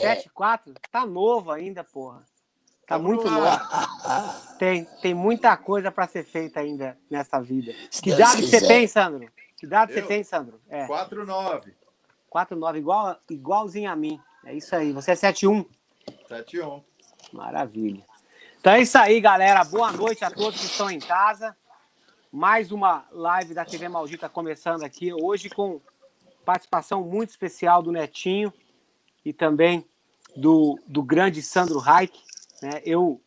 [0.00, 0.76] 7,4?
[0.90, 2.24] Tá novo ainda, porra.
[2.86, 3.46] Tá muito novo.
[4.58, 7.72] Tem, tem muita coisa para ser feita ainda nessa vida.
[7.90, 9.30] Que idade você tem, Sandro?
[9.56, 10.60] Que idade você tem, Sandro?
[10.68, 10.86] É.
[10.88, 11.72] 4,9.
[12.32, 14.20] 4,9, igual, igualzinho a mim.
[14.44, 14.92] É isso aí.
[14.92, 15.66] Você é 7,1?
[16.28, 16.82] 7,1.
[17.32, 18.04] Maravilha.
[18.58, 19.64] Então é isso aí, galera.
[19.64, 21.56] Boa noite a todos que estão em casa.
[22.32, 25.12] Mais uma live da TV Maldita começando aqui.
[25.12, 25.80] Hoje com
[26.44, 28.52] participação muito especial do Netinho
[29.24, 29.86] e também
[30.36, 32.12] do, do grande Sandro Reich.
[32.62, 32.82] Né?
[32.84, 33.20] Eu,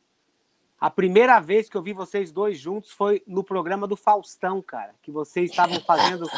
[0.80, 4.94] a primeira vez que eu vi vocês dois juntos foi no programa do Faustão, cara,
[5.02, 6.30] que vocês estavam fazendo,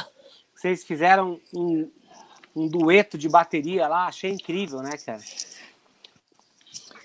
[0.54, 1.92] vocês fizeram um,
[2.56, 5.22] um dueto de bateria lá, achei incrível, né, cara?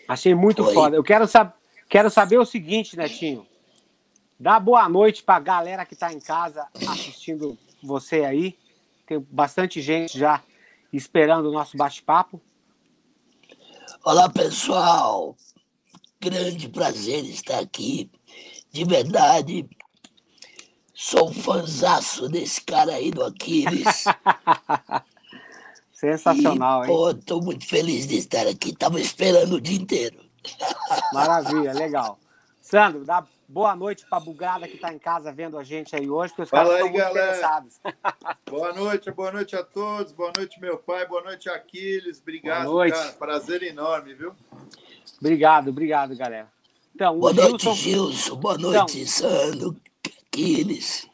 [0.06, 0.74] Achei muito Oi.
[0.74, 0.96] foda.
[0.96, 1.52] Eu quero, sab
[1.88, 3.46] quero saber o seguinte, Netinho.
[4.38, 8.58] Dá boa noite para a galera que está em casa assistindo você aí.
[9.06, 10.42] Tem bastante gente já
[10.92, 12.40] esperando o nosso bate-papo.
[14.02, 15.36] Olá, pessoal.
[16.18, 18.10] Grande prazer estar aqui.
[18.72, 19.68] De verdade,
[20.94, 21.34] sou um
[22.26, 24.04] desse cara aí do Aquiles.
[25.92, 26.94] Sensacional, e, hein?
[26.94, 28.74] Pô, tô muito feliz de estar aqui.
[28.74, 30.18] Tava esperando o dia inteiro.
[31.12, 32.18] Maravilha, legal.
[32.58, 36.08] Sandro, dá Boa noite para a bugada que está em casa vendo a gente aí
[36.08, 37.26] hoje, porque os Fala caras aí, estão galera.
[37.26, 37.80] interessados.
[38.48, 42.20] Boa noite, boa noite a todos, boa noite, meu pai, boa noite, Aquiles.
[42.20, 42.94] Obrigado, boa noite.
[42.96, 43.12] cara.
[43.14, 44.34] Prazer enorme, viu?
[45.18, 46.48] Obrigado, obrigado, galera.
[46.94, 47.48] Então, boa Gilson...
[47.70, 48.36] noite, Gilson.
[48.36, 49.76] Boa noite, então, Sandro,
[50.28, 51.08] Aquiles.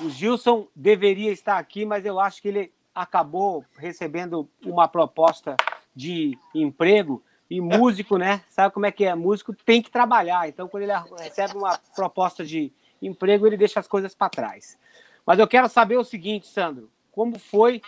[0.00, 5.56] O Gilson deveria estar aqui, mas eu acho que ele acabou recebendo uma proposta
[5.94, 8.42] de emprego e músico, né?
[8.48, 9.14] Sabe como é que é?
[9.14, 10.48] Músico tem que trabalhar.
[10.48, 14.78] Então, quando ele recebe uma proposta de emprego, ele deixa as coisas para trás.
[15.26, 17.80] Mas eu quero saber o seguinte, Sandro: como foi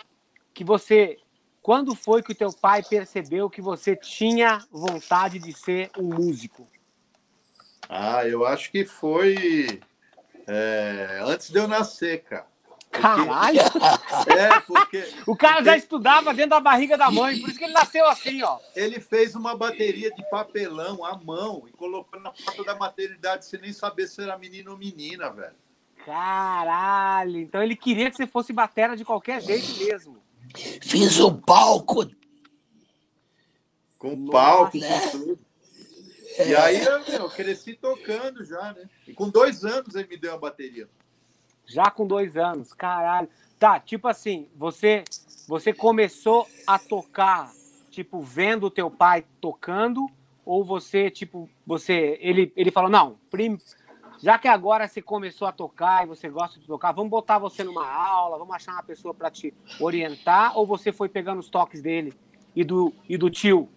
[0.53, 1.17] que você.
[1.61, 6.65] Quando foi que o teu pai percebeu que você tinha vontade de ser um músico?
[7.89, 9.81] Ah, eu acho que foi
[10.47, 12.47] é, antes de eu nascer, cara.
[12.91, 13.59] Caralho!
[14.27, 15.07] É, porque.
[15.25, 18.41] O cara já estudava dentro da barriga da mãe, por isso que ele nasceu assim,
[18.43, 18.59] ó.
[18.75, 23.59] Ele fez uma bateria de papelão à mão e colocou na porta da maternidade sem
[23.61, 25.55] nem saber se era menino ou menina, velho.
[26.05, 27.39] Caralho!
[27.39, 30.17] Então ele queria que você fosse batera de qualquer jeito mesmo.
[30.81, 32.09] Fiz o palco.
[33.97, 34.99] Com Nossa, palco, né?
[34.99, 35.39] com tudo.
[36.45, 38.87] E aí eu, eu cresci tocando já, né?
[39.07, 40.87] E com dois anos ele me deu a bateria.
[41.67, 43.29] Já com dois anos, caralho.
[43.59, 45.03] Tá, tipo assim, você
[45.47, 47.49] você começou a tocar,
[47.89, 50.09] tipo, vendo o teu pai tocando,
[50.45, 52.17] ou você, tipo, você.
[52.19, 53.57] Ele, ele falou, não, prim,
[54.21, 57.63] já que agora você começou a tocar e você gosta de tocar, vamos botar você
[57.63, 61.81] numa aula, vamos achar uma pessoa para te orientar, ou você foi pegando os toques
[61.81, 62.13] dele
[62.53, 63.69] e do, e do tio?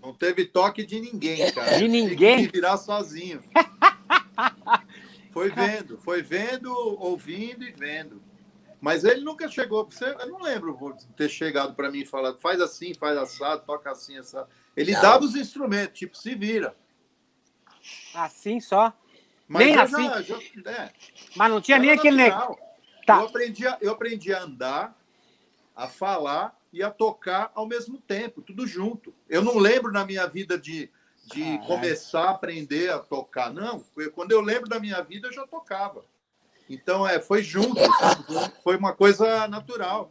[0.00, 1.76] Não teve toque de ninguém, cara.
[1.76, 2.36] De ninguém?
[2.36, 3.42] Tem que virar sozinho.
[5.36, 8.22] Foi vendo, foi vendo, ouvindo e vendo.
[8.80, 9.84] Mas ele nunca chegou.
[9.84, 13.90] Você, eu não lembro ter chegado para mim e falado, faz assim, faz assado, toca
[13.90, 14.48] assim, assado.
[14.74, 15.02] Ele não.
[15.02, 16.74] dava os instrumentos, tipo, se vira.
[18.14, 18.94] Assim só?
[19.46, 20.04] Mas nem assim.
[20.04, 20.38] Já, já,
[20.70, 20.90] é.
[21.36, 22.30] Mas não tinha nem aquele.
[23.06, 23.18] Tá.
[23.20, 24.98] Eu, aprendi a, eu aprendi a andar,
[25.74, 29.14] a falar e a tocar ao mesmo tempo, tudo junto.
[29.28, 30.90] Eu não lembro na minha vida de
[31.26, 33.52] de começar a aprender a tocar.
[33.52, 33.82] Não,
[34.14, 36.04] quando eu lembro da minha vida, eu já tocava.
[36.68, 37.80] Então, é, foi junto,
[38.62, 40.10] foi uma coisa natural.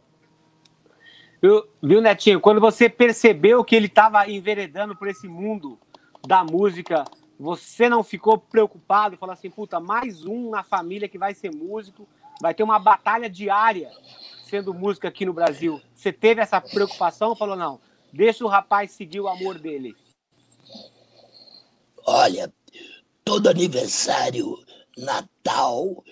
[1.40, 2.40] Viu, viu, Netinho?
[2.40, 5.78] Quando você percebeu que ele estava enveredando por esse mundo
[6.26, 7.04] da música,
[7.38, 9.16] você não ficou preocupado?
[9.16, 12.08] Falou assim, puta, mais um na família que vai ser músico,
[12.40, 13.90] vai ter uma batalha diária
[14.44, 15.80] sendo músico aqui no Brasil.
[15.94, 17.36] Você teve essa preocupação?
[17.36, 17.80] Falou, não,
[18.12, 19.94] deixa o rapaz seguir o amor dele.
[22.06, 22.54] Olha,
[23.24, 24.56] todo aniversário,
[24.96, 26.04] Natal,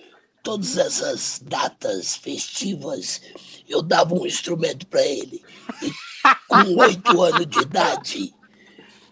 [0.43, 3.21] todas essas datas festivas,
[3.65, 5.41] eu dava um instrumento para ele.
[5.81, 5.91] E
[6.49, 8.35] com oito anos de idade,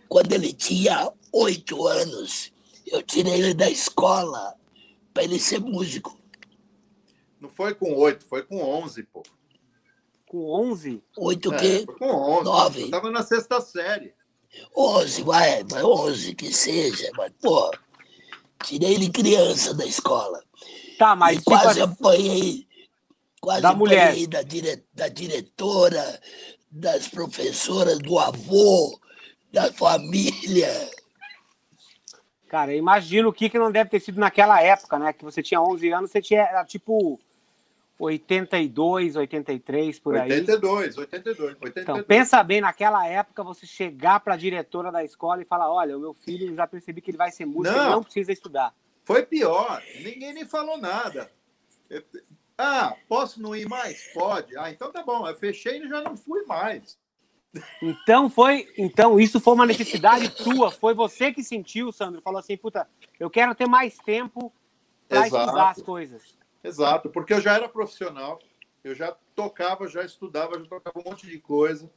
[0.10, 2.52] quando ele tinha oito anos,
[2.86, 4.54] eu tirei ele da escola
[5.14, 6.20] para ele ser músico.
[7.40, 9.24] Não foi com oito, foi com onze, pô.
[10.28, 11.02] Com onze?
[11.18, 11.84] Oito o é, quê?
[11.86, 12.44] Foi com onze.
[12.44, 12.82] Nove.
[12.82, 14.14] Eu tava na sexta série.
[14.76, 17.72] 11, vai, vai 11 que seja, mas, pô,
[18.64, 20.44] tirei ele criança da escola.
[20.98, 21.40] Tá, mas.
[21.40, 22.68] E quase apanhei,
[23.42, 24.28] quase da mulher.
[24.28, 26.20] da, dire, da diretora,
[26.72, 29.00] das professoras, do avô,
[29.52, 30.90] da família.
[32.48, 35.12] Cara, imagino o que, que não deve ter sido naquela época, né?
[35.14, 37.20] Que você tinha 11 anos, você tinha, era tipo
[38.04, 40.32] 82, 83, por aí.
[40.32, 41.78] 82, 82, 82.
[41.78, 45.98] Então, pensa bem, naquela época, você chegar para a diretora da escola e falar: olha,
[45.98, 48.74] o meu filho já percebi que ele vai ser músico, não, ele não precisa estudar.
[49.06, 51.30] Foi pior, ninguém nem falou nada.
[52.58, 54.12] Ah, posso não ir mais?
[54.14, 54.58] Pode.
[54.58, 55.28] Ah, então tá bom.
[55.28, 56.98] Eu fechei e já não fui mais.
[57.82, 62.58] Então foi, então isso foi uma necessidade tua, foi você que sentiu, Sandro, falou assim,
[62.58, 62.88] puta,
[63.20, 64.52] eu quero ter mais tempo
[65.08, 66.36] para estudar as coisas.
[66.64, 68.40] Exato, porque eu já era profissional,
[68.84, 71.92] eu já tocava, já estudava, já tocava um monte de coisa.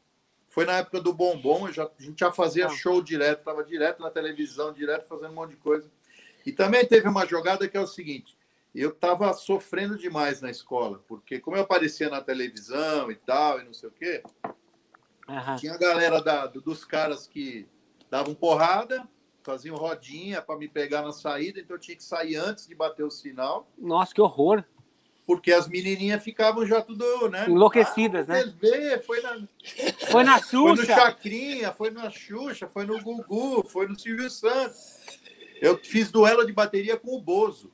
[0.49, 2.71] Foi na época do bombom, já, a gente já fazia ah.
[2.71, 5.91] show direto, estava direto na televisão, direto fazendo um monte de coisa.
[6.45, 8.37] E também teve uma jogada que é o seguinte:
[8.75, 13.65] eu estava sofrendo demais na escola, porque como eu aparecia na televisão e tal, e
[13.65, 14.23] não sei o quê,
[15.29, 15.57] uhum.
[15.57, 17.69] tinha a galera da, dos caras que
[18.11, 19.07] davam porrada,
[19.47, 23.05] faziam rodinha para me pegar na saída, então eu tinha que sair antes de bater
[23.05, 23.71] o sinal.
[23.79, 24.65] Nossa, que horror!
[25.25, 27.47] Porque as menininhas ficavam já tudo, né?
[27.49, 28.45] Enlouquecidas, ah, né?
[28.45, 29.49] Bebê, foi na
[30.11, 30.51] Foi na Xuxa.
[30.59, 34.99] Foi no Chacrinha, foi na Xuxa, foi no Gugu, foi no Silvio Santos.
[35.61, 37.73] Eu fiz duelo de bateria com o Bozo.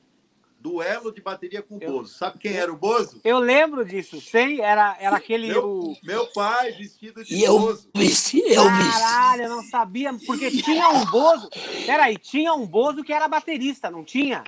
[0.63, 2.13] Duelo de bateria com o eu, Bozo.
[2.13, 3.19] Sabe quem era o Bozo?
[3.21, 4.21] Eu lembro disso.
[4.21, 5.49] Sei, era, era aquele.
[5.49, 5.97] Meu, o...
[6.01, 7.89] meu pai vestido de e Bozo.
[7.93, 8.91] Eu vesti, eu vesti.
[8.93, 10.17] Caralho, eu não sabia.
[10.25, 11.49] Porque tinha um Bozo.
[11.85, 14.45] Peraí, tinha um Bozo que era baterista, não tinha?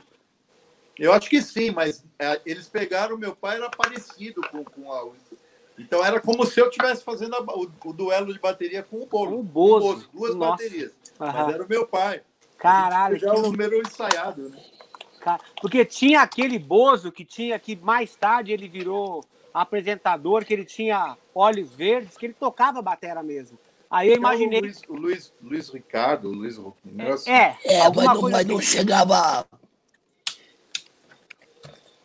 [0.98, 3.18] Eu acho que sim, mas é, eles pegaram.
[3.18, 5.12] Meu pai era parecido com, com a.
[5.78, 9.06] Então era como se eu estivesse fazendo a, o, o, duelo de bateria com o
[9.06, 9.36] Bozo.
[9.36, 9.76] O Bozo.
[9.76, 10.64] O Bozo duas Nossa.
[10.64, 10.92] baterias.
[11.20, 11.28] Uhum.
[11.28, 12.22] Mas era o meu pai.
[12.58, 13.20] Caralho.
[13.20, 14.58] Já o número ensaiado, né?
[15.62, 19.24] Porque tinha aquele Bozo que tinha que mais tarde ele virou
[19.54, 23.58] apresentador, que ele tinha olhos verdes, que ele tocava batera mesmo.
[23.90, 24.60] Aí eu imaginei.
[24.60, 26.58] Então, o Luiz, o Luiz, Luiz Ricardo, o Luiz.
[27.26, 28.68] É, é, é mas, não, mas não assim.
[28.68, 29.46] chegava.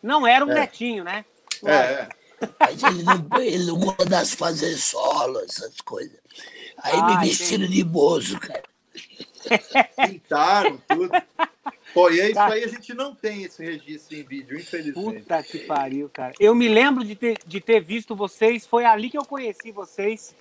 [0.01, 0.61] Não era um é.
[0.61, 1.25] netinho, né?
[1.65, 2.09] É, é.
[2.59, 6.17] Mas ele não, ele não gosta de fazer solo, essas coisas.
[6.77, 8.63] Aí ah, me vestiram de bozo, cara.
[10.07, 11.11] Pintaram tudo.
[11.93, 15.19] Pô, e é isso aí, a gente não tem esse registro em vídeo, infelizmente.
[15.19, 16.33] Puta que pariu, cara.
[16.39, 20.35] Eu me lembro de ter, de ter visto vocês, foi ali que eu conheci vocês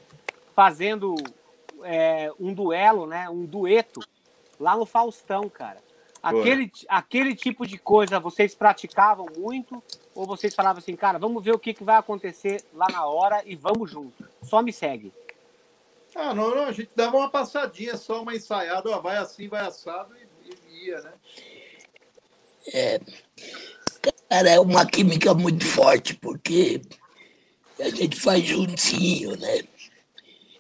[0.55, 1.15] fazendo
[1.83, 3.29] é, um duelo, né?
[3.29, 4.01] Um dueto
[4.59, 5.79] lá no Faustão, cara.
[6.23, 9.83] Aquele, aquele tipo de coisa vocês praticavam muito?
[10.15, 13.43] Ou vocês falavam assim, cara, vamos ver o que, que vai acontecer lá na hora
[13.47, 14.29] e vamos junto?
[14.43, 15.13] Só me segue.
[16.15, 19.63] Ah, não, não, a gente dava uma passadinha, só uma ensaiada, ó, vai assim, vai
[19.63, 20.27] assado e,
[20.81, 21.13] e ia, né?
[22.73, 23.01] É,
[24.29, 26.81] cara, é uma química muito forte, porque
[27.79, 29.63] a gente faz juntinho, né?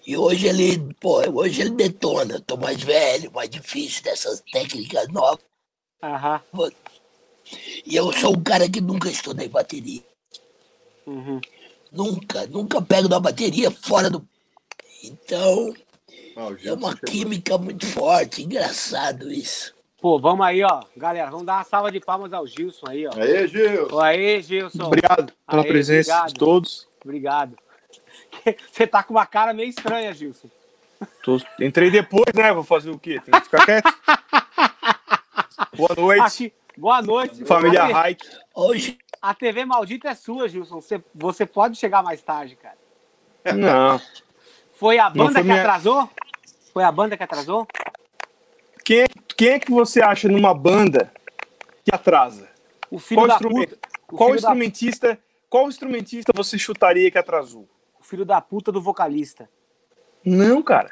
[0.06, 2.40] E hoje ele, pô, hoje ele detona.
[2.40, 5.44] Tô mais velho, mais difícil dessas técnicas novas.
[6.02, 6.42] Aham.
[7.86, 10.02] E eu sou um cara que nunca estudei bateria.
[11.06, 11.40] Uhum.
[11.92, 14.26] Nunca, nunca pego na bateria fora do.
[15.02, 15.74] Então,
[16.36, 19.74] oh, é uma química muito forte, engraçado isso.
[20.00, 20.80] Pô, vamos aí, ó.
[20.96, 23.10] Galera, vamos dar uma salva de palmas ao Gilson aí, ó.
[23.14, 24.00] Aê, Gilson.
[24.00, 24.84] Aê, Gilson.
[24.84, 26.28] Obrigado pela Aê, presença obrigado.
[26.28, 26.88] de todos.
[27.04, 27.58] Obrigado.
[28.72, 30.48] Você tá com uma cara meio estranha, Gilson.
[31.22, 31.38] Tô...
[31.60, 32.50] Entrei depois, né?
[32.52, 33.20] Vou fazer o quê?
[33.20, 33.94] Tem que ficar quieto.
[35.76, 36.22] Boa noite.
[36.22, 36.52] Aqui...
[36.76, 37.44] Boa noite.
[37.44, 38.26] Família Hike.
[38.54, 38.98] Hoje.
[39.20, 40.80] A TV maldita é sua, Gilson.
[40.80, 42.78] Você, você pode chegar mais tarde, cara.
[43.54, 44.00] Não.
[44.76, 45.60] Foi a banda foi que minha...
[45.60, 46.08] atrasou?
[46.72, 47.66] Foi a banda que atrasou?
[48.90, 49.06] Quem,
[49.36, 51.12] quem é que você acha numa banda
[51.84, 52.48] que atrasa?
[52.90, 53.78] O filho qual da puta.
[54.10, 55.18] O qual instrumentista, da...
[55.48, 57.68] qual instrumentista você chutaria que atrasou?
[58.00, 59.48] O filho da puta do vocalista.
[60.24, 60.90] Não, cara.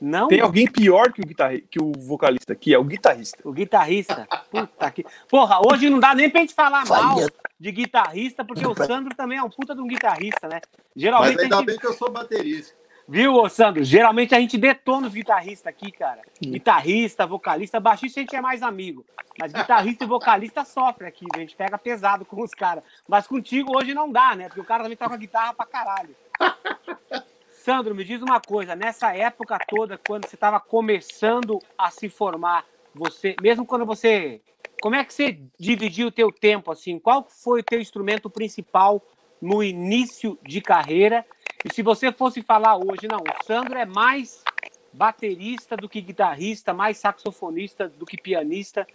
[0.00, 0.28] Não?
[0.28, 1.60] Tem alguém pior que o, guitarri...
[1.70, 3.46] que o vocalista aqui, é o guitarrista.
[3.46, 4.26] O guitarrista?
[4.50, 5.04] Puta que.
[5.28, 7.18] Porra, hoje não dá nem pra gente falar mal
[7.60, 10.62] de guitarrista, porque o Sandro também é um puta de um guitarrista, né?
[10.96, 11.34] Geralmente.
[11.34, 11.66] Mas ainda gente...
[11.66, 12.74] bem que eu sou baterista.
[13.06, 13.84] Viu, Sandro?
[13.84, 16.22] Geralmente a gente detona os guitarristas aqui, cara.
[16.40, 19.04] Guitarrista, vocalista, baixista a gente é mais amigo.
[19.38, 22.82] Mas guitarrista e vocalista sofre aqui, a gente pega pesado com os caras.
[23.06, 24.46] Mas contigo hoje não dá, né?
[24.46, 26.16] Porque o cara também tá com a guitarra pra caralho.
[27.50, 32.64] Sandro, me diz uma coisa, nessa época toda, quando você estava começando a se formar,
[32.94, 34.40] você, mesmo quando você,
[34.82, 36.98] como é que você dividiu o teu tempo assim?
[36.98, 39.02] Qual foi o teu instrumento principal
[39.40, 41.24] no início de carreira
[41.64, 44.44] e se você fosse falar hoje, não, o Sandro é mais
[44.92, 48.86] baterista do que guitarrista, mais saxofonista do que pianista.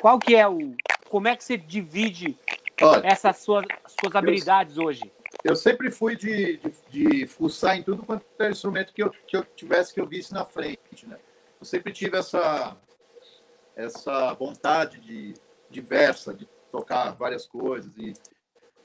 [0.00, 0.74] Qual que é o.
[1.08, 2.36] Como é que você divide
[2.82, 3.64] Olha, essas suas,
[4.00, 5.12] suas habilidades eu, hoje?
[5.44, 9.36] Eu sempre fui de, de, de, fuçar em tudo quanto é instrumento que eu, que
[9.36, 11.06] eu tivesse que eu visse na frente.
[11.06, 11.16] Né?
[11.60, 12.76] Eu sempre tive essa,
[13.76, 15.34] essa vontade de
[15.70, 17.90] diversa, de tocar várias coisas.
[17.96, 18.12] E,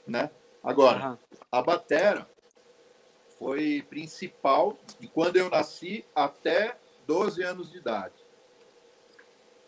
[0.06, 0.30] né?
[0.62, 1.18] Agora, Aham.
[1.50, 2.28] a batera
[3.42, 6.76] foi principal de quando eu nasci até
[7.08, 8.14] 12 anos de idade.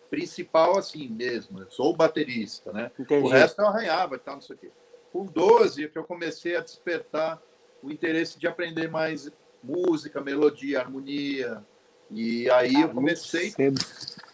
[0.08, 2.92] Principal assim mesmo, eu sou baterista, né?
[2.96, 3.26] Entendi.
[3.26, 4.70] O resto eu arranhava e tal, não sei o quê.
[5.12, 7.42] Com 12 é que eu comecei a despertar
[7.82, 9.28] o interesse de aprender mais
[9.60, 11.60] música, melodia, harmonia.
[12.08, 13.80] E aí eu comecei Cedo.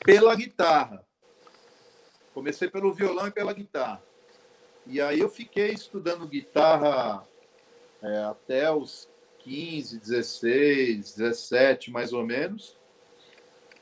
[0.05, 1.03] pela guitarra.
[2.35, 4.03] Comecei pelo violão e pela guitarra.
[4.87, 7.27] E aí eu fiquei estudando guitarra
[8.03, 9.10] é, até os
[9.45, 12.77] 15, 16, 17, mais ou menos.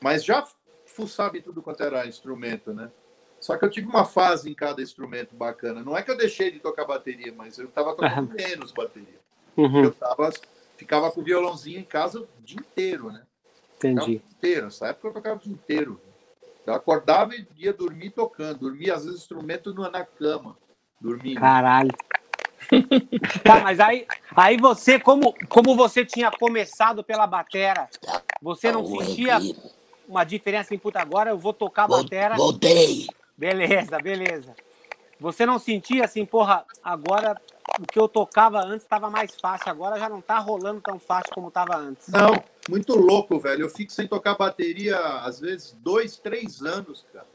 [0.01, 0.47] Mas já
[0.85, 2.89] fuçava em tudo quanto era instrumento, né?
[3.39, 5.81] Só que eu tive uma fase em cada instrumento bacana.
[5.81, 9.19] Não é que eu deixei de tocar bateria, mas eu estava tocando menos bateria.
[9.55, 10.31] Uhum, Eu tava,
[10.75, 13.23] ficava com o violãozinho em casa o dia inteiro, né?
[13.77, 14.05] Entendi.
[14.05, 14.65] dia inteiro.
[14.65, 16.01] Nessa época eu tocava o dia inteiro.
[16.65, 18.59] Eu acordava e ia dormir tocando.
[18.59, 20.57] Dormia, às vezes, instrumento na cama.
[20.99, 21.39] Dormindo.
[21.39, 21.91] Caralho.
[23.43, 27.89] Tá, mas aí, aí você, como, como você tinha começado pela batera,
[28.41, 29.55] você não Oi, sentia aqui.
[30.07, 31.31] uma diferença em puta agora?
[31.31, 32.35] Eu vou tocar a batera.
[32.35, 33.07] Voltei.
[33.37, 34.55] Beleza, beleza.
[35.19, 37.39] Você não sentia assim, porra, agora
[37.79, 41.33] o que eu tocava antes estava mais fácil, agora já não tá rolando tão fácil
[41.33, 42.07] como tava antes.
[42.07, 43.63] Não, muito louco, velho.
[43.63, 47.27] Eu fico sem tocar bateria, às vezes, dois, três anos, cara.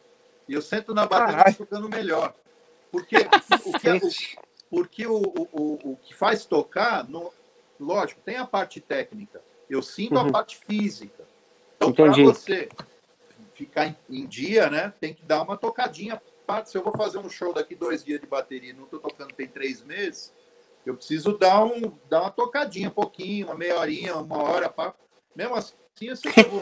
[0.48, 1.56] E eu sento na bateria Caralho.
[1.56, 2.34] tocando melhor.
[2.90, 3.16] Porque
[3.64, 4.10] o que, o,
[4.74, 7.32] porque o, o, o, o que faz tocar, no,
[7.78, 9.40] lógico, tem a parte técnica.
[9.70, 10.28] Eu sinto Uhum.
[10.28, 11.24] a parte física.
[11.76, 12.68] Então, para você
[13.52, 16.20] ficar em, em dia, né, tem que dar uma tocadinha.
[16.46, 16.70] Parte.
[16.70, 19.32] Se eu vou fazer um show daqui dois dias de bateria e não estou tocando
[19.32, 20.30] tem três meses,
[20.84, 24.68] eu preciso dar, um, dar uma tocadinha, um pouquinho, uma meia horinha, uma hora.
[24.68, 24.92] Pra...
[25.34, 26.60] Mesmo assim, eu sei que eu vou,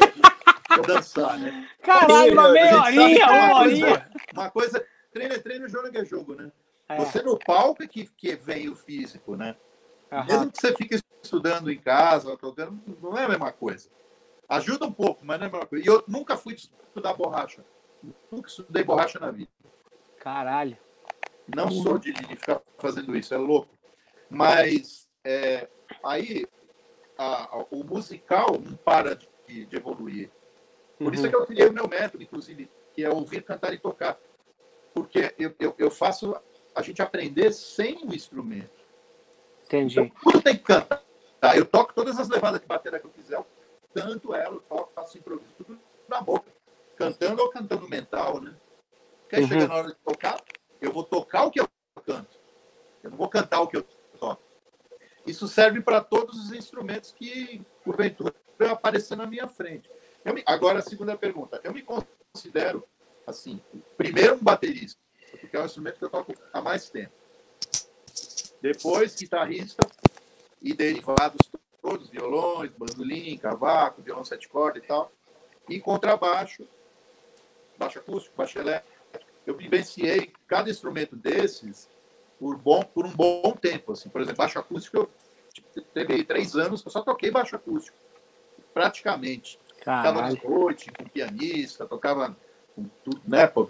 [0.77, 1.69] vou dançar, né?
[1.83, 4.11] Caralho, uma meia que horinha, uma uma coisa- horinha.
[4.35, 6.53] Uma coisa, treino é treino, jogo é jogo, né?
[6.93, 9.57] É, Você no palco é que, que vem o físico, né?
[10.27, 13.89] Mesmo que você fique estudando em casa, tocando, não é a mesma coisa.
[14.49, 15.85] Ajuda um pouco, mas não é a mesma coisa.
[15.85, 17.65] E eu nunca fui estudar borracha.
[18.31, 19.51] Nunca estudei borracha na vida.
[20.19, 20.77] Caralho.
[21.55, 23.71] Não sou de, de ficar fazendo isso, é louco.
[24.29, 25.69] Mas é,
[26.05, 26.47] aí
[27.17, 30.31] a- a- o musical não para de, de evoluir.
[30.99, 31.31] Por isso é Uhum.
[31.31, 34.19] que eu criei o meu método, inclusive, que é ouvir, cantar e tocar.
[34.95, 36.37] Porque eu, eu, eu faço
[36.75, 38.83] a gente aprender sem o instrumento.
[39.65, 40.13] Entendi.
[40.23, 41.03] Tudo tem que cantar.
[41.41, 41.57] Tá?
[41.57, 43.47] Eu toco todas as levadas de bateria que eu quiser, eu
[43.95, 46.51] canto ela, eu toco, faço improviso, tudo na boca.
[46.97, 48.55] Cantando ou cantando mental, né?
[49.23, 49.49] Porque aí Uhum.
[49.49, 50.41] chega na hora de tocar,
[50.81, 51.69] eu vou tocar o que eu
[52.07, 52.39] canto.
[53.03, 53.83] Eu não vou cantar o que eu
[54.19, 54.41] toco.
[55.27, 58.35] Isso serve para todos os instrumentos que, porventura,
[58.71, 59.91] aparecer na minha frente.
[60.25, 61.61] Me- Agora, a segunda pergunta.
[61.65, 62.87] Eu me considero,
[63.27, 63.61] assim,
[63.97, 65.01] primeiro um baterista,
[65.39, 67.13] porque é o instrumento que eu toco há mais tempo.
[68.61, 69.87] Depois, guitarrista
[70.61, 71.51] e derivados
[71.83, 75.11] todos, violões, bandolim, cavaco, violão sete cordas e tal.
[75.69, 76.67] E contrabaixo,
[77.77, 78.93] baixo acústico, baixo elétrico.
[79.45, 81.89] Eu vivenciei cada instrumento desses
[82.39, 83.93] por, bom, por um bom tempo.
[83.93, 84.09] Assim.
[84.09, 85.11] Por exemplo, baixo acústico, eu
[85.53, 87.97] tipo, teve três anos que eu só toquei baixo acústico.
[88.73, 89.59] Praticamente.
[89.79, 90.37] Tocava Caralho.
[90.37, 92.37] de noite, com pianista, tocava
[92.75, 93.49] com tudo, né?
[93.49, 93.69] pô,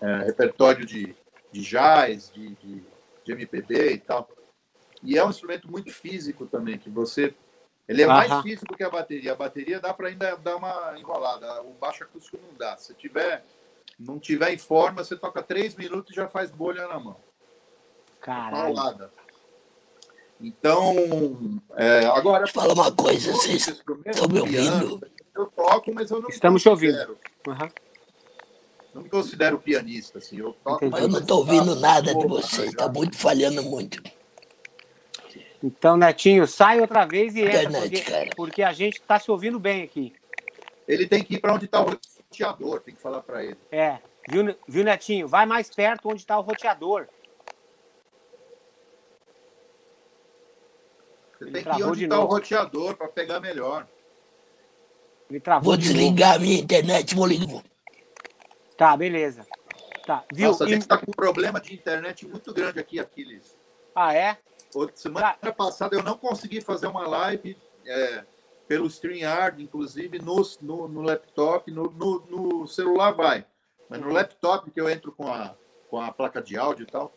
[0.00, 1.14] é, repertório de,
[1.50, 2.84] de jazz, de, de,
[3.24, 4.28] de MPB e tal.
[5.02, 7.34] E é um instrumento muito físico também, que você.
[7.88, 8.42] Ele é mais Aham.
[8.42, 9.32] físico que a bateria.
[9.32, 11.62] A bateria dá para ainda dar uma enrolada.
[11.62, 12.76] O baixo acústico não dá.
[12.76, 13.44] Se tiver,
[13.98, 17.16] não tiver em forma, você toca três minutos e já faz bolha na mão.
[18.20, 19.10] Caralho.
[20.40, 22.44] Então, é, agora.
[22.44, 25.00] Deixa eu falar uma coisa, vocês estão me ouvindo?
[25.34, 27.18] Eu toco, mas eu não Estamos te ouvindo.
[28.96, 30.38] Não me considero pianista, assim.
[30.38, 32.78] Eu toco Eu não tô ouvindo tá, nada de pouco, vocês, já.
[32.78, 34.02] tá muito falhando muito.
[35.62, 39.60] Então, Netinho, sai outra vez e entra, Internet, porque, porque a gente tá se ouvindo
[39.60, 40.14] bem aqui.
[40.88, 43.58] Ele tem que ir para onde está o roteador, tem que falar para ele.
[43.70, 43.98] É,
[44.30, 45.28] viu, viu, Netinho?
[45.28, 47.06] Vai mais perto onde tá o roteador.
[51.36, 53.86] Você Ele tem que ir travou onde de está o roteador para pegar melhor.
[55.28, 57.62] Ele travou Vou desligar a minha internet, vou ligar.
[58.76, 59.46] Tá, beleza.
[60.06, 60.48] Tá, viu?
[60.48, 63.56] Nossa, a gente está com um problema de internet muito grande aqui, Aquiles.
[63.94, 64.38] Ah, é?
[64.74, 67.56] Outra- Semana passada eu não consegui fazer uma live
[67.86, 68.24] é,
[68.68, 73.46] pelo StreamYard, inclusive no, no, no laptop, no, no, no celular vai.
[73.88, 75.54] Mas no laptop que eu entro com a,
[75.88, 77.12] com a placa de áudio e tal,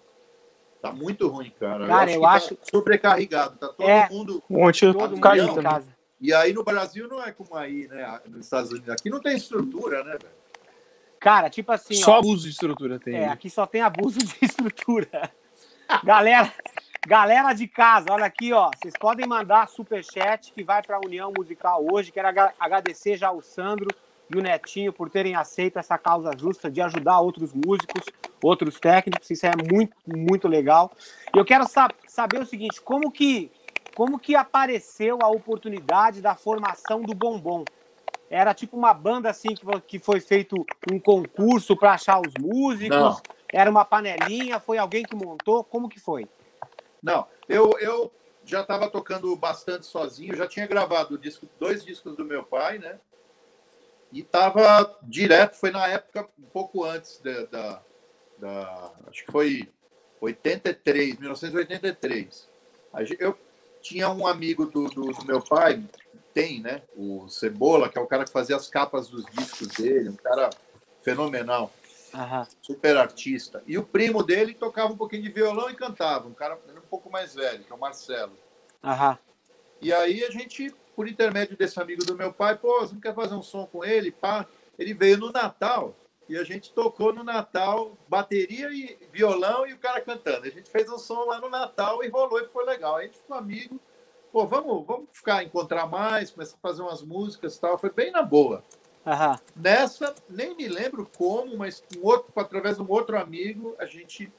[0.81, 1.85] tá muito ruim, cara.
[1.87, 4.07] Cara, eu que tá acho- sobrecarregado, tá todo É.
[4.09, 4.41] mundo.
[4.49, 5.95] Ontem Todo eu mundo caí em casa.
[6.21, 8.19] E aí no Brasil não é como aí, né?
[8.27, 8.89] Nos Estados Unidos.
[8.89, 10.38] Aqui não tem estrutura, né, velho?
[11.19, 13.15] Cara, tipo assim, Só ó, abuso de estrutura tem.
[13.15, 15.29] é, aqui só tem abuso de estrutura.
[16.03, 16.51] Galera,
[17.07, 18.69] Galera de casa, olha aqui, ó.
[18.75, 22.11] Vocês podem mandar superchat que vai para a União Musical hoje.
[22.11, 22.27] Quero
[22.59, 23.87] agradecer já o Sandro
[24.29, 28.03] e o Netinho por terem aceito essa causa justa de ajudar outros músicos,
[28.43, 29.29] outros técnicos.
[29.31, 30.91] Isso é muito, muito legal.
[31.33, 33.49] E eu quero sab saber o seguinte: como que,
[33.95, 37.63] como que apareceu a oportunidade da formação do Bombom?
[38.29, 39.55] Era tipo uma banda assim
[39.87, 40.55] que foi feito
[40.91, 42.97] um concurso para achar os músicos?
[42.97, 43.21] Não.
[43.51, 44.59] Era uma panelinha?
[44.59, 45.63] Foi alguém que montou?
[45.63, 46.27] Como que foi?
[47.01, 48.11] Não, eu, eu
[48.45, 52.99] já estava tocando bastante sozinho, já tinha gravado disco, dois discos do meu pai, né?
[54.11, 57.81] E estava direto, foi na época, um pouco antes da, da,
[58.37, 59.71] da acho que foi
[60.21, 62.49] 83, 1983.
[63.19, 63.37] Eu
[63.81, 65.83] tinha um amigo do, do, do, meu pai,
[66.33, 66.81] tem, né?
[66.95, 70.49] O Cebola, que é o cara que fazia as capas dos discos dele, um cara
[71.01, 71.71] fenomenal.
[72.13, 72.45] Uhum.
[72.61, 73.63] Super artista.
[73.67, 77.11] E o primo dele tocava um pouquinho de violão e cantava, um cara um pouco
[77.11, 78.33] mais velho, que é o Marcelo.
[78.83, 79.17] Uhum.
[79.81, 83.15] E aí a gente por intermédio desse amigo do meu pai, pô, você não quer
[83.15, 84.11] fazer um som com ele?
[84.11, 84.45] Pá.
[84.77, 85.95] Ele veio no Natal
[86.29, 90.45] e a gente tocou no Natal bateria e violão e o cara cantando.
[90.45, 92.97] A gente fez um som lá no Natal e rolou e foi legal.
[92.97, 93.79] Aí a gente ficou amigo.
[94.31, 97.77] Pô, vamos, vamos ficar, encontrar mais, começar a fazer umas músicas e tal.
[97.77, 98.63] Foi bem na boa.
[99.05, 99.39] Uhum.
[99.55, 104.31] Nessa, nem me lembro como, mas um outro, através de um outro amigo, a gente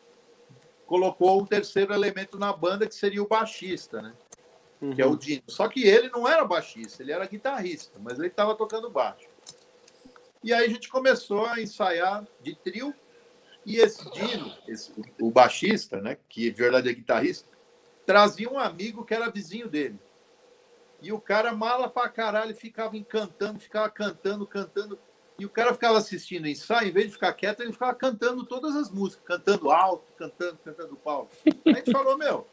[0.87, 4.15] colocou o terceiro elemento na banda, que seria o baixista, né?
[4.81, 4.95] uhum.
[4.95, 5.43] que é o Dino.
[5.47, 9.29] Só que ele não era baixista, ele era guitarrista, mas ele estava tocando baixo.
[10.43, 12.95] E aí a gente começou a ensaiar de trio,
[13.65, 17.49] e esse Dino, esse, o baixista, né, que de verdade é guitarrista,
[18.07, 19.99] trazia um amigo que era vizinho dele.
[21.03, 24.99] E o cara, mala pra caralho, ficava encantando, ficava cantando, cantando.
[25.39, 28.77] E o cara ficava assistindo ensaio, em vez de ficar quieto, ele ficava cantando todas
[28.77, 31.31] as músicas, cantando alto, cantando, cantando pau.
[31.65, 32.47] A gente falou, meu,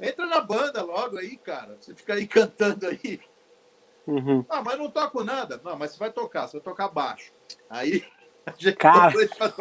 [0.00, 1.76] Entra na banda logo aí, cara.
[1.80, 3.20] Você fica aí cantando aí.
[4.06, 4.44] Uhum.
[4.48, 5.60] Ah, mas não toco nada.
[5.64, 7.32] Não, mas você vai tocar, você vai tocar baixo.
[7.68, 8.04] Aí.
[8.78, 9.14] Cara,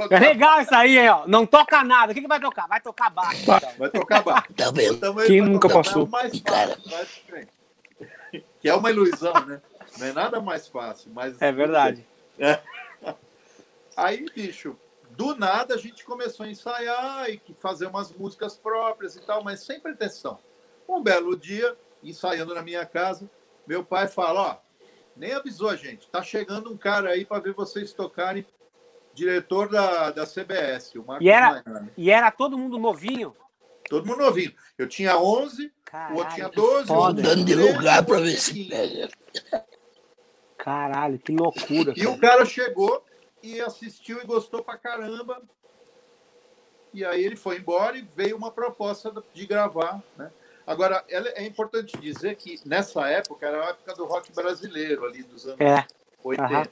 [0.10, 1.26] é legal isso aí, hein, ó.
[1.26, 2.12] Não toca nada.
[2.12, 2.68] O que, que vai tocar?
[2.68, 3.42] Vai tocar baixo.
[3.44, 3.60] Então.
[3.78, 4.54] Vai tocar baixo.
[4.54, 5.00] Tá vendo?
[5.26, 6.06] Quem nunca passou?
[6.08, 7.48] Mais fácil, cara.
[8.60, 9.62] Que é uma ilusão, né?
[9.98, 11.12] Não é nada mais fácil.
[11.14, 11.42] Mas...
[11.42, 12.06] É verdade.
[12.38, 12.60] É.
[13.96, 14.76] Aí, bicho,
[15.12, 19.62] do nada a gente começou a ensaiar e fazer umas músicas próprias e tal, mas
[19.62, 20.40] sem pretensão.
[20.88, 23.30] Um belo dia, ensaiando na minha casa,
[23.68, 24.58] meu pai fala: Ó,
[25.16, 28.46] nem avisou a gente, tá chegando um cara aí para ver vocês tocarem,
[29.14, 31.64] diretor da, da CBS, o Marcos e era,
[31.98, 33.36] e era todo mundo novinho?
[33.90, 34.54] Todo mundo novinho.
[34.78, 36.92] Eu tinha 11, Caralho, o outro tinha 12.
[36.92, 39.10] Mudando de lugar para ver se pega.
[40.58, 41.94] Caralho, que loucura.
[41.96, 42.10] E cara.
[42.10, 43.04] o cara chegou
[43.42, 45.42] e assistiu e gostou pra caramba.
[46.94, 50.32] E aí ele foi embora e veio uma proposta de gravar, né?
[50.66, 55.46] Agora, é importante dizer que nessa época era a época do rock brasileiro, ali dos
[55.46, 55.86] anos é.
[56.24, 56.54] 80.
[56.54, 56.64] Uhum.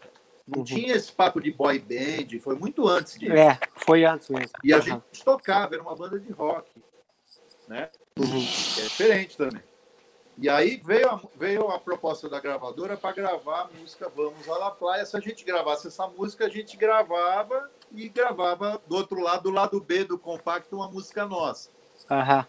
[0.48, 0.64] Não uhum.
[0.64, 3.34] tinha esse papo de boy band, foi muito antes disso.
[3.34, 4.52] É, foi antes mesmo.
[4.64, 4.82] E a uhum.
[4.82, 6.70] gente tocava, era uma banda de rock,
[7.68, 7.90] né?
[8.18, 8.42] Uhum.
[8.80, 9.64] É diferente também.
[10.38, 14.58] E aí veio a, veio a proposta da gravadora para gravar a música Vamos à
[14.58, 15.06] La Playa.
[15.06, 19.52] Se a gente gravasse essa música, a gente gravava e gravava do outro lado, do
[19.52, 21.70] lado B do compacto, uma música nossa.
[22.10, 22.46] Uhum.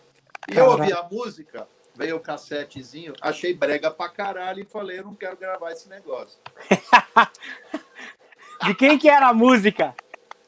[0.50, 5.04] E eu ouvi a música, veio o cassetezinho, achei brega pra caralho e falei, eu
[5.04, 6.38] não quero gravar esse negócio.
[8.64, 9.94] De quem que era a música?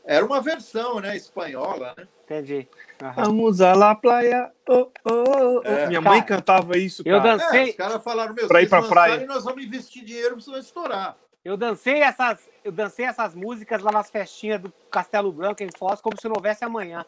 [0.05, 2.07] Era uma versão, né, espanhola, né?
[2.25, 2.69] Entendi.
[3.03, 3.13] Uhum.
[3.13, 4.51] Vamos à la playa.
[4.69, 5.63] Oh, oh, oh.
[5.65, 5.87] É.
[5.87, 7.17] Minha mãe cara, cantava isso, cara.
[7.17, 7.61] Eu dancei.
[7.61, 9.23] É, os caras falaram, meu, pra ir pra praia.
[9.23, 11.17] E nós vamos investir dinheiro, vai estourar.
[11.45, 16.01] Eu dancei essas, eu dancei essas músicas lá nas festinhas do Castelo Branco em Foz,
[16.01, 17.05] como se não houvesse amanhã.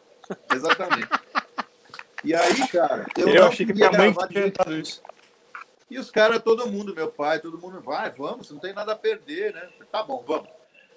[0.53, 1.07] Exatamente.
[2.23, 5.01] E aí, cara, eu, eu achei que minha mãe tinha cantado isso.
[5.89, 8.97] E os caras, todo mundo, meu pai, todo mundo, vai, vamos, não tem nada a
[8.97, 9.69] perder, né?
[9.91, 10.49] Tá bom, vamos.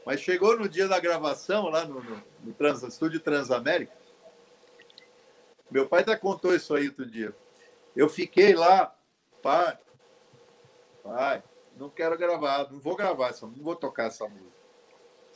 [0.05, 3.93] Mas chegou no dia da gravação, lá no, no, no Trans, Estúdio Transamérica,
[5.71, 7.35] meu pai até contou isso aí outro dia.
[7.95, 8.93] Eu fiquei lá,
[9.41, 9.79] pai,
[11.05, 11.43] pai,
[11.77, 14.51] não quero gravar, não vou gravar essa, não vou tocar essa música.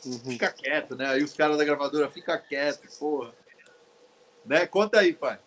[0.05, 0.33] Uhum.
[0.33, 1.07] Fica quieto, né?
[1.07, 3.33] Aí os caras da gravadora, fica quieto, porra.
[4.45, 4.67] Né?
[4.67, 5.39] Conta aí, pai.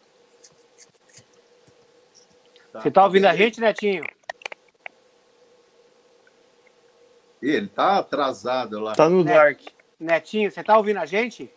[2.77, 2.81] Tá.
[2.83, 4.03] Você tá ouvindo a gente, Netinho?
[7.41, 8.93] Ele tá atrasado lá.
[8.93, 9.59] Tá no Dark.
[9.99, 11.51] Netinho, você tá ouvindo a gente?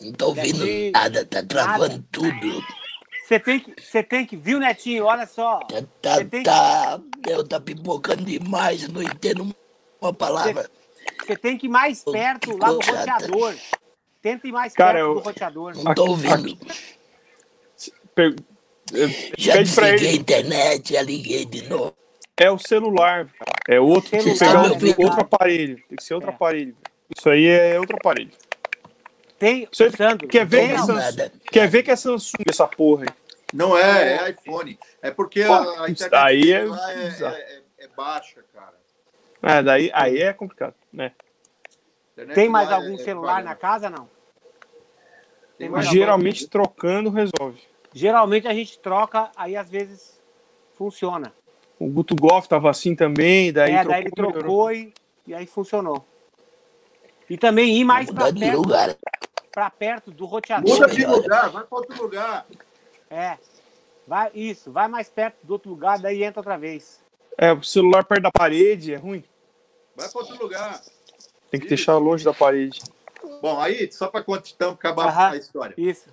[0.00, 2.04] Não tô ouvindo nada, tá travando nada.
[2.10, 2.64] tudo.
[3.26, 5.04] Você tem que, você tem que, viu, Netinho?
[5.04, 5.60] Olha só.
[5.60, 7.30] Tá, tá, tá, que...
[7.30, 9.54] meu, tá pipocando demais, não entendo
[10.00, 10.70] uma palavra.
[11.22, 13.54] Você tem que ir mais perto lá do roteador.
[14.22, 15.14] Tenta ir mais Cara, perto eu...
[15.14, 15.76] do roteador.
[15.76, 16.34] Não tô ouvindo.
[16.34, 16.58] Aqui,
[18.14, 18.36] per-
[19.38, 21.94] Já desliguei a internet, já liguei de novo.
[22.36, 23.28] É o celular.
[23.68, 25.76] É outro, tem que Celular, pegar é outro, outro aparelho.
[25.88, 26.34] Tem que ser outro É.
[26.34, 26.76] aparelho.
[27.16, 28.30] Isso aí é outro aparelho.
[29.38, 31.32] Tem, Você Sandro, quer ver tem que nada.
[31.50, 33.08] Quer ver que é Samsung essa porra aí?
[33.52, 34.78] Não é, é iPhone.
[35.00, 38.74] É porque Pô, a, a internet aí é é, é- é- é baixa, cara.
[39.42, 41.12] É, daí, aí é complicado, né?
[42.12, 44.08] Internet tem mais algum é- é celular na casa, não?
[45.58, 47.60] Tem mais mais Geralmente trocando resolve.
[47.94, 50.20] Geralmente a gente troca, aí às vezes
[50.74, 51.32] funciona.
[51.78, 54.92] O Guto Goff tava assim também, daí é, trocou, daí ele trocou e,
[55.28, 56.04] e aí funcionou.
[57.30, 58.96] E também ir mais de perto, lugar.
[59.52, 60.74] pra perto do roteador.
[60.74, 62.46] Muda de lugar, vai para outro lugar.
[63.08, 63.38] É.
[64.06, 67.00] Vai, isso, vai mais perto do outro lugar, daí entra outra vez.
[67.38, 69.24] É, o celular perto da parede é ruim.
[69.96, 70.80] Vai para outro lugar.
[71.50, 71.76] Tem que Isso.
[71.76, 72.82] deixar longe da parede.
[73.40, 75.30] Bom, aí, só para então acabar Aham.
[75.30, 75.74] a história.
[75.78, 76.08] Isso.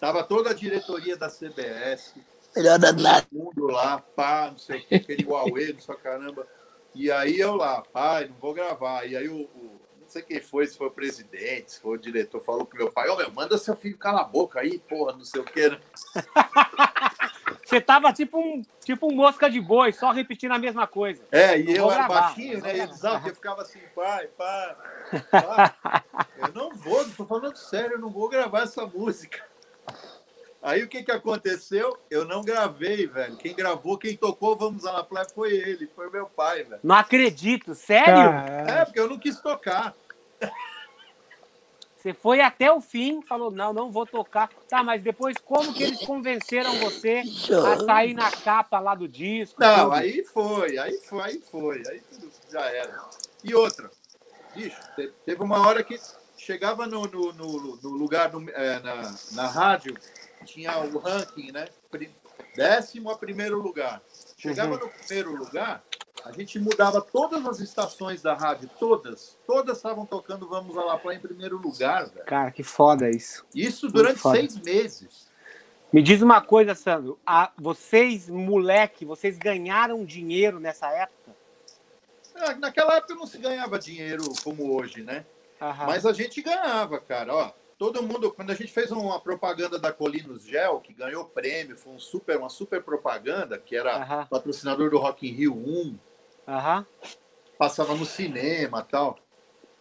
[0.00, 2.14] Tava toda a diretoria da CBS,
[2.56, 3.26] Melhor nada.
[3.30, 6.46] todo mundo lá, pá, não sei o que, aquele Huawei, não sei caramba.
[6.94, 9.04] E aí eu lá, pai, não vou gravar.
[9.04, 12.00] E aí o, o- não sei quem foi, se foi o presidente, se foi o
[12.00, 15.12] diretor, falou pro meu pai, ô meu, manda seu filho calar a boca aí, porra,
[15.14, 15.80] não sei o que, né?
[17.64, 21.22] Você tava tipo um, tipo um mosca de boi, só repetindo a mesma coisa.
[21.32, 22.76] É, e Não eu era gravar, baixinho, não vou né?
[22.76, 24.76] E eles, ah, eu ficava assim, pai, pai,
[25.30, 25.74] pai.
[26.38, 29.42] Eu não vou, tô falando sério, eu não vou gravar essa música.
[30.62, 31.98] Aí o que que aconteceu?
[32.10, 33.36] Eu não gravei, velho.
[33.36, 36.80] Quem gravou, quem tocou Vamos lá na Praia foi ele, foi meu pai, velho.
[36.82, 38.30] Não acredito, sério?
[38.66, 39.94] É, porque eu não quis tocar.
[42.04, 44.50] Você foi até o fim, falou, não, não vou tocar.
[44.68, 47.24] Tá, mas depois como que eles convenceram você
[47.64, 49.58] a sair na capa lá do disco?
[49.58, 49.92] Não, tudo?
[49.94, 52.94] aí foi, aí foi, aí foi, aí tudo já era.
[53.42, 53.90] E outra,
[54.54, 55.98] bicho, te- teve uma hora que
[56.36, 59.96] chegava no, no, no- no lugar, no- é, na, na rádio,
[60.44, 61.64] tinha o ranking, né?
[62.54, 64.02] Décimo a primeiro lugar.
[64.36, 64.80] Chegava Uhum.
[64.80, 65.82] no primeiro lugar,
[66.24, 71.20] a gente mudava todas as estações da rádio, todas, todas estavam tocando Vamos Lá em
[71.20, 72.24] primeiro lugar, velho.
[72.24, 73.44] Cara, que foda isso.
[73.54, 75.28] Isso durante seis meses.
[75.92, 77.18] Me diz uma coisa, Sandro.
[77.26, 81.36] A- vocês, moleque, vocês ganharam dinheiro nessa época?
[82.34, 85.24] É, Naquela época não se ganhava dinheiro como hoje, né?
[85.60, 85.86] Aham.
[85.86, 87.34] Mas a gente ganhava, cara.
[87.34, 91.76] Ó, todo mundo, quando a gente fez uma propaganda da Colinos Gel, que ganhou prêmio,
[91.76, 95.98] foi um super, uma super propaganda, que era patrocinador do Rock in Rio 1,
[96.46, 96.86] aham.
[97.58, 99.18] passava no cinema tal.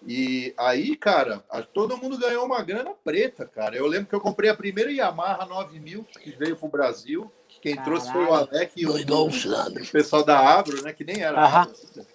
[0.06, 3.76] E aí, cara, a- todo mundo ganhou uma grana preta, cara.
[3.76, 7.32] Eu lembro que eu comprei a primeira Yamaha 9000 que veio pro Brasil.
[7.48, 8.50] que Quem trouxe foi o Caralho.
[8.52, 10.92] Alec e o, o pessoal da Abro, né?
[10.92, 11.42] Que nem era.
[11.42, 11.72] Aham.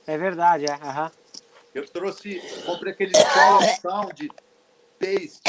[0.06, 0.72] É verdade, é.
[0.74, 1.10] Aham.
[1.74, 4.28] Eu trouxe, comprei aquele Color Sound
[4.98, 5.40] Taste.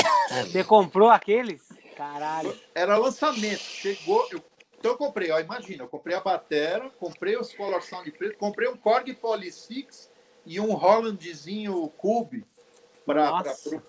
[0.49, 1.61] Você comprou aqueles?
[1.97, 2.57] Caralho.
[2.73, 3.59] Era lançamento.
[3.59, 4.25] Chegou.
[4.31, 4.41] Eu,
[4.79, 8.67] então eu comprei, ó, imagina, eu comprei a batera, comprei os Color Sound preto, comprei
[8.69, 10.09] um Korg Poly 6
[10.45, 12.45] e um Hollandzinho Cube
[13.05, 13.43] para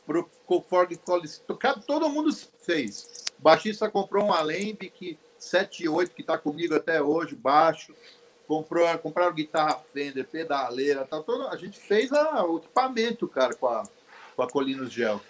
[0.04, 1.44] pro Korg Poly 6.
[1.58, 2.30] Cada- Todo mundo
[2.62, 3.24] fez.
[3.38, 7.94] O baixista comprou um Alembic 78 que está comigo até hoje, baixo.
[8.48, 13.68] Comprou, compraram guitarra Fender, pedaleira, tá todo, a gente fez a- o equipamento, cara, com
[13.68, 13.84] a,
[14.34, 15.20] com a Colinos Gel.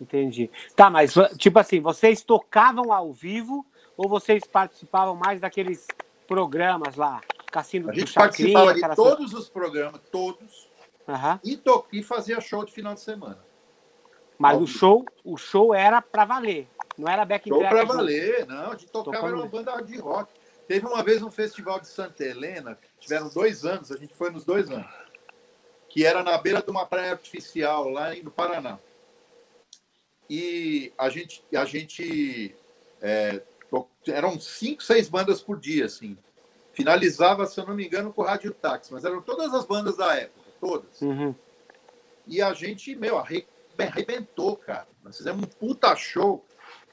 [0.00, 0.50] Entendi.
[0.76, 3.64] Tá, mas tipo assim, vocês tocavam ao vivo
[3.98, 5.84] ou vocês participavam mais daqueles
[6.28, 7.20] programas lá?
[7.50, 10.68] Cassino A gente Chacrinha, participava de todos os programas, todos,
[11.08, 11.40] Aham.
[11.42, 13.44] e, to e fazia show de final de semana.
[14.38, 16.68] Mas o show, o show era pra valer.
[16.96, 17.86] Não era back Show não.
[17.86, 18.72] valer, não.
[18.72, 20.32] A gente tocava, Tocando era uma banda de rock.
[20.68, 24.44] Teve uma vez um festival de Santa Helena, tiveram dois anos, a gente foi nos
[24.44, 24.86] dois anos,
[25.88, 28.78] que era na beira de uma praia artificial, lá no Paraná.
[30.28, 32.54] E a gente, a gente
[33.00, 33.40] é,
[34.08, 36.16] eram cinco, seis bandas por dia, assim.
[36.72, 39.96] Finalizava, se eu não me engano, com o Rádio Táxi, mas eram todas as bandas
[39.96, 41.00] da época, todas.
[41.02, 41.34] Uhum.
[42.26, 43.46] E a gente, meu, arre-
[43.78, 44.86] arrebentou, cara.
[45.02, 46.44] Nós fizemos um puta show.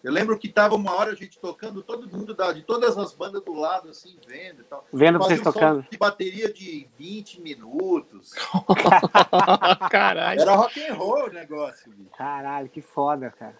[0.04, 3.14] Eu lembro que tava uma hora a gente tocando, todo mundo da, de todas as
[3.14, 4.86] bandas do lado, assim, vendo e tal.
[4.94, 5.86] Vendo Fazia vocês um tocando.
[5.90, 8.32] de bateria de 20 minutos.
[9.90, 10.42] Caralho.
[10.42, 12.10] Era rock and roll o negócio, bicho.
[12.18, 13.56] Caralho, que foda, cara.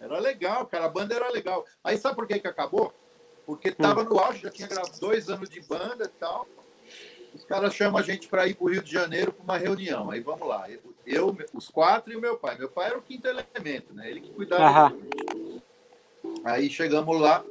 [0.00, 0.86] Era legal, cara.
[0.86, 1.64] A banda era legal.
[1.82, 2.92] Aí sabe por que, que acabou?
[3.44, 6.46] Porque tava no auge, já tinha gravado dois anos de banda e tal.
[7.34, 10.10] Os caras chamam a gente para ir para o Rio de Janeiro para uma reunião.
[10.10, 10.66] Aí vamos lá.
[11.06, 12.58] Eu, os quatro e o meu pai.
[12.58, 14.10] Meu pai era o quinto elemento, né?
[14.10, 14.90] Ele que cuidava.
[14.90, 15.62] Tudo.
[16.44, 17.44] Aí chegamos lá,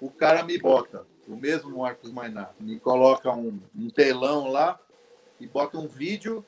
[0.00, 4.78] o cara me bota, o mesmo Marcos Mainar, me coloca um, um telão lá
[5.40, 6.44] e bota um vídeo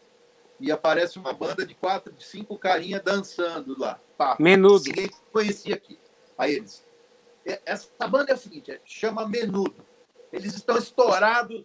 [0.61, 4.01] e aparece uma banda de quatro, de cinco carinha dançando lá.
[4.17, 4.85] Pá, Menudo.
[4.85, 5.99] Ninguém conhecia aqui.
[6.37, 6.85] Aí eles.
[7.65, 9.87] essa banda é o seguinte, é, chama Menudo.
[10.33, 11.65] Eles estão estourados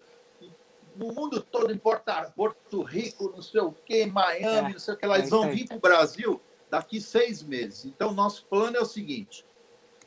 [0.95, 4.97] no mundo todo, em Porto Rico, não sei o quê, Miami, é, não sei o
[4.97, 5.17] que lá.
[5.17, 7.85] Eles vão vir para o Brasil daqui seis meses.
[7.85, 9.45] Então, nosso plano é o seguinte: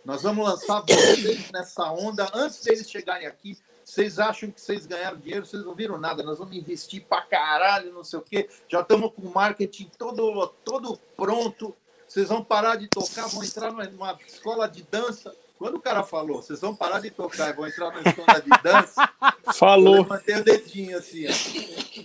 [0.05, 3.59] nós vamos lançar vocês nessa onda antes deles chegarem aqui.
[3.87, 6.25] Vocês acham que vocês ganharam dinheiro, vocês não viram nada.
[6.25, 8.49] Nós vamos investir para caralho, não sei o quê.
[8.69, 11.73] Já estamos com o marketing todo, todo pronto.
[12.07, 15.33] Vocês vão parar de tocar, vão entrar numa escola de dança.
[15.57, 18.63] Quando o cara falou, vocês vão parar de tocar e vão entrar numa escola de
[18.63, 19.09] dança.
[19.55, 19.97] Falou.
[19.99, 22.03] Eu levantei o dedinho assim, ó.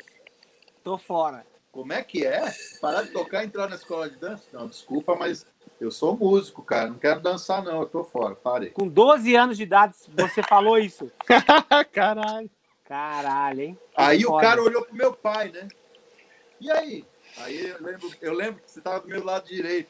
[0.83, 1.43] Tô fora.
[1.71, 2.53] Como é que é?
[2.79, 4.43] Parar de tocar e entrar na escola de dança?
[4.53, 5.47] Não, desculpa, mas
[5.81, 6.89] eu sou músico, cara.
[6.89, 7.81] Não quero dançar, não.
[7.81, 8.35] Eu tô fora.
[8.35, 8.69] Parei.
[8.69, 11.11] Com 12 anos de idade, você falou isso.
[11.91, 12.49] Caralho.
[12.85, 13.79] Caralho, hein?
[13.97, 15.67] Aí o cara olhou pro meu pai, né?
[16.59, 17.03] E aí?
[17.37, 19.89] Aí eu lembro, eu lembro que você tava do meu lado direito.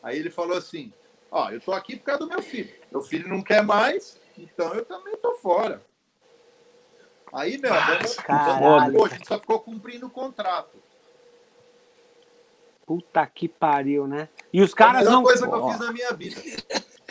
[0.00, 0.92] Aí ele falou assim:
[1.28, 2.72] Ó, eu tô aqui por causa do meu filho.
[2.90, 5.82] Meu filho não quer mais, então eu também tô fora.
[7.32, 7.98] Aí, meu, ah,
[8.60, 10.76] vamos, pô, a gente só ficou cumprindo o contrato.
[12.86, 14.28] Puta que pariu, né?
[14.52, 15.20] E os caras não.
[15.20, 16.40] É a coisa que eu fiz na minha vida.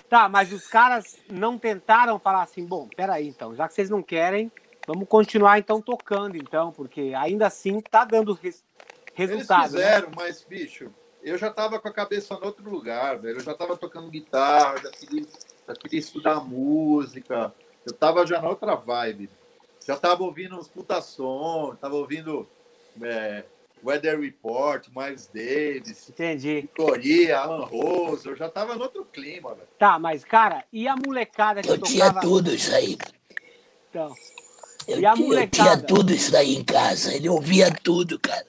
[0.10, 4.04] Tá, mas os caras não tentaram falar assim, bom, peraí, então, já que vocês não
[4.04, 4.52] querem,
[4.86, 8.62] vamos continuar então tocando, então, porque ainda assim tá dando res...
[9.14, 9.76] resultado.
[9.76, 9.94] Eles né?
[9.94, 10.14] fizeram, né?
[10.18, 10.92] mas, bicho,
[11.24, 13.38] eu já tava com a cabeça em outro lugar, velho.
[13.38, 15.26] Eu já tava tocando guitarra, já queria,
[15.68, 17.54] já queria estudar música.
[17.86, 19.30] Eu tava já na outra vibe.
[19.88, 22.48] Já tava ouvindo uns puta som, tava ouvindo
[23.02, 23.46] é,
[23.84, 26.10] Weather Report, Miles Davis.
[26.10, 26.70] Entendi.
[26.76, 28.28] Coria, Alan Rose.
[28.28, 29.68] Eu já tava no outro clima, velho.
[29.78, 31.94] Tá, mas, cara, e a molecada que eu tocava...
[31.94, 32.98] tinha tudo isso aí.
[33.90, 34.14] Então.
[34.88, 35.44] Eu, e a molecada?
[35.44, 37.14] eu tinha tudo isso daí em casa.
[37.14, 38.46] Ele ouvia tudo, cara.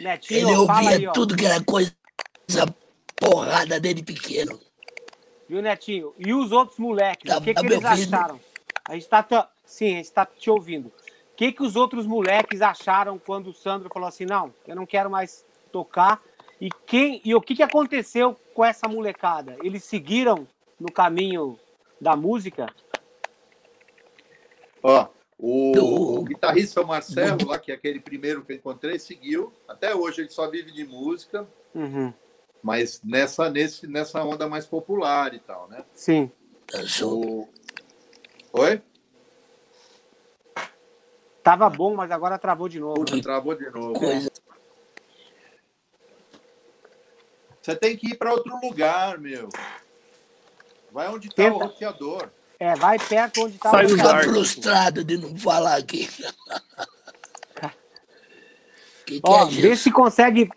[0.00, 1.92] Netinho, Ele ouvia aí, tudo que era coisa
[3.16, 4.60] porrada dele pequeno.
[5.48, 6.14] Viu, Netinho?
[6.18, 7.30] E os outros moleques?
[7.30, 8.14] Tá, o que, tá que eles ouvindo?
[8.14, 8.40] acharam?
[8.88, 9.50] A gente tá.
[9.64, 10.92] Sim, a gente tá te ouvindo
[11.42, 15.10] que, que os outros moleques acharam quando o Sandro falou assim: não, eu não quero
[15.10, 16.22] mais tocar?
[16.60, 19.56] E, quem, e o que, que aconteceu com essa molecada?
[19.64, 20.46] Eles seguiram
[20.78, 21.58] no caminho
[22.00, 22.66] da música?
[24.80, 29.52] Ó, o, o guitarrista Marcelo, lá, que é aquele primeiro que eu encontrei, seguiu.
[29.66, 31.48] Até hoje ele só vive de música.
[31.74, 32.14] Uhum.
[32.62, 35.84] Mas nessa, nesse, nessa onda mais popular e tal, né?
[35.92, 36.30] Sim.
[37.02, 37.48] O...
[38.52, 38.80] Oi?
[41.42, 43.04] Tava bom, mas agora travou de novo.
[43.04, 43.98] Puta, travou de novo.
[43.98, 44.30] Coisa.
[47.60, 49.48] Você tem que ir para outro lugar, meu.
[50.90, 52.28] Vai onde está o roteador.
[52.58, 54.04] É, vai perto onde está o roteador.
[54.04, 56.08] Tá frustrado de não falar aqui.
[59.06, 60.48] que que Ó, é vê se consegue,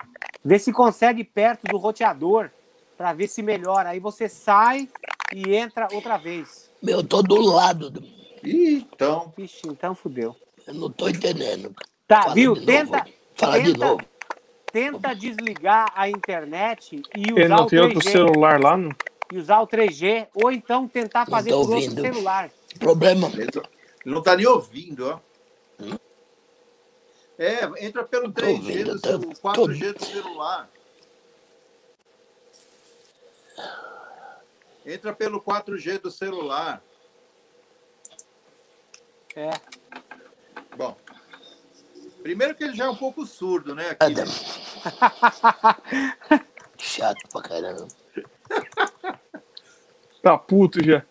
[0.44, 2.50] vê se consegue perto do roteador
[2.98, 3.90] para ver se melhora.
[3.90, 4.90] Aí você sai
[5.34, 6.70] e entra outra vez.
[6.82, 7.90] Meu, tô do lado.
[7.90, 8.04] Do...
[8.44, 9.34] Ih, então.
[9.38, 10.36] Ixi, então fudeu.
[10.68, 11.74] Eu não estou entendendo.
[12.08, 12.66] Tá, Fala viu?
[12.66, 13.06] Tenta.
[13.36, 14.02] Fala tenta, de novo.
[14.72, 17.70] Tenta desligar a internet e usar Ele não o 3G.
[17.70, 18.90] tem outro celular lá, não?
[19.32, 22.52] E usar o 3G, ou então tentar fazer por outro celular.
[22.80, 23.32] Problema.
[23.34, 23.50] Ele
[24.06, 25.20] não está nem ouvindo, ó.
[25.80, 25.98] Hum?
[27.38, 30.70] É, entra pelo 3G ouvindo, do 4G do celular.
[34.86, 36.82] Entra pelo 4G do celular.
[39.36, 39.50] É.
[40.78, 40.96] Bom,
[42.22, 43.98] primeiro que ele já é um pouco surdo, né?
[44.00, 44.26] Aqui, né?
[46.78, 47.88] Chato pra caramba.
[50.22, 51.06] Tá puto já.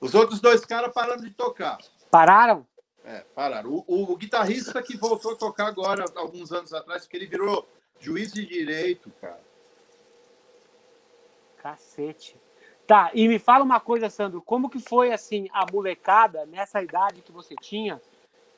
[0.00, 1.78] Os outros dois caras pararam de tocar.
[2.08, 2.64] Pararam?
[3.04, 3.70] É, pararam.
[3.70, 7.68] O, o, o, guitarrista que voltou a tocar agora, alguns anos atrás, porque ele virou
[7.98, 9.40] juiz de direito, cara.
[11.56, 12.40] Cacete.
[12.86, 17.22] Tá, e me fala uma coisa, Sandro, como que foi, assim, a molecada, nessa idade
[17.22, 18.00] que você tinha,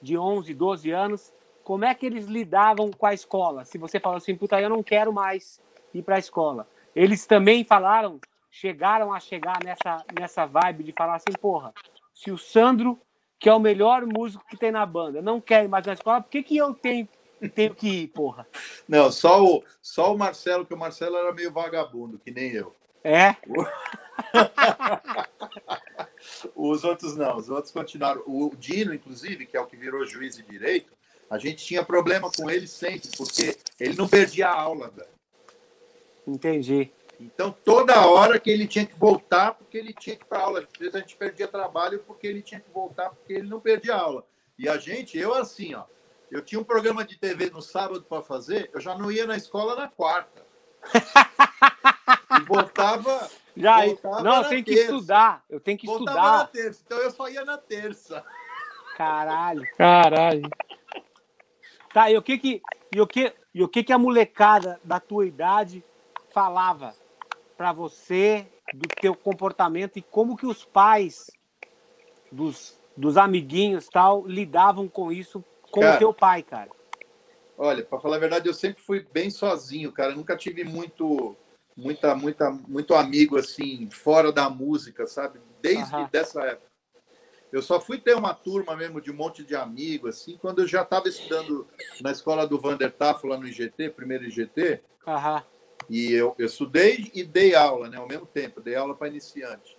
[0.01, 1.33] de 11, 12 anos,
[1.65, 3.65] como é que eles lidavam com a escola?
[3.65, 5.61] Se você falou assim, puta, eu não quero mais
[5.93, 6.67] ir para a escola.
[6.97, 8.19] Eles também falaram,
[8.51, 11.75] chegaram a chegar nessa, nessa vibe de falar assim, porra,
[12.15, 12.99] se o Sandro,
[13.39, 16.23] que é o melhor músico que tem na banda, não quer ir mais na escola,
[16.23, 17.07] por que, que eu tenho,
[17.55, 18.47] tenho que ir, porra?
[18.89, 22.75] Não, só o, só o Marcelo, que o Marcelo era meio vagabundo, que nem eu.
[23.05, 23.37] É?
[26.55, 28.23] Os outros não, os outros continuaram.
[28.27, 30.93] O Dino, inclusive, que é o que virou juiz de direito,
[31.31, 35.09] a gente tinha problema com ele sempre, porque ele não perdia a aula, velho.
[36.27, 36.91] Entendi.
[37.21, 40.61] Então, toda hora que ele tinha que voltar, porque ele tinha que ir para aula.
[40.61, 43.95] Às vezes a gente perdia trabalho porque ele tinha que voltar, porque ele não perdia
[43.95, 44.25] aula.
[44.59, 45.85] E a gente, eu assim, ó,
[46.31, 49.37] eu tinha um programa de TV no sábado para fazer, eu já não ia na
[49.37, 50.47] escola na quarta.
[52.47, 55.45] voltava Já, Voltava não, eu na tenho que estudar.
[55.49, 56.47] Eu tenho que Voltava na estudar.
[56.53, 58.25] terça, então eu só ia na terça.
[58.97, 59.63] Caralho.
[59.77, 60.49] Caralho.
[61.93, 62.63] Tá, e o que que,
[62.95, 65.83] e o que, e o que que a molecada da tua idade
[66.33, 66.95] falava
[67.57, 71.31] pra você do teu comportamento e como que os pais
[72.31, 75.97] dos, dos amiguinhos tal lidavam com isso com Cara.
[75.97, 76.71] o teu pai, cara?
[77.57, 80.13] Olha, para falar a verdade, eu sempre fui bem sozinho, cara.
[80.13, 81.35] Eu nunca tive muito,
[81.79, 85.41] muita, muita, muito amigo assim fora da música, sabe?
[85.63, 86.09] Desde Aham.
[86.11, 86.69] dessa época.
[87.51, 90.67] Eu só fui ter uma turma mesmo de um monte de amigos, assim, quando eu
[90.67, 91.67] já estava estudando
[92.03, 95.43] na escola do Vander lá no IGT, primeiro IGT, Aham.
[95.89, 99.79] e eu, eu estudei e dei aula, né, ao mesmo tempo, dei aula para iniciante.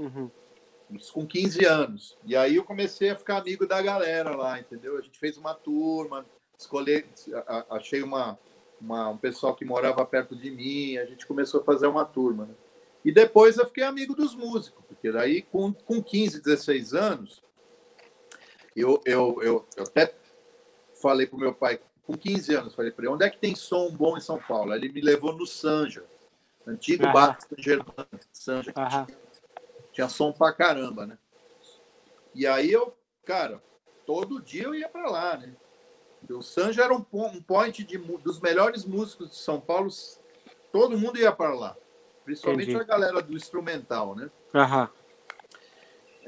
[0.00, 0.28] Uhum.
[1.12, 2.18] Com 15 anos.
[2.24, 4.98] E aí eu comecei a ficar amigo da galera lá, entendeu?
[4.98, 6.26] A gente fez uma turma,
[6.58, 7.04] escolhi,
[7.70, 8.36] achei uma,
[8.80, 12.46] uma- um pessoal que morava perto de mim, a gente começou a fazer uma turma.
[12.46, 12.54] Né?
[13.04, 17.42] E depois eu fiquei amigo dos músicos, porque daí com, com 15, 16 anos,
[18.74, 20.14] eu, eu, eu, eu até
[21.00, 23.90] falei pro meu pai, com 15 anos, falei para ele, onde é que tem som
[23.90, 24.74] bom em São Paulo?
[24.74, 26.04] Ele me levou no Sanja,
[26.66, 27.12] antigo Aham.
[27.12, 29.06] bar San Germano, Sanja, que Aham.
[29.92, 31.18] tinha som pra caramba, né?
[32.34, 33.62] E aí eu, cara,
[34.04, 35.56] todo dia eu ia pra lá, né?
[36.30, 39.88] O Sanja era um, um point de, dos melhores músicos de São Paulo,
[40.72, 41.76] todo mundo ia para lá.
[42.24, 42.82] Principalmente Entendi.
[42.82, 44.28] a galera do instrumental, né?
[44.52, 44.90] Aham.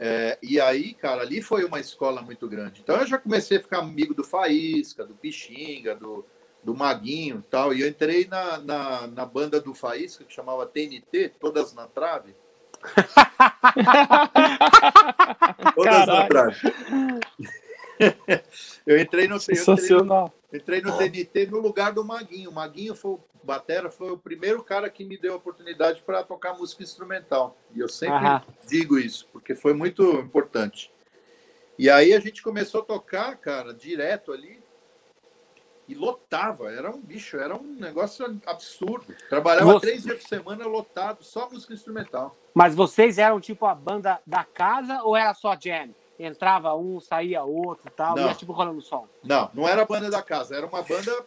[0.01, 2.81] É, e aí, cara, ali foi uma escola muito grande.
[2.81, 6.24] Então eu já comecei a ficar amigo do Faísca, do Pixinga, do,
[6.62, 7.74] do Maguinho e tal.
[7.74, 12.37] E eu entrei na, na, na banda do Faísca, que chamava TNT, Todas na Trave.
[15.74, 16.29] Todas na.
[16.29, 16.61] Trave.
[17.99, 20.33] eu entrei no, eu entrei no, Sensacional.
[20.53, 22.51] entrei no TNT no lugar do Maguinho.
[22.51, 26.23] O Maguinho foi o Batera, foi o primeiro cara que me deu a oportunidade para
[26.23, 27.57] tocar música instrumental.
[27.75, 28.27] E eu sempre
[28.67, 30.93] digo isso, porque foi muito importante.
[31.79, 34.61] E aí a gente começou a tocar, cara, direto ali.
[35.87, 39.07] E lotava, era um bicho, era um negócio absurdo.
[39.31, 42.37] Trabalhava Você- três dias por semana lotado, só música instrumental.
[42.53, 45.95] Mas vocês eram tipo a banda da casa ou era só jam?
[46.19, 48.27] Entrava um, saía outro e tal, Não.
[48.27, 49.07] ia tipo rolando som.
[49.23, 51.25] Não, não era a banda da casa, era uma banda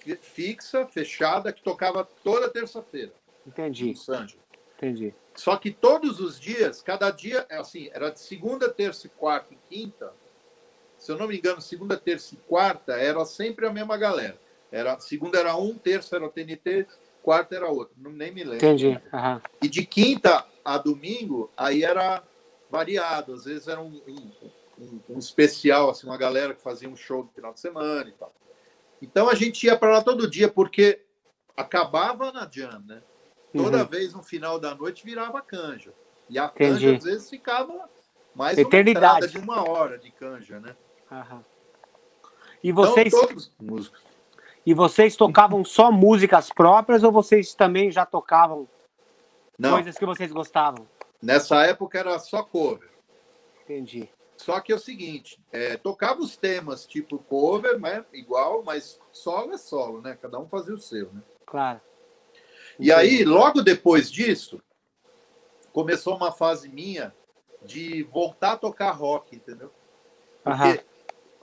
[0.00, 3.12] fi- fixa, fechada, que tocava toda terça-feira.
[3.46, 3.94] Entendi,
[4.76, 5.14] entendi.
[5.34, 9.54] Só que todos os dias, cada dia, é assim, era de segunda, terça, e quarta
[9.54, 10.12] e quinta.
[10.98, 14.38] Se eu não me engano, segunda, terça e quarta era sempre a mesma galera.
[14.72, 16.86] Era, segunda era um, terça era o TNT,
[17.22, 17.94] quarta era outro.
[17.98, 18.56] Não, nem me lembro.
[18.66, 19.00] Entendi.
[19.12, 19.40] Aham.
[19.62, 22.22] E de quinta a domingo, aí era
[22.76, 23.32] variado.
[23.34, 24.00] Às vezes era um,
[24.78, 28.12] um, um- especial, assim, uma galera que fazia um show no final de semana e
[28.12, 28.32] tal.
[29.00, 31.02] Então a gente ia para lá todo dia, porque
[31.56, 33.02] acabava na jam, né?
[33.54, 33.86] Toda Uhum.
[33.86, 35.92] vez no final da noite virava canja.
[36.28, 36.58] E a Entendi.
[36.58, 37.88] canja, às vezes, ficava
[38.34, 39.26] mais Eternidade.
[39.26, 40.76] uma de uma hora de canja, né?
[41.10, 41.42] Aham.
[42.62, 44.02] E vocês, Então, todos os músicos.
[44.66, 48.68] e vocês tocavam só músicas próprias ou vocês também já tocavam
[49.58, 50.86] Não, coisas que vocês gostavam?
[51.22, 52.90] Nessa época era só cover.
[53.64, 54.08] Entendi.
[54.36, 59.54] Só que é o seguinte, é, tocava os temas tipo cover, né, igual, mas solo
[59.54, 60.16] é solo, né?
[60.20, 61.22] Cada um fazia o seu, né?
[61.46, 61.80] Claro.
[62.78, 64.62] E aí, logo depois disso,
[65.72, 67.14] começou uma fase minha
[67.62, 69.72] de voltar a tocar rock, entendeu?
[70.44, 70.84] Porque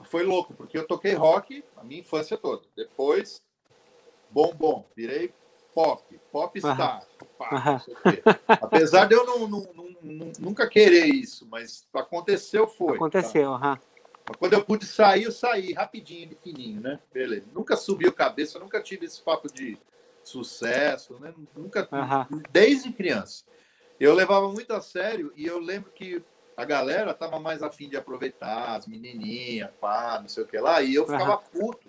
[0.04, 2.62] foi louco, porque eu toquei rock a minha infância toda.
[2.76, 3.42] Depois,
[4.30, 5.34] bom, bom, virei
[5.74, 7.06] pop, pop star.
[7.38, 7.82] pá.
[8.60, 12.86] Apesar de eu não, não- não- nunca querer isso, mas aconteceu, foi.
[12.92, 12.94] tá?
[12.94, 13.58] Aconteceu.
[14.26, 16.98] Mas Quando eu pude sair, eu saí rapidinho, de fininho, né?
[17.12, 17.46] Beleza.
[17.52, 19.76] Nunca subiu cabeça, nunca tive esse papo de
[20.22, 21.34] sucesso, né?
[21.54, 21.86] Nunca,
[22.50, 23.44] desde criança.
[24.00, 26.22] Eu levava muito a sério e eu lembro que
[26.56, 30.80] a galera tava mais afim de aproveitar, as menininhas, pá, não sei o que lá,
[30.82, 31.88] e eu ficava puto,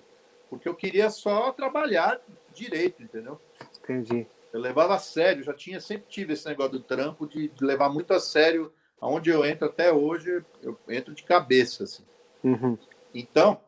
[0.50, 2.20] porque eu queria só trabalhar
[2.54, 3.40] direito, entendeu?
[3.86, 4.28] Entendi.
[4.52, 8.14] Eu levava a sério, já tinha, sempre tive esse negócio do trampo de, levar muito
[8.14, 8.74] a sério.
[9.00, 12.04] Aonde eu entro até hoje, eu entro de cabeça, assim.
[12.44, 12.78] Uhum.
[13.14, 13.60] Então,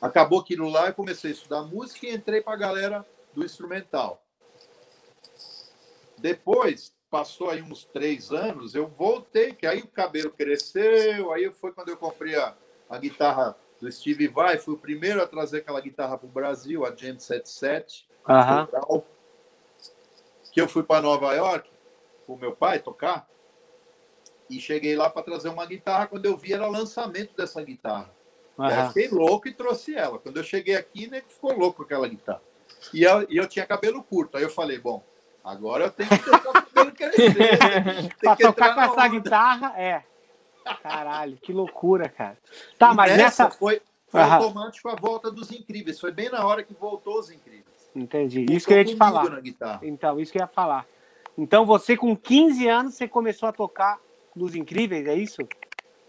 [0.00, 4.22] acabou aquilo lá, eu comecei a estudar música e entrei para a galera do instrumental.
[6.18, 11.72] Depois, passou aí uns três anos, eu voltei, que aí o cabelo cresceu, aí foi
[11.72, 12.54] quando eu comprei a,
[12.90, 16.84] a guitarra do Steve Vai, fui o primeiro a trazer aquela guitarra para o Brasil,
[16.84, 18.66] a Jam 77, Aham.
[18.66, 19.06] Federal,
[20.54, 21.68] que eu fui para Nova York
[22.24, 23.28] com meu pai tocar,
[24.48, 28.10] e cheguei lá para trazer uma guitarra, quando eu vi era lançamento dessa guitarra.
[28.56, 30.18] Aí eu fiquei louco e trouxe ela.
[30.18, 32.40] Quando eu cheguei aqui, né, ficou louco com aquela guitarra.
[32.92, 34.36] E eu, e eu tinha cabelo curto.
[34.36, 35.02] Aí eu falei, bom,
[35.42, 38.14] agora eu tenho que tocar o deixando crescer.
[38.20, 40.04] Pra que tocar com essa guitarra, é.
[40.82, 42.38] Caralho, que loucura, cara.
[42.78, 43.50] Tá, E mas nessa.
[43.50, 45.98] foi, foi automático a volta dos incríveis.
[45.98, 47.73] Foi bem na hora que voltou os incríveis.
[47.94, 48.44] Entendi.
[48.50, 49.40] Isso que eu ia te falar.
[49.82, 50.86] Então, isso que eu ia falar.
[51.36, 53.98] Então, você com 15 anos, você começou a tocar
[54.34, 55.42] nos Incríveis, é isso?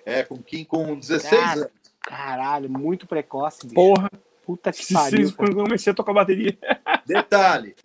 [0.05, 1.71] É, com, quem- com 16 Cara, anos.
[2.01, 3.73] Caralho, muito precoce, bicho.
[3.75, 4.09] Porra,
[4.45, 5.33] Puta que pariu.
[5.33, 6.55] quando eu comecei a tocar bateria.
[7.05, 7.75] Detalhe,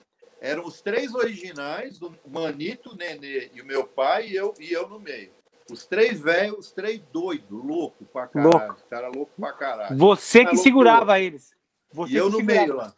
[0.41, 4.71] eram os três originais, do Manito, o Nenê e o meu pai, e eu, e
[4.73, 5.31] eu no meio.
[5.71, 8.51] Os três velhos, os três doidos, louco pra caralho.
[8.59, 8.77] Louco.
[8.91, 9.97] Cara louco pra caralho.
[9.97, 10.63] Você que loucura.
[10.63, 11.53] segurava eles.
[11.93, 12.61] Você e eu no segurava.
[12.67, 12.95] meio lá.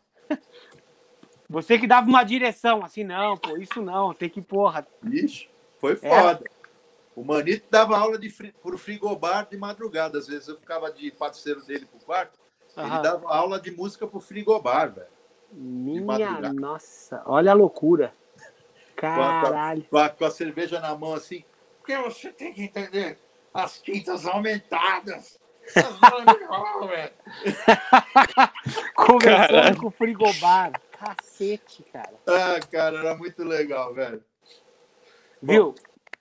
[1.52, 4.86] Você que dava uma direção, assim, não, pô, isso não, tem que, porra.
[5.04, 5.96] Ixi, foi É.
[5.96, 6.50] foda.
[7.14, 10.16] O Manito dava aula de fri, pro frigobar de madrugada.
[10.16, 12.40] Às vezes eu ficava de parceiro dele pro quarto.
[12.74, 13.02] Ele Aham.
[13.02, 15.06] dava aula de música pro frigobar, velho.
[15.52, 18.14] Minha nossa, olha a loucura.
[18.96, 19.84] Caralho.
[19.90, 21.44] Com a, com a cerveja na mão assim.
[21.80, 23.18] Porque você tem que entender
[23.52, 25.38] as quintas aumentadas.
[28.96, 29.76] Conversando Caralho.
[29.76, 30.72] com o frigobar.
[31.02, 32.14] Cacete, cara.
[32.26, 34.22] Ah, cara, era muito legal, velho.
[35.42, 35.74] Viu?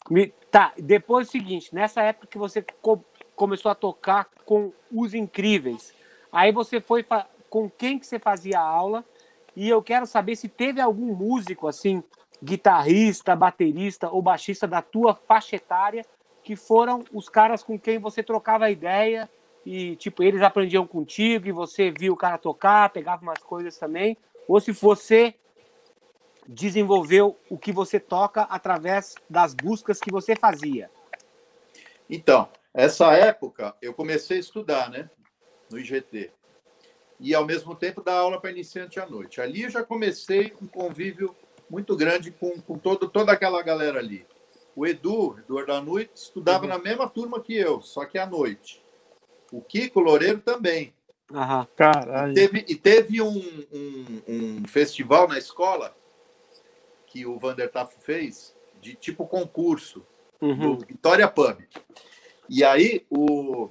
[0.10, 3.06] Me- Tá, depois é o seguinte, nessa época que você co-
[3.38, 5.94] começou a tocar com os incríveis,
[6.30, 9.06] aí você foi fa- com quem que você fazia aula?
[9.56, 12.04] E eu quero saber se teve algum músico assim,
[12.44, 16.06] guitarrista, baterista ou baixista da tua faixa etária
[16.44, 19.30] que foram os caras com quem você trocava ideia
[19.66, 24.18] e tipo eles aprendiam contigo e você viu o cara tocar, pegava umas coisas também,
[24.52, 25.34] ou se você
[26.46, 30.92] desenvolveu o que você toca através das buscas que você fazia.
[32.10, 35.10] Então, essa época eu comecei a estudar, né?
[35.72, 36.32] No IGT.
[37.18, 39.40] E ao mesmo tempo dar aula para iniciante à noite.
[39.40, 41.34] Ali eu já comecei um convívio
[41.70, 44.26] muito grande com, com todo, toda aquela galera ali.
[44.76, 46.70] O Edu, Eduardo da Noite, estudava Uhum.
[46.72, 48.84] na mesma turma que eu, só que à noite.
[49.50, 50.94] O Kiko Loureiro também.
[51.34, 51.68] Aham.
[51.76, 52.34] Caralho.
[52.34, 53.38] Teve, e teve um,
[53.72, 55.96] um, um festival na escola
[57.08, 60.06] que o Vander Taff fez, de tipo concurso,
[60.42, 60.76] Uhum.
[60.76, 61.60] do Vitória Pub.
[62.50, 63.70] E aí o,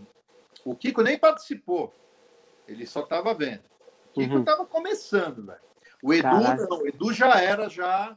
[0.65, 1.93] o Kiko nem participou,
[2.69, 3.65] ele só estava vendo.
[4.11, 4.41] O Kiko Uhum.
[4.41, 5.59] estava começando, velho.
[6.03, 6.69] O Edu Caralho.
[6.71, 8.17] não, o Edu já era já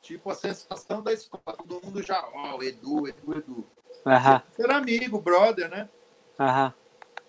[0.00, 3.66] tipo a sensação da escola, todo mundo já, ó, o Edu, Edu, Edu.
[4.04, 4.42] Aham.
[4.58, 5.88] Era amigo, brother, né?
[6.40, 6.74] Aham.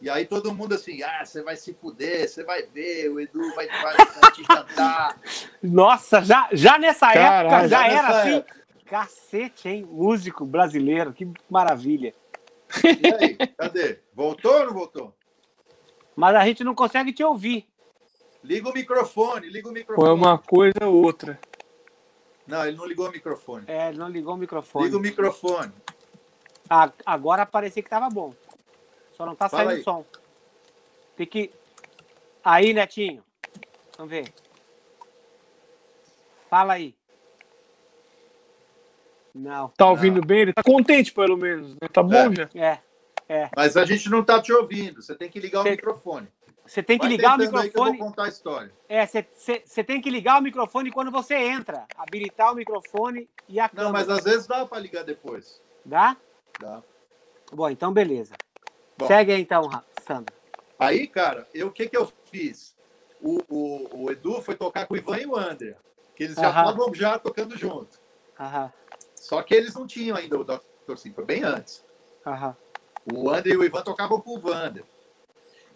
[0.03, 3.39] E aí todo mundo assim, ah, você vai se fuder, você vai ver, o Edu
[3.55, 5.17] vai, vai, vai te jantar.
[5.63, 8.33] Nossa, já, já nessa época Caralho, já já era assim.
[8.33, 8.63] época.
[8.85, 9.87] Cacete, hein?
[9.89, 12.13] Músico brasileiro, que maravilha.
[12.83, 14.01] E aí, cadê?
[14.13, 15.15] Voltou ou não voltou?
[16.17, 17.65] Mas a gente não consegue te ouvir.
[18.43, 20.09] Liga o microfone, liga o Ou microfone.
[20.09, 21.39] é uma coisa ou outra.
[22.45, 23.63] Não, ele não ligou o microfone.
[23.69, 24.83] É, ele não ligou o microfone.
[24.83, 25.71] Liga o microfone.
[26.69, 28.33] Ah, agora parecia que tava bom.
[29.13, 29.83] Só não tá Fala saindo aí.
[29.83, 30.05] som.
[31.15, 31.51] Tem que.
[32.43, 33.23] Aí, Netinho.
[33.97, 34.33] Vamos ver.
[36.49, 36.95] Fala aí.
[39.33, 39.69] Não.
[39.69, 40.41] Tá ouvindo bem?
[40.41, 41.73] Ele tá contente, pelo menos.
[41.73, 41.87] Né?
[41.91, 42.35] Tá bom É.
[42.35, 42.49] já.
[43.29, 43.49] É.
[43.55, 45.01] Mas a gente não está te ouvindo.
[45.01, 46.27] Você tem que ligar o Cê- microfone.
[46.65, 47.97] Você tem que Vai ligar o tentando aí que eu microfone.
[47.97, 48.71] vou contar a história.
[48.87, 51.85] É, você tem que ligar o microfone quando você entra.
[51.97, 53.91] Habilitar o microfone e a Não, câmera.
[53.91, 55.61] mas às vezes dá para ligar depois.
[55.83, 56.15] Dá?
[56.59, 56.81] Dá.
[57.51, 58.35] Bom, então beleza.
[59.03, 59.07] Bom.
[59.07, 59.69] Segue aí então,
[60.07, 60.33] Sandra.
[60.79, 62.73] Aí, cara, eu, o que, que eu fiz?
[63.21, 65.75] O, o, o Edu foi tocar com o Ivan e o André.
[66.15, 67.99] Que eles já estavam já tocando junto.
[68.39, 68.71] Aham,
[69.15, 70.97] Só que eles não tinham ainda o Dr.
[70.97, 71.83] Sim, foi bem antes.
[72.25, 72.55] aham.
[73.13, 74.85] O André e o Ivan tocavam com o Vander.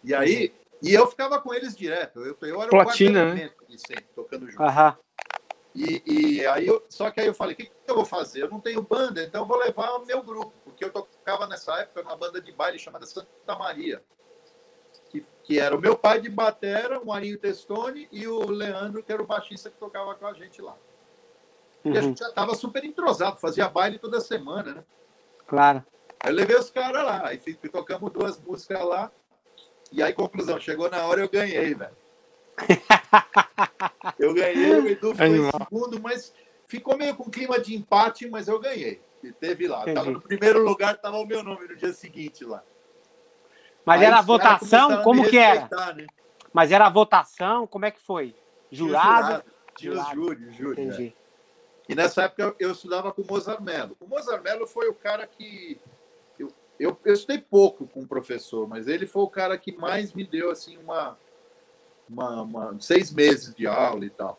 [0.03, 2.21] E aí, e eu ficava com eles direto.
[2.21, 3.51] Eu, eu era Platina, o né?
[3.77, 4.63] sempre, tocando junto.
[5.75, 8.43] E, e aí eu, só que aí eu falei, o que, que eu vou fazer?
[8.43, 10.91] Eu não tenho banda, então eu vou levar o meu grupo, porque eu
[11.27, 14.01] tocava nessa época numa banda de baile chamada Santa Maria,
[15.09, 19.11] que, que era o meu pai de batera, o Marinho Testoni e o Leandro, que
[19.11, 20.77] era o baixista que tocava com a gente lá.
[21.83, 24.83] E a Uhum, gente já estava super entrosado, fazia baile toda semana, né?
[25.45, 25.83] Claro.
[26.17, 29.11] Aí eu levei os caras lá, aí fico- tocamos duas músicas lá,
[29.91, 31.95] e aí, conclusão, chegou na hora eu ganhei, velho.
[34.19, 36.33] Eu ganhei, o Edu foi em segundo, mas
[36.65, 38.99] ficou meio com clima de empate, mas eu ganhei.
[39.23, 39.83] E teve lá.
[39.85, 42.63] Tava no primeiro lugar, tava o meu nome no dia seguinte lá.
[43.85, 45.01] Mas Aí era votação?
[45.01, 45.67] Como que era?
[45.93, 46.07] né?
[46.53, 47.65] Mas era a votação?
[47.65, 48.35] Como é que foi?
[48.71, 49.43] Jurado?
[49.75, 50.15] Tinha Jurado.
[50.15, 50.93] júri, júri, né?
[50.93, 51.15] Entendi.
[51.87, 53.95] E nessa época eu, eu estudava com o Mozart Mello.
[53.99, 55.79] O Mozart Mello foi o cara que.
[56.37, 60.13] Eu, eu, eu estudei pouco com o professor, mas ele foi o cara que mais
[60.13, 61.17] me deu assim uma,
[62.09, 64.37] uma, uma- seis meses de aula e tal.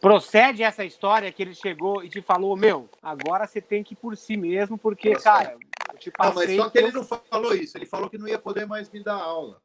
[0.00, 3.96] Procede essa história que ele chegou e te falou, meu, agora você tem que ir
[3.96, 5.56] por si mesmo, porque, cara,
[5.92, 6.56] eu te Ah, mas passei...
[6.56, 7.76] só que ele não falou isso.
[7.76, 9.60] Ele falou que não ia poder mais me dar aula.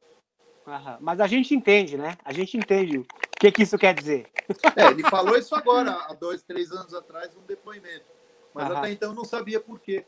[0.65, 2.17] Aham, Mas a gente entende, né?
[2.23, 3.05] A gente entende o
[3.39, 4.27] que, que isso quer dizer.
[4.75, 8.05] É, ele falou isso agora, há dois, três anos atrás, num depoimento.
[8.53, 8.77] Mas Aham.
[8.77, 10.05] até então eu não sabia por quê.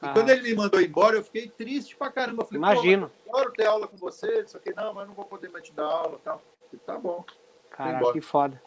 [0.00, 0.14] E Aham.
[0.14, 2.42] quando ele me mandou embora, eu fiquei triste pra caramba.
[2.42, 3.10] Eu falei, Imagino.
[3.28, 5.86] adoro ter aula com você, isso aqui, não, mas não vou poder mais te dar
[5.86, 6.38] aula e tal.
[6.38, 7.24] Falei, tá bom.
[7.70, 8.62] Cara, que foda.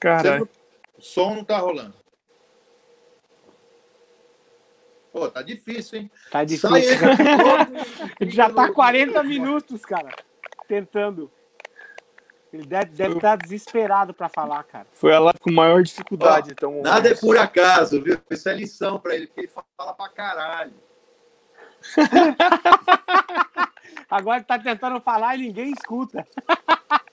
[0.00, 0.40] Caralho.
[0.40, 0.48] não-
[0.98, 1.94] O som não tá rolando.
[5.12, 6.10] Pô, tá difícil, hein?
[6.30, 6.76] Tá Sai difícil.
[6.76, 6.88] ele.
[8.20, 10.08] Ele já tá 40 minutos, cara,
[10.66, 11.30] tentando.
[12.52, 14.86] Ele deve estar desesperado pra falar, cara.
[14.92, 16.82] Foi a live com maior dificuldade, Ó, então.
[16.82, 18.18] Nada é por acaso, viu?
[18.30, 20.72] Isso é lição pra ele, porque ele fala pra caralho.
[24.10, 26.26] Agora ele tá tentando falar e ninguém escuta.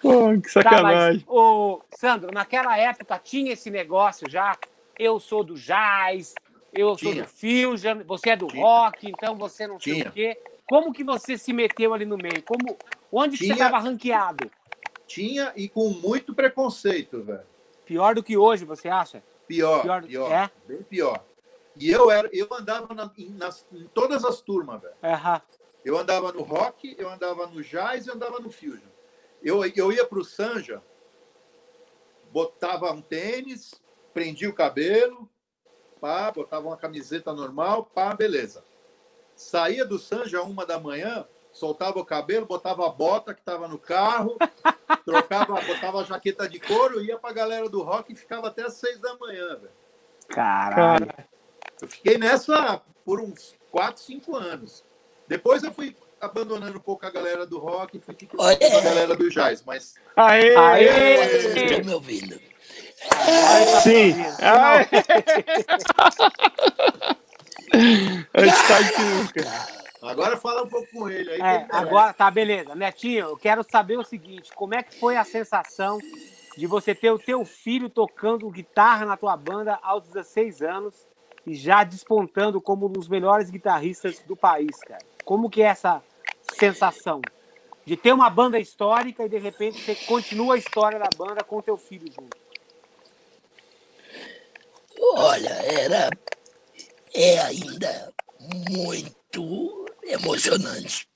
[0.00, 1.24] Pô, que Tá, mas, sacanagem.
[1.28, 4.56] ô, Sandro, naquela época tinha esse negócio já.
[4.98, 6.34] Eu sou do jazz,
[6.72, 7.22] eu sou Tinha.
[7.24, 8.62] do fusion, você é do Tinha.
[8.64, 10.08] rock, então você não sei Tinha.
[10.08, 10.40] o quê.
[10.66, 12.42] Como que você se meteu ali no meio?
[12.44, 12.76] Como,
[13.10, 13.66] onde que você Tinha.
[13.66, 14.50] estava ranqueado?
[15.06, 17.42] Tinha e com muito preconceito, velho.
[17.84, 19.22] Pior do que hoje, você acha?
[19.48, 20.50] Pior, Pior- pior, é?
[20.66, 21.24] bem pior.
[21.76, 24.94] E eu era, eu andava na- em, nas- em todas as turmas, velho.
[25.02, 25.40] Aham.
[25.84, 28.89] Eu andava no rock, eu andava no jazz e eu andava no fusion.
[29.42, 30.82] Eu, eu ia pro Sanja,
[32.30, 33.74] botava um tênis,
[34.12, 35.28] prendia o cabelo,
[36.00, 38.64] pá, botava uma camiseta normal, pá, beleza.
[39.34, 43.78] Saía do Sanja uma da manhã, soltava o cabelo, botava a bota que estava no
[43.78, 44.36] carro,
[45.04, 48.74] trocava, botava a jaqueta de couro, ia pra galera do rock e ficava até as
[48.74, 49.72] seis da manhã, velho.
[50.28, 51.08] Caralho.
[51.80, 54.84] Eu fiquei nessa por uns 4, 5 anos.
[55.26, 58.58] Depois eu fui abandonando um pouco a galera do rock e fui ficando Olha.
[58.58, 59.62] com a galera do jazz.
[59.64, 60.54] Mas Aê!
[60.54, 61.64] Aê!
[61.64, 62.38] Estão me ouvindo.
[63.82, 64.14] Sim!
[64.40, 64.86] Aê!
[68.34, 69.44] Antes tarde que nunca.
[70.02, 71.40] agora fala um pouco com ele aí.
[71.40, 71.68] É, merece.
[71.70, 72.74] agora, tá, beleza.
[72.74, 75.98] Netinho, eu quero saber o seguinte: como é que foi a sensação
[76.56, 81.06] de você ter o teu filho tocando guitarra na tua banda aos 16 anos
[81.46, 85.02] e já despontando como um dos melhores guitarristas do país, cara?
[85.24, 86.02] Como que é essa
[86.54, 87.20] sensação
[87.84, 91.60] de ter uma banda histórica e de repente você continua a história da banda com
[91.60, 92.36] teu filho junto?
[95.00, 96.10] Olha, era.
[97.12, 98.12] É ainda
[98.70, 101.08] muito emocionante.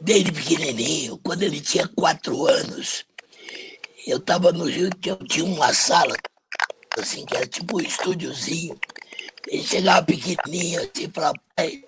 [0.00, 3.06] Desde pequenininho, quando ele tinha quatro anos,
[4.06, 6.14] eu estava no Rio, que eu tinha uma sala,
[6.98, 8.78] assim, que era tipo um estúdiozinho.
[9.48, 11.82] Ele chegava pequenininho assim, falava, pai,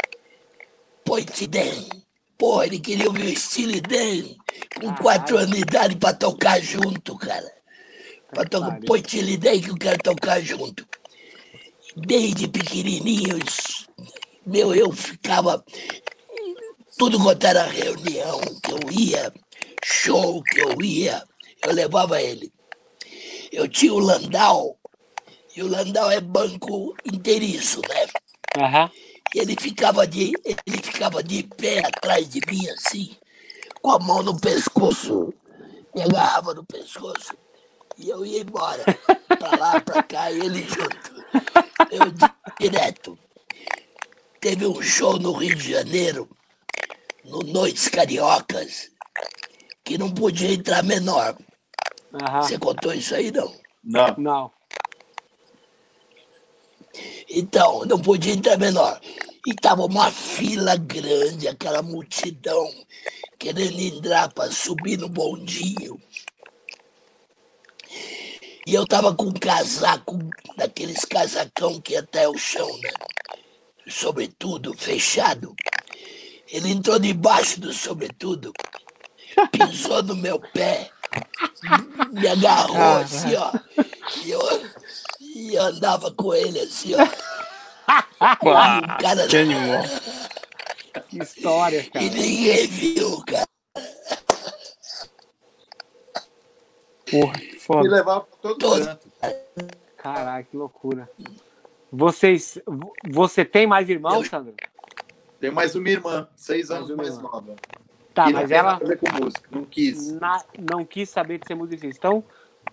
[1.04, 2.05] põe-te dentro.
[2.38, 4.34] Porra, ele queria ouvir o Steely Dan
[4.80, 7.50] com quatro anos de idade para tocar junto, cara.
[8.30, 10.86] Pra tocar, põe Steely Dan que eu quero tocar junto.
[11.96, 13.86] Desde pequenininhos,
[14.44, 15.64] meu, eu ficava
[16.98, 19.32] tudo quanto era reunião que eu ia,
[19.82, 21.22] show que eu ia,
[21.64, 22.52] eu levava ele.
[23.50, 24.78] Eu tinha o Landau,
[25.56, 28.06] e o Landau é banco inteiriço, né?
[28.58, 28.90] Aham.
[29.34, 33.16] Ele ficava de, ele ficava de pé atrás de mim, assim,
[33.82, 35.32] com a mão no pescoço,
[35.94, 37.34] me agarrava no pescoço,
[37.98, 38.82] e eu ia embora,
[39.38, 41.24] pra lá, pra cá, e ele junto.
[41.90, 43.18] Eu di- direto.
[44.40, 46.28] Teve um show no Rio de Janeiro,
[47.24, 48.90] no Noites Cariocas,
[49.84, 51.36] que não podia entrar menor.
[52.22, 52.42] Aham.
[52.42, 53.52] Você contou isso aí, não?
[53.84, 54.14] Não.
[54.16, 54.50] Não.
[57.28, 59.00] Então, não podia entrar menor.
[59.46, 62.68] E tava uma fila grande, aquela multidão,
[63.38, 66.00] querendo entrar para subir no bondinho.
[68.66, 70.18] E eu tava com um casaco,
[70.56, 72.90] daqueles casacão que ia até o chão, né?
[73.86, 75.54] Sobretudo, fechado.
[76.48, 78.52] Ele entrou debaixo do sobretudo,
[79.52, 80.90] pisou no meu pé,
[82.12, 83.52] me agarrou assim, ó.
[84.24, 84.40] E eu,
[85.36, 86.98] e andava com ele assim, ó.
[88.18, 88.52] O
[89.00, 89.82] cara, que animal.
[91.10, 92.04] Que história, cara.
[92.04, 93.46] e ninguém viu, cara.
[97.10, 97.88] Porra, que Me foda.
[97.88, 98.84] levava pra todo Todo.
[98.84, 99.06] canto.
[99.98, 101.08] Caralho, que loucura.
[101.92, 102.58] Vocês.
[102.66, 104.54] vo- Você tem mais irmãos, Eu- Sandro?
[105.38, 107.22] Tem mais uma irmã, seis anos uma mais irmã.
[107.30, 107.54] nova.
[108.14, 108.80] Tá, não mas ela
[109.50, 110.12] não quis.
[110.12, 111.98] na- não quis saber de ser difícil.
[111.98, 112.24] Então,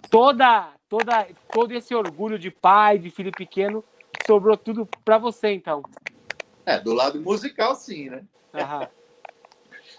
[0.09, 3.83] toda, toda, todo esse orgulho de pai, de filho pequeno,
[4.25, 5.83] sobrou tudo pra você, então.
[6.65, 8.23] É, do lado musical, sim, né?
[8.53, 8.87] Aham.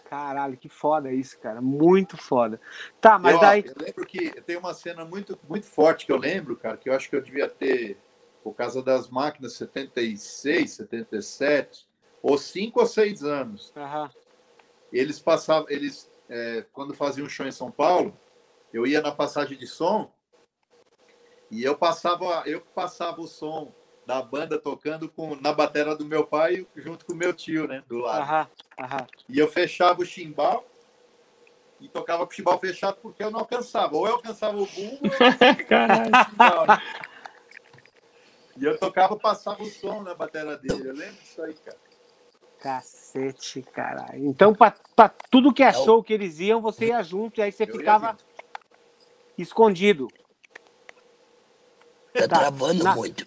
[0.09, 1.61] Caralho, que foda isso, cara.
[1.61, 2.61] Muito foda.
[3.01, 3.65] Tá, mas eu, daí.
[3.67, 6.95] Eu lembro que tem uma cena muito, muito forte que eu lembro, cara, que eu
[6.95, 7.99] acho que eu devia ter,
[8.43, 11.87] por causa das máquinas, 76, 77,
[12.23, 13.73] ou 5 ou 6 anos.
[14.93, 18.17] Eles passavam, eles, é, quando faziam um show em São Paulo,
[18.75, 20.11] eu ia na passagem de som
[21.51, 23.73] e eu passava, eu passava o som
[24.05, 27.83] da banda tocando com, na bateria do meu pai junto com o meu tio, né,
[27.89, 28.23] do lado.
[28.23, 28.49] Aham.
[28.81, 29.07] Aham.
[29.29, 30.67] E eu fechava o chimbal
[31.81, 33.97] e tocava com o chimbal fechado porque eu não alcançava.
[33.97, 35.21] Ou eu alcançava o bumbo ou eu
[35.69, 36.13] Caralho.
[36.13, 36.67] o chimbal.
[36.67, 36.83] né?
[38.57, 40.89] E eu tocava, passava o som na bateria dele.
[40.89, 41.79] Eu lembro disso aí, cara.
[42.59, 44.27] Cacete, caralho.
[44.27, 47.43] Então, pra tudo que é É o- show que eles iam, você ia junto e
[47.43, 48.17] aí você Eu ficava.
[49.39, 50.09] Escondido.
[52.13, 53.27] Tá Tá, travando na- muito.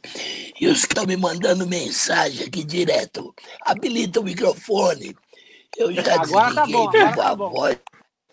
[0.59, 3.33] E os que estão me mandando mensagem aqui direto.
[3.61, 5.15] Habilita o microfone.
[5.75, 7.49] Eu já Agora tá desliguei bom, agora viva tá a bom.
[7.49, 7.77] voz.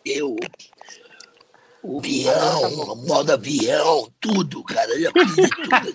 [0.05, 0.37] Eu.
[1.83, 2.93] O Agora avião, tá bom.
[2.93, 4.91] o modo avião, tudo, cara.
[4.93, 5.95] Eu já fiz tudo aqui.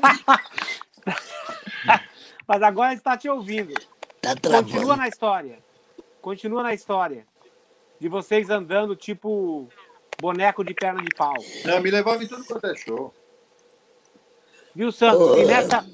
[2.48, 3.74] Mas agora está te ouvindo.
[4.22, 4.96] Tá Continua travando.
[4.98, 5.60] na história.
[6.22, 7.26] Continua na história.
[8.00, 9.70] De vocês andando tipo
[10.20, 11.34] boneco de perna de pau.
[11.66, 13.14] Não, me levava em tudo quanto é show.
[14.76, 15.38] Viu, Santos?
[15.38, 15.86] E nessa,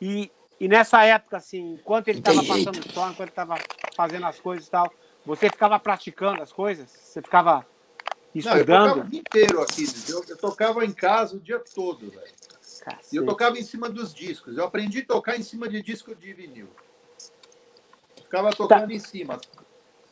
[0.00, 3.56] e, e nessa época, assim, enquanto ele estava passando o som, enquanto ele estava
[3.94, 4.92] fazendo as coisas e tal,
[5.24, 6.90] você ficava praticando as coisas?
[6.90, 7.66] Você ficava
[8.34, 9.10] Não, eu tocava o estudando?
[9.10, 9.84] dia inteiro aqui.
[10.08, 12.38] Eu, eu tocava em casa o dia todo, velho.
[13.12, 14.56] E eu tocava em cima dos discos.
[14.56, 16.68] Eu aprendi a tocar em cima de disco de vinil.
[18.22, 19.38] Ficava tocando em cima.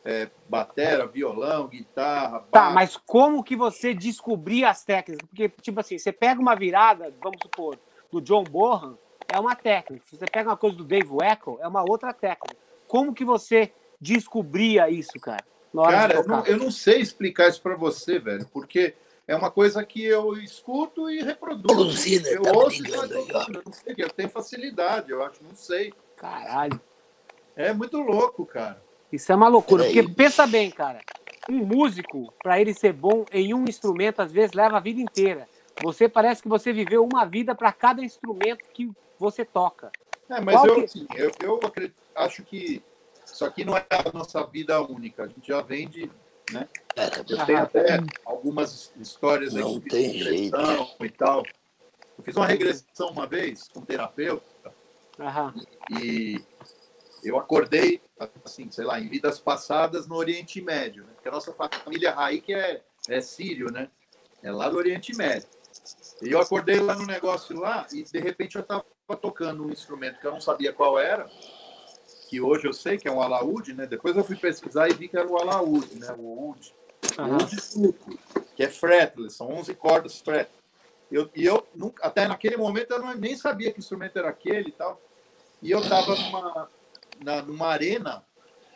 [0.09, 2.73] É, batera, violão, guitarra, Tá, baixo.
[2.75, 5.27] mas como que você descobria as técnicas?
[5.27, 7.77] Porque, tipo assim, você pega uma virada, vamos supor,
[8.09, 8.97] do John Bonham,
[9.27, 10.05] é uma técnica.
[10.05, 12.55] Se você pega uma coisa do Dave Weckl, é uma outra técnica.
[12.87, 15.43] Como que você descobria isso, cara?
[15.73, 18.95] Na hora Cara, de eu não, eu não sei explicar isso pra você, velho, porque
[19.27, 21.83] é uma coisa que eu escuto e reproduzo.
[21.83, 22.89] Lucina Eu tá ouço e.
[22.89, 25.93] Eu não sei, eu tenho facilidade, eu acho, não sei.
[26.15, 26.79] Caralho.
[27.57, 28.86] É muito louco, cara.
[29.11, 29.83] Isso é uma loucura.
[29.85, 30.99] Porque pensa bem, cara.
[31.49, 35.47] Um músico, para ele ser bom em um instrumento, às vezes leva a vida inteira.
[35.81, 39.91] Você parece que você viveu uma vida para cada instrumento que você toca.
[40.29, 42.83] É, mas Qual eu, que- assim, eu, eu acredito- acho que
[43.25, 45.23] isso aqui não é a nossa vida única.
[45.23, 46.09] A gente já vem de.
[46.51, 46.67] Né?
[47.29, 50.55] Eu tenho até algumas histórias aí Não tem de jeito.
[50.57, 51.43] regressão e tal.
[52.17, 54.73] Eu fiz uma regressão uma vez com um terapeuta
[55.19, 55.53] Aham.
[56.01, 56.41] e
[57.23, 58.01] eu acordei,
[58.45, 61.09] assim, sei lá, em vidas passadas no Oriente Médio, né?
[61.13, 63.89] Porque a nossa família Raik é, é sírio, né?
[64.43, 65.47] É lá do Oriente Médio.
[66.21, 68.83] E eu acordei lá no negócio lá e de repente eu estava
[69.21, 71.29] tocando um instrumento que eu não sabia qual era,
[72.29, 73.85] que hoje eu sei que é um alaúde, né?
[73.85, 76.13] Depois eu fui pesquisar e vi que era o alaúde, né?
[76.17, 76.73] O oud.
[77.17, 77.33] Aham.
[77.33, 78.19] oud turco,
[78.55, 80.57] que é fretless, são 11 cordas fretless.
[81.11, 84.69] Eu, e eu nunca, até naquele momento eu não, nem sabia que instrumento era aquele
[84.69, 85.01] e tal.
[85.61, 86.69] E eu estava numa,
[87.23, 88.23] na, numa arena,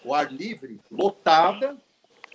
[0.04, 1.78] o ar livre, lotada,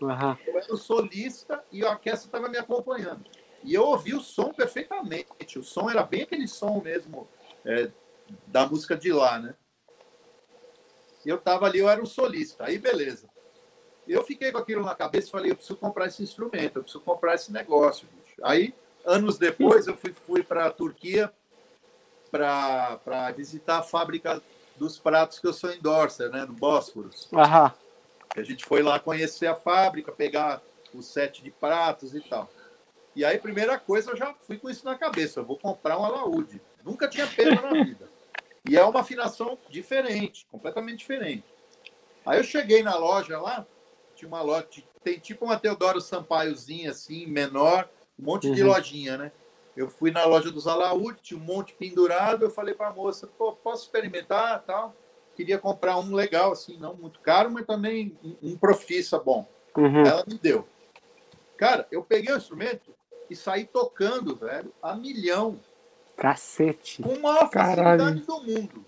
[0.03, 0.39] Aham.
[0.47, 3.25] eu era o solista e a orquestra estava me acompanhando.
[3.63, 5.59] E eu ouvi o som perfeitamente.
[5.59, 7.29] O som era bem aquele som mesmo
[7.65, 7.91] é,
[8.47, 9.55] da música de lá, né?
[11.25, 12.65] E eu estava ali, eu era um solista.
[12.65, 13.29] Aí, beleza.
[14.07, 17.03] Eu fiquei com aquilo na cabeça e falei, eu preciso comprar esse instrumento, eu preciso
[17.03, 18.07] comprar esse negócio.
[18.15, 18.41] Bicho.
[18.45, 18.73] Aí,
[19.05, 21.33] anos depois, eu fui, fui para a Turquia
[22.31, 24.41] para visitar a fábrica
[24.77, 26.45] dos pratos que eu sou endorser, né?
[26.45, 27.29] No Bósforos.
[27.33, 27.73] Aham.
[28.37, 30.61] A gente foi lá conhecer a fábrica, pegar
[30.93, 32.51] o set de pratos e tal.
[33.15, 35.41] E aí, primeira coisa, eu já fui com isso na cabeça.
[35.41, 36.61] Eu vou comprar um alaúde.
[36.85, 38.09] Nunca tinha pena na vida.
[38.69, 41.45] E é uma afinação diferente, completamente diferente.
[42.27, 43.65] Aí eu cheguei na loja lá,
[44.15, 44.67] tinha uma loja,
[45.03, 48.69] tem tipo uma Teodoro Sampaiozinha, assim, menor, um monte de Uhum.
[48.69, 49.33] lojinha, né?
[49.77, 53.27] Eu fui na loja dos alaúde, tinha um monte pendurado, eu falei para a moça,
[53.27, 54.95] pô, posso experimentar tal?
[55.35, 59.47] Queria comprar um legal, assim, não muito caro, mas também um, um profissa bom.
[59.77, 60.07] Uhum.
[60.07, 60.67] Ela me deu.
[61.59, 62.95] Cara, eu peguei o instrumento
[63.29, 65.61] e saí tocando, velho, a milhão,
[66.17, 67.03] Cacete.
[67.03, 68.03] com uma Caralho.
[68.03, 68.87] facilidade do mundo.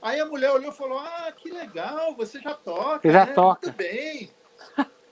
[0.00, 3.00] Aí a mulher olhou e falou: Ah, que legal, você já toca.
[3.00, 3.32] Você já né?
[3.32, 3.66] toca.
[3.66, 4.30] Muito bem.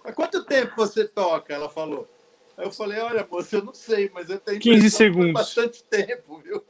[0.04, 1.52] Há quanto tempo você toca?
[1.52, 2.06] Ela falou.
[2.56, 5.32] Aí eu falei: Olha, moça, eu não sei, mas eu tenho 15 impressão que segundos.
[5.32, 6.64] bastante tempo, viu?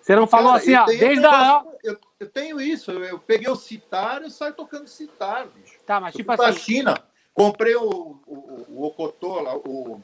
[0.00, 1.64] Você não falou Cara, assim, ó, um desde a.
[1.84, 5.78] eu, eu tenho isso, eu, eu peguei o citar e saio tocando citar, bicho.
[5.86, 6.58] Tá, mas Eu tipo fui pra assim.
[6.58, 10.02] China, comprei o, o, o Okotô, lá, o,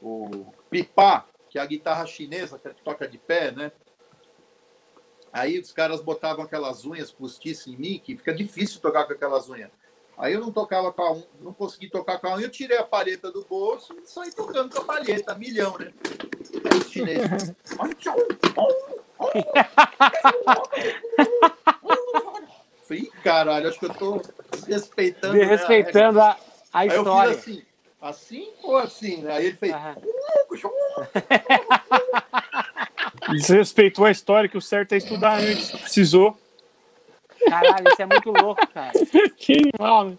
[0.00, 3.72] o Pipá, que é a guitarra chinesa que toca de pé, né?
[5.32, 9.48] Aí os caras botavam aquelas unhas postiças em mim, que fica difícil tocar com aquelas
[9.48, 9.70] unhas.
[10.20, 12.76] Aí eu não tocava com a um, não consegui tocar com a um, eu tirei
[12.76, 15.90] a palheta do bolso e saí tocando com a palheta, milhão, né?
[16.70, 17.54] Aí os chineses.
[22.86, 24.20] Falei, "Ih, caralho, acho que eu tô
[24.52, 25.32] desrespeitando.
[25.38, 26.36] né, a a, a
[26.80, 27.34] Aí eu história.
[27.38, 27.62] fiz
[28.02, 29.32] assim, assim ou assim, né?
[29.32, 29.74] Aí ele fez.
[33.30, 35.70] Desrespeitou a história que o certo é estudar antes.
[35.70, 36.36] Precisou.
[37.48, 38.92] Caralho, isso é muito louco, cara.
[39.36, 40.18] Que mal, né?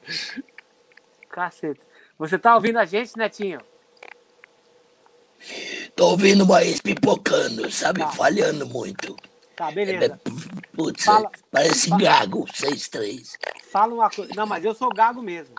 [1.30, 1.80] Caceta.
[2.17, 3.59] Você tá ouvindo a gente, Netinho?
[5.95, 7.99] Tô ouvindo, mas pipocando, sabe?
[8.01, 8.07] Tá.
[8.11, 9.15] Falhando muito.
[9.55, 10.19] Tá, É, beleza.
[10.76, 13.38] Putz, Fala- parece fala- gago, 6-3.
[13.72, 14.32] Fala uma coisa.
[14.36, 15.55] Não, mas eu sou gago mesmo.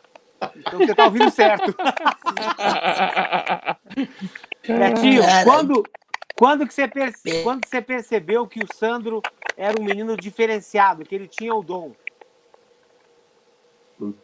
[0.57, 1.75] Então você tá ouvindo certo.
[4.69, 5.83] Netinho, quando,
[6.43, 9.23] quando, que você perce- quando você percebeu que o Sandro
[9.57, 11.95] era um menino diferenciado, que ele tinha o dom?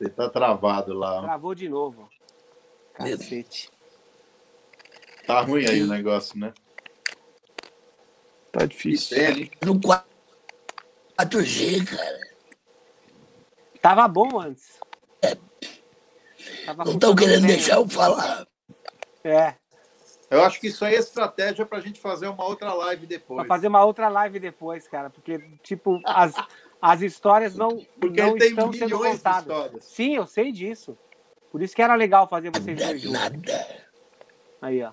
[0.00, 1.22] Ele tá travado lá.
[1.22, 2.08] Travou de novo.
[2.94, 3.70] Cacete.
[5.28, 6.52] Tá ruim aí o negócio, né?
[8.50, 9.16] Tá difícil.
[9.16, 9.48] hein?
[9.64, 12.18] No 4G, cara.
[13.80, 14.80] Tava bom antes.
[16.66, 17.54] Tava Não estão querendo bem.
[17.54, 18.44] deixar eu falar.
[19.22, 19.54] É,
[20.30, 23.48] Eu acho que isso aí é estratégia pra gente fazer uma outra live pra depois.
[23.48, 25.08] fazer uma outra live depois, cara.
[25.08, 26.34] Porque, tipo, as,
[26.82, 29.84] as histórias não, Porque não estão sendo contadas.
[29.84, 30.96] Sim, eu sei disso.
[31.50, 33.20] Por isso que era legal fazer vocês dois juntos.
[33.20, 33.88] Nada.
[34.60, 34.92] Aí, ó.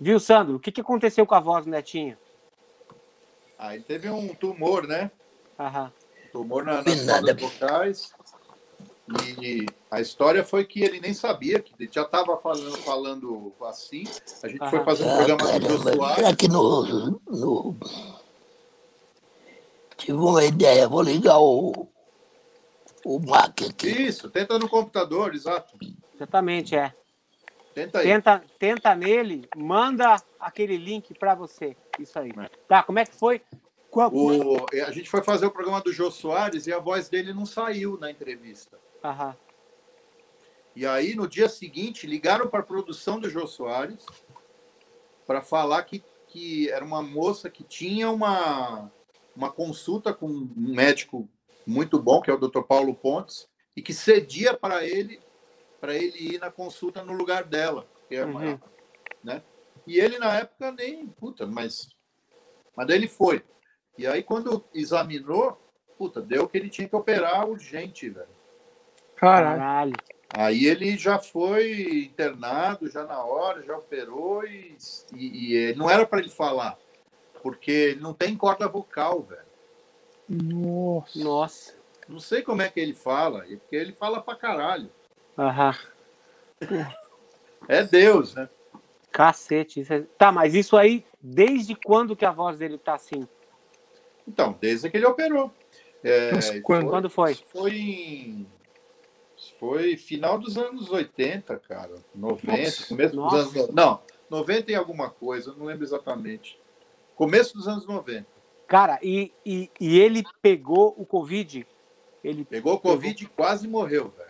[0.00, 0.56] Viu, Sandro?
[0.56, 2.16] O que, que aconteceu com a voz do Netinho?
[3.56, 5.10] Ah, ele teve um tumor, né?
[5.58, 5.92] Aham.
[6.32, 7.34] Tumor na, nas nada.
[7.34, 8.14] cordas vocais.
[9.38, 14.04] E a história foi que ele nem sabia, que ele já estava falando, falando assim.
[14.42, 14.84] A gente foi Aham.
[14.84, 15.92] fazer um Ah, programa com o Jô caramba.
[15.94, 16.16] Soares.
[16.16, 17.76] Será que no, no.
[19.96, 21.88] Tive uma ideia, vou ligar o.
[23.04, 23.88] O Mac aqui.
[23.88, 25.78] Isso, tenta no computador, exato.
[26.14, 26.92] Exatamente, é.
[27.74, 28.06] Tenta aí.
[28.06, 31.76] Tenta, tenta nele, manda aquele link pra você.
[31.98, 32.30] Isso aí.
[32.38, 32.50] É.
[32.68, 33.40] Tá, como é que foi?
[33.90, 37.32] Qual- O, a gente foi fazer o programa do Jô Soares e a voz dele
[37.32, 38.76] não saiu na entrevista.
[39.02, 39.36] Aham.
[40.74, 44.04] E aí, no dia seguinte, ligaram para a produção do Jô Soares
[45.26, 48.90] para falar que, que era uma moça que tinha uma,
[49.34, 51.28] uma consulta com um médico
[51.66, 52.62] muito bom, que é o Dr.
[52.62, 55.20] Paulo Pontes, e que cedia para ele
[55.80, 57.86] para ele ir na consulta no lugar dela.
[58.08, 58.58] que é uma- Uhum.
[59.22, 59.42] né?
[59.86, 61.06] E ele, na época, nem.
[61.06, 61.88] Puta, mas.
[62.74, 63.44] Mas daí ele foi.
[63.96, 65.56] E aí, quando examinou,
[65.96, 68.37] puta, deu que ele tinha que operar urgente, velho.
[69.18, 69.94] Caralho.
[70.32, 74.76] Aí ele já foi internado, já na hora, já operou e,
[75.14, 76.78] e, e não era para ele falar,
[77.42, 79.42] porque ele não tem corda vocal, velho.
[80.28, 81.18] Nossa.
[81.18, 81.74] Nossa.
[82.06, 84.90] Não sei como é que ele fala, porque ele fala pra caralho.
[85.36, 85.74] Aham.
[87.66, 88.48] É Deus, né?
[89.10, 89.80] Cacete.
[89.80, 93.26] isso é- Tá, mas isso aí, desde quando que a voz dele tá assim?
[94.26, 95.50] Então, desde que ele operou.
[96.04, 96.88] É, quando?
[96.88, 97.34] Quando foi?
[97.34, 98.46] Foi em.
[99.58, 101.94] Foi final dos anos 80, cara.
[102.14, 102.86] 90, Nossa.
[102.86, 103.44] começo Nossa.
[103.44, 103.74] dos anos.
[103.74, 104.00] Não,
[104.30, 106.58] 90 e alguma coisa, não lembro exatamente.
[107.16, 108.26] Começo dos anos 90.
[108.68, 111.66] Cara, e, e, e ele pegou o Covid?
[112.22, 112.44] Ele.
[112.44, 114.28] Pegou Covid e quase morreu, velho.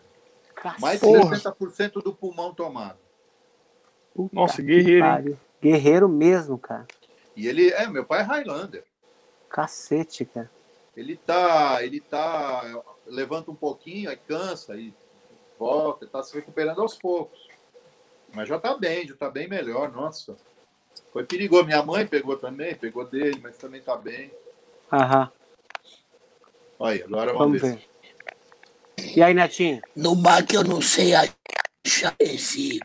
[0.55, 0.81] Cacete.
[0.81, 1.37] Mais de Porra.
[1.37, 2.99] 60% do pulmão tomado.
[4.15, 5.39] Puta Nossa, guerreiro.
[5.61, 6.87] Guerreiro mesmo, cara.
[7.37, 8.85] E ele, é, meu pai é Highlander.
[9.51, 10.51] Cacete, cara.
[10.97, 14.93] Ele tá, ele tá, levanta um pouquinho, aí cansa, aí
[15.59, 17.49] volta, tá se recuperando aos poucos.
[18.33, 20.37] Mas já tá bem, já tá bem melhor, nossa.
[21.13, 21.65] Foi perigoso.
[21.65, 24.31] Minha mãe pegou também, pegou dele, mas também tá bem.
[24.93, 25.31] Aham.
[26.79, 27.77] Olha agora vamos, Vamos ver.
[27.77, 29.17] ver.
[29.17, 29.81] E aí, Netinho?
[29.97, 32.81] No Mac eu não sei achar esse.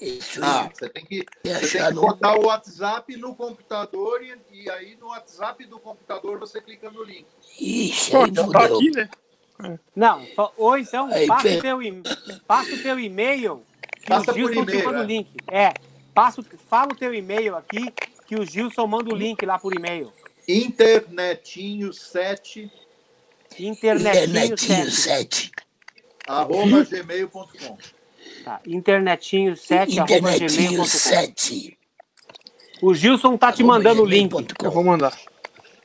[0.00, 2.02] Esse Ah, você tem que, você tem que no.
[2.02, 7.02] botar o WhatsApp no computador e, e aí no WhatsApp do computador você clica no
[7.02, 7.26] link.
[7.58, 8.76] Ixi, Pô, aí já tá fudeu.
[8.76, 9.10] aqui, né?
[9.94, 11.76] Não, fa- ou então Aí, passa, Pedro.
[11.78, 13.62] o teu, passa o teu e-mail
[14.00, 15.06] que Passa o Gilson por te e-mail, manda o é.
[15.06, 15.28] link.
[15.50, 15.72] É,
[16.12, 17.90] passa, fala o teu e-mail aqui
[18.26, 20.12] que o Gilson manda o link lá por e-mail.
[20.48, 22.70] Internetinho7
[23.58, 24.92] Internetinho Internetinho 7.
[24.92, 25.50] 7.
[26.26, 27.78] arroba gmail.com.
[28.44, 30.84] Tá, internetinho 7 arroba Internetinho gmail.com.
[30.84, 31.78] 7.
[32.82, 34.32] O Gilson tá te mandando o link.
[34.62, 35.16] Eu vou mandar.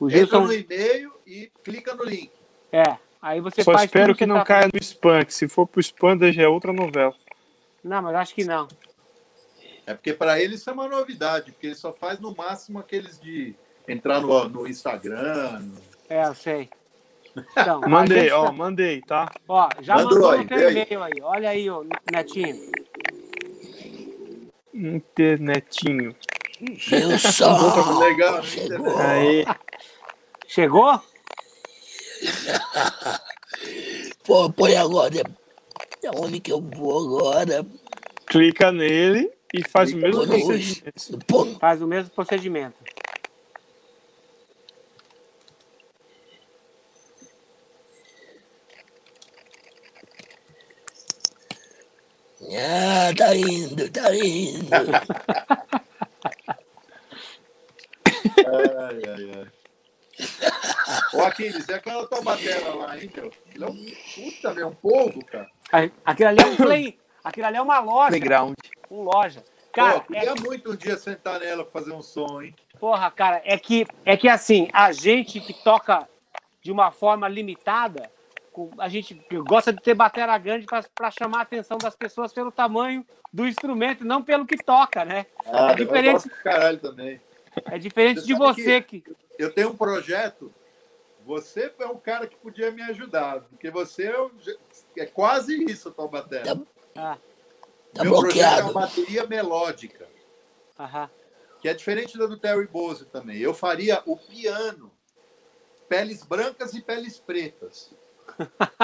[0.00, 2.30] O Entra Gilson, no e-mail e clica no link.
[2.72, 2.96] é.
[3.22, 5.66] Aí você Só faz espero que você não tá caia no spam, que se for
[5.66, 7.14] pro spam, já é outra novela.
[7.84, 8.66] Não, mas acho que não.
[9.86, 13.20] É porque para ele isso é uma novidade, porque ele só faz no máximo aqueles
[13.20, 13.54] de
[13.88, 15.60] entrar no, no Instagram.
[15.60, 16.70] no- É, eu sei.
[17.52, 19.30] Então, Mandei, gente ó, tá- mandei, tá?
[19.48, 20.86] ó, já Mandou mandou aí, vê aí.
[20.90, 21.12] e-mail aí.
[21.22, 22.70] Olha aí, ô, Netinho.
[24.72, 26.14] Internetinho.
[26.76, 28.42] Gilson, Legal, né?
[28.42, 28.98] chegou.
[28.98, 29.44] Aí,
[30.46, 31.02] Chegou?
[34.24, 35.10] Pô, põe agora.
[36.14, 37.66] Onde que eu vou agora?
[38.26, 41.18] clica nele e faz o mesmo Clica procedimento.
[41.26, 42.76] Pô, Faz o mesmo procedimento.
[52.52, 54.70] ah, tá indo, tá indo.
[58.42, 59.48] Ai, ai, ai.
[61.12, 62.08] Ô, Aquiles, é aquela
[62.76, 63.30] lá, hein, meu?
[63.54, 65.50] Ele é um puta, meu, é um povo, cara.
[66.04, 66.98] Aquilo ali é um play.
[67.24, 68.08] Aquilo ali é uma loja.
[68.08, 68.54] Playground.
[68.90, 69.40] Um loja.
[69.40, 72.54] Pô, Cara, queria é, muito um dia sentar nela pra fazer um som, hein?
[72.80, 76.08] porra, cara, é que, é que assim, a gente que toca
[76.62, 78.10] de uma forma limitada,
[78.78, 79.14] a gente
[79.46, 84.02] gosta de ter bateria grande para chamar a atenção das pessoas pelo tamanho do instrumento,
[84.02, 85.26] e não pelo que toca, né?
[85.46, 86.28] Ah, diferente.
[86.28, 87.20] Eu caralho também.
[87.66, 89.04] É diferente Você de você que.
[89.38, 90.52] Eu tenho um projeto.
[91.24, 94.30] Você é um cara que podia me ajudar, porque você é, um-
[94.96, 96.56] é quase isso, a tua bateria.
[96.56, 96.62] Tá,
[96.96, 97.18] Ah,
[97.94, 98.70] tá Meu projeto é bloqueado.
[98.72, 100.08] uma bateria melódica,
[100.78, 101.08] aham.
[101.60, 103.38] que é diferente da do Terry Bose também.
[103.38, 104.90] Eu faria o piano,
[105.88, 107.92] peles brancas e peles pretas.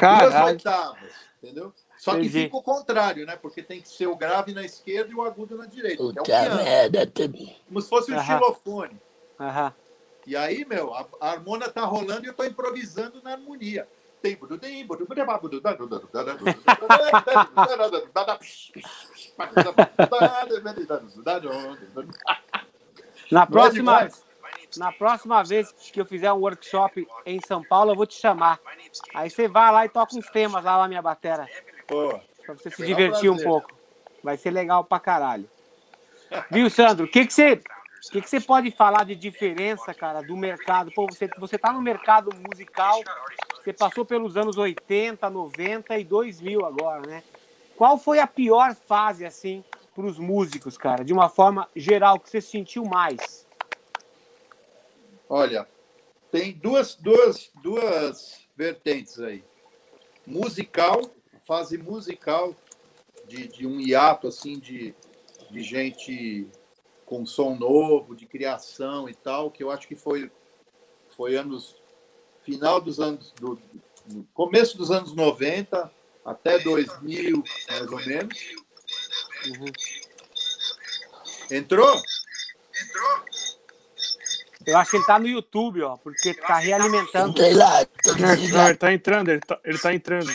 [0.00, 1.72] Duas oitavas, entendeu?
[1.98, 2.44] Só que Entendi.
[2.44, 3.36] fica o contrário, né?
[3.36, 5.98] Porque tem que ser o grave na esquerda e o agudo na direita.
[5.98, 7.06] que é o Puta piano, merda.
[7.06, 8.24] tem- como se fosse um Aham.
[8.38, 9.00] xilofone.
[9.38, 9.74] Aham.
[10.26, 13.88] E aí, meu, a, a harmona tá rolando e eu tô improvisando na harmonia.
[23.30, 24.08] Na é próxima,
[24.76, 28.60] na próxima vez que eu fizer um workshop em São Paulo, eu vou te chamar.
[29.14, 31.48] Aí você vai lá e toca uns temas lá na minha batera,
[31.88, 33.72] Pô, pra você se Será um divertir um pouco.
[34.22, 35.50] Vai ser legal pra caralho.
[36.50, 37.06] Viu, Sandro?
[37.06, 37.60] O que que você,
[38.04, 40.90] o que que você pode falar de diferença, cara, do mercado?
[40.92, 43.00] Pô, você, você tá no mercado musical,
[43.62, 47.22] você passou pelos anos 80, 90 e 2000 agora, né?
[47.76, 51.04] Qual foi a pior fase, assim, pros músicos, cara?
[51.04, 53.46] De uma forma geral, que você sentiu mais?
[55.28, 55.66] Olha,
[56.30, 59.44] tem duas, duas, duas vertentes aí.
[60.26, 61.02] Musical,
[61.44, 62.54] fase musical,
[63.28, 64.94] de, de um hiato assim de,
[65.50, 66.48] de gente
[67.06, 70.30] com som novo, de criação e tal, que eu acho que foi,
[71.16, 71.76] foi anos.
[72.42, 73.32] final dos anos.
[73.38, 73.58] Do,
[74.06, 75.90] do começo dos anos 90
[76.24, 78.38] até 2000, mais ou menos.
[79.46, 79.72] Uhum.
[81.50, 82.00] Entrou?
[84.64, 87.34] Eu acho que ele tá no YouTube, ó, porque tá realimentando.
[87.54, 90.30] Lá, tô Não, ele tá entrando, ele tá, ele tá entrando.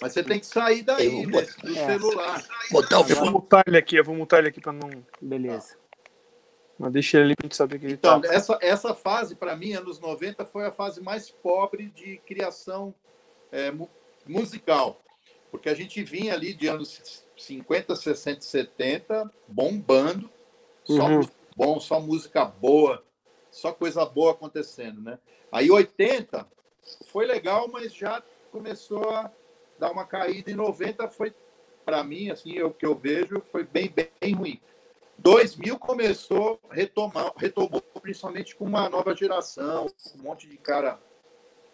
[0.00, 1.86] Mas você tem que sair daí, vou- desse- do É.
[1.86, 2.44] celular.
[2.70, 4.90] Botar o Eu vou mutar ele aqui, eu vou mutar ele aqui pra não.
[5.20, 5.76] Beleza.
[6.78, 8.34] Mas deixa ele ali pra gente saber que ele Então, tá.
[8.34, 12.94] essa, essa fase, para mim, anos 90, foi a fase mais pobre de criação
[13.52, 13.88] é, mu-
[14.26, 15.00] musical.
[15.52, 20.28] Porque a gente vinha ali de anos 50, 60, 70, bombando,
[20.84, 21.16] só Uhum.
[21.18, 23.04] música bom, só música boa,
[23.52, 25.20] só coisa boa acontecendo, né?
[25.52, 26.44] Aí 80
[27.06, 28.20] foi legal, mas já
[28.50, 29.30] começou a
[29.78, 30.50] dar uma caída.
[30.50, 31.34] E 90 foi,
[31.84, 34.60] para mim, assim, o que eu vejo, foi bem, bem, ruim.
[35.18, 39.86] 2000 começou retomar, retomou principalmente com uma nova geração,
[40.18, 40.98] um monte de cara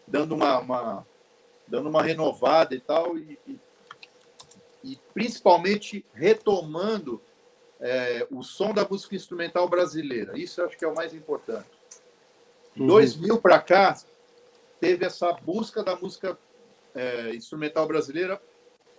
[0.07, 1.07] dando uma, uma-
[1.67, 3.59] dando uma renovada e tal, e, e-
[4.85, 7.21] e principalmente retomando
[7.83, 10.39] é, o som da música instrumental brasileira.
[10.39, 11.67] Isso eu acho que é o mais importante.
[12.77, 12.87] Uhum.
[12.89, 13.99] 2000 para cá,
[14.79, 16.39] teve essa busca da música
[16.95, 18.41] é, instrumental brasileira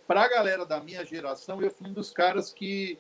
[0.07, 1.61] para a galera da minha geração.
[1.61, 2.97] Eu fui um dos caras que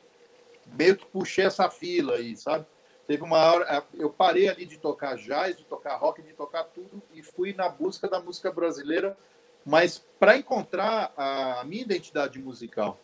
[0.77, 2.65] meio que puxei essa fila aí, sabe?
[3.07, 7.01] Teve uma hora, eu parei ali de tocar jazz, de tocar rock, de tocar tudo
[7.13, 9.17] e fui na busca da música brasileira,
[9.65, 12.97] mas para encontrar a minha identidade musical.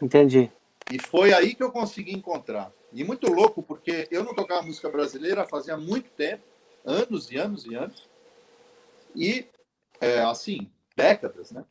[0.00, 0.50] Entendi.
[0.90, 2.72] E foi aí que eu consegui encontrar.
[2.92, 6.42] E muito louco, porque eu não tocava música brasileira fazia muito tempo,
[6.84, 8.08] anos e anos e anos.
[9.14, 9.46] E,
[10.00, 11.64] é, assim, décadas, né?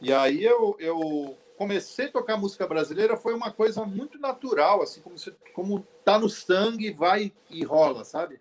[0.00, 5.00] E aí eu, eu comecei a tocar música brasileira, foi uma coisa muito natural, assim,
[5.00, 8.40] como, se, como tá no sangue, vai e rola, sabe?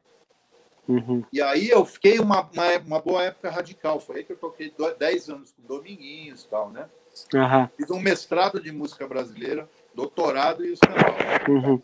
[0.87, 1.23] Uhum.
[1.31, 3.99] E aí eu fiquei uma, uma, uma boa época radical.
[4.01, 6.89] Foi aí que eu toquei do- 10 anos com Dominguinhos e tal, né?
[7.33, 7.69] Aham.
[7.77, 11.47] Fiz um mestrado de música brasileira, doutorado e os canais.
[11.47, 11.81] Uhum.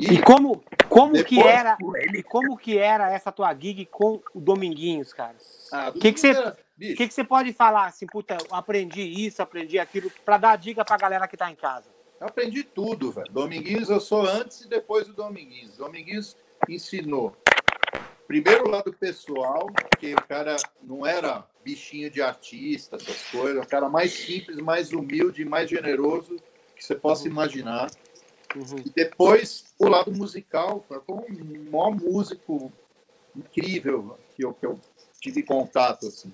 [0.00, 1.76] E como, como que era
[2.14, 5.36] e como que era essa tua gig com o Dominguinhos, cara?
[5.72, 6.54] Ah, Que que você- O
[6.96, 10.82] que, que você pode falar assim, puta, eu aprendi isso, aprendi aquilo, pra dar dica
[10.84, 11.88] pra galera que tá em casa?
[12.20, 13.30] eu aprendi tudo, velho.
[13.32, 15.76] Dominguinhos, eu sou antes e depois do Dominguinhos.
[15.78, 16.36] Dominguinhos
[16.68, 17.34] ensinou.
[18.26, 19.66] Primeiro o lado pessoal,
[19.98, 24.92] que o cara não era bichinho de artista, essas coisas, o cara mais simples, mais
[24.92, 26.36] humilde, mais generoso
[26.76, 27.90] que você possa imaginar.
[28.56, 28.78] Uhum.
[28.84, 32.72] E depois o lado musical, foi um maior músico
[33.36, 34.78] incrível que eu, que eu
[35.20, 36.32] tive contato, assim.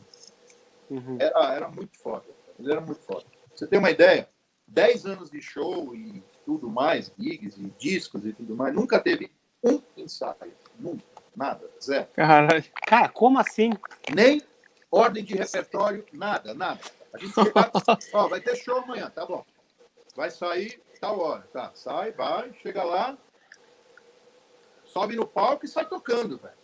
[0.91, 1.17] Uhum.
[1.21, 2.25] Era, era muito foda.
[2.59, 3.25] Ele era muito foda.
[3.55, 4.29] Você tem uma ideia?
[4.67, 9.31] 10 anos de show e tudo mais, gigs e discos e tudo mais, nunca teve
[9.62, 10.53] um ensaio.
[10.79, 11.05] Nunca.
[11.35, 11.71] Nada.
[11.83, 12.07] Zero.
[12.14, 12.64] Caralho.
[12.87, 13.71] Cara, como assim?
[14.14, 14.43] Nem
[14.91, 16.81] ordem de repertório, nada, nada.
[17.12, 17.71] A gente chega,
[18.14, 19.45] ó, vai ter show amanhã, tá bom.
[20.17, 21.71] Vai sair tal hora, tá?
[21.75, 23.17] Sai, vai, chega lá,
[24.85, 26.55] sobe no palco e sai tocando, velho.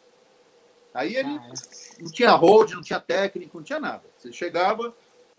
[0.95, 1.53] Aí ele Ah,
[2.01, 4.03] não tinha hold, não tinha técnico, não tinha nada.
[4.17, 4.95] Você chegava,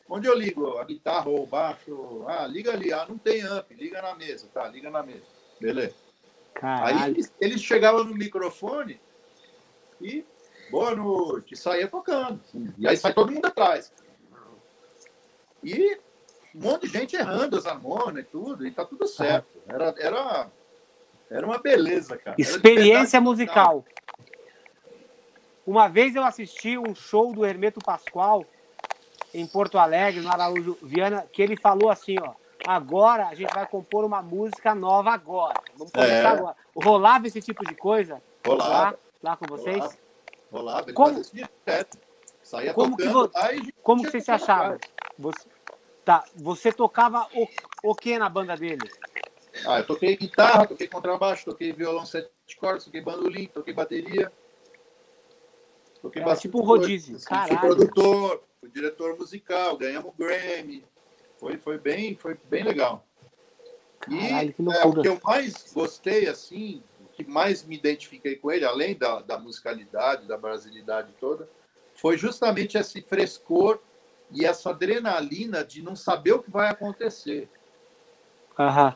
[0.09, 0.77] onde eu ligo?
[0.77, 2.25] A guitarra ou o baixo?
[2.27, 2.91] Ah, liga ali.
[2.91, 4.47] Ah, não tem amp, liga na mesa.
[4.53, 5.25] Tá, liga na mesa.
[5.59, 5.95] Beleza.
[6.55, 7.13] Aí Caralho.
[7.13, 8.99] eles, eles chegavam no microfone
[10.01, 10.25] e
[10.71, 12.41] boa noite, saía tocando.
[12.77, 13.91] E aí sai todo mundo atrás.
[15.63, 15.97] E
[16.55, 19.47] um monte de gente errando as harmônicas e tudo, e tá tudo certo.
[19.67, 20.47] Era, era,
[21.29, 22.35] era uma beleza, cara.
[22.39, 23.83] Experiência musical.
[25.65, 28.45] Uma vez eu assisti um show do Hermeto Pascoal
[29.33, 32.33] em Porto Alegre, no Araújo Viana, que ele falou assim, ó,
[32.67, 35.59] agora a gente vai compor uma música nova agora.
[35.75, 36.25] Vamos começar É.
[36.27, 36.55] agora.
[36.75, 38.71] Rolava esse tipo de coisa Rolava.
[38.73, 39.77] lá, lá com vocês?
[39.77, 39.97] Rolava.
[40.51, 41.33] Rolava, ele Como- fazia isso
[41.65, 41.97] direto.
[42.43, 44.77] Saía Como que tocando vo- lá e Como que vocês se achavam?
[45.17, 45.47] Você,
[46.03, 47.47] tá, você tocava o,
[47.83, 48.89] o que na banda dele?
[49.65, 52.29] Ah, eu toquei guitarra, toquei contrabaixo, toquei violão sete
[52.59, 54.31] cordas, toquei bandolim, toquei bateria.
[56.01, 57.25] Toquei Era tipo um rodízio, assim.
[57.25, 57.59] caralho.
[57.59, 60.83] Fui produtor, fui diretor musical, ganhamos Grammy.
[61.37, 63.05] Foi, foi, bem, foi bem legal.
[64.09, 68.35] E Caralho, que é, o que eu mais gostei, assim, o que mais me identifiquei
[68.35, 71.47] com ele, além da, da musicalidade, da brasilidade toda,
[71.95, 73.79] foi justamente esse frescor
[74.33, 77.49] e essa adrenalina de não saber o que vai acontecer
[78.57, 78.95] Aham.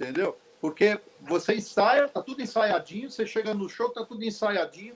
[0.00, 0.36] entendeu?
[0.60, 4.94] Porque você ensaia, tá tudo ensaiadinho, você chega no show, tá tudo ensaiadinho.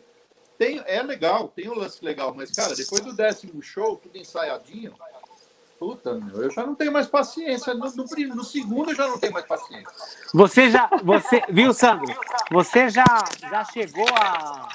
[0.57, 4.95] Tem, é legal, tem um lance legal, mas, cara, depois do décimo show, tudo ensaiadinho,
[5.79, 7.75] puta, meu, eu já não tenho mais paciência.
[7.75, 9.93] No, no no segundo eu já não tenho mais paciência.
[10.33, 12.13] Você já, você, viu, Sandro?
[12.51, 13.05] Você já,
[13.39, 14.69] já chegou a,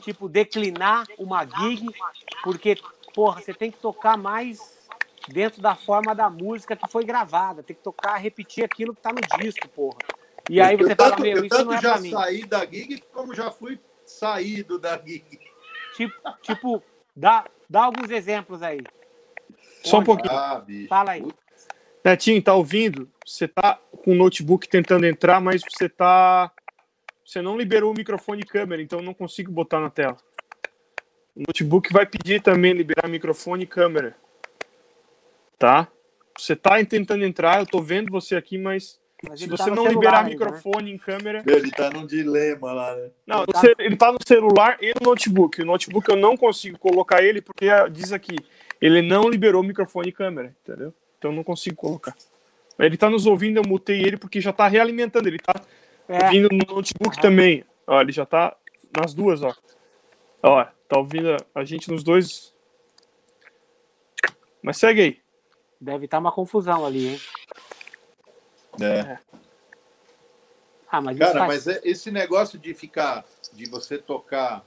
[0.00, 1.84] tipo, declinar uma gig,
[2.42, 2.76] porque,
[3.18, 4.86] porra, você tem que tocar mais
[5.26, 9.10] dentro da forma da música que foi gravada, tem que tocar, repetir aquilo que tá
[9.12, 9.98] no disco, porra.
[10.48, 12.10] E aí eu você fala, tanto, meu, eu isso tanto não é já pra mim.
[12.12, 15.24] saí da gig como já fui saído da gig.
[15.96, 16.82] Tipo, tipo
[17.16, 18.78] dá, dá alguns exemplos aí.
[19.82, 20.06] Só um Onde?
[20.06, 20.38] pouquinho.
[20.38, 20.88] Ah, bicho.
[20.88, 21.26] Fala aí.
[22.04, 23.10] Netinho, tá ouvindo?
[23.26, 26.52] Você tá com o notebook tentando entrar, mas você tá.
[27.24, 30.16] Você não liberou o microfone e câmera, então eu não consigo botar na tela.
[31.38, 34.16] O notebook vai pedir também liberar microfone e câmera.
[35.56, 35.86] Tá?
[36.36, 39.76] Você tá tentando entrar, eu tô vendo você aqui, mas Mas se tá você no
[39.76, 40.34] não celular liberar ainda, né?
[40.52, 41.42] microfone e câmera.
[41.46, 43.10] Ele tá num dilema lá, né?
[43.26, 45.62] Não, Ele no tá- ce- ele tá no celular e no notebook.
[45.62, 48.36] O notebook eu não consigo colocar ele porque diz aqui,
[48.80, 50.92] ele não liberou microfone e câmera, entendeu?
[51.18, 52.16] Então eu não consigo colocar.
[52.78, 55.28] Ele tá nos ouvindo, eu mutei ele porque já tá realimentando.
[55.28, 55.54] Ele tá
[56.08, 57.64] É, ouvindo no notebook também.
[57.86, 58.56] Ó, ele já tá
[58.96, 59.52] nas duas, ó.
[60.42, 62.54] Ó, tá ouvindo a gente nos dois.
[64.62, 65.22] Mas segue aí.
[65.80, 67.20] deve estar uma confusão ali, hein?
[68.80, 69.18] É.
[70.90, 71.66] Ah, mas isso Cara, faz...
[71.66, 74.64] mas é- esse negócio de ficar, de você tocar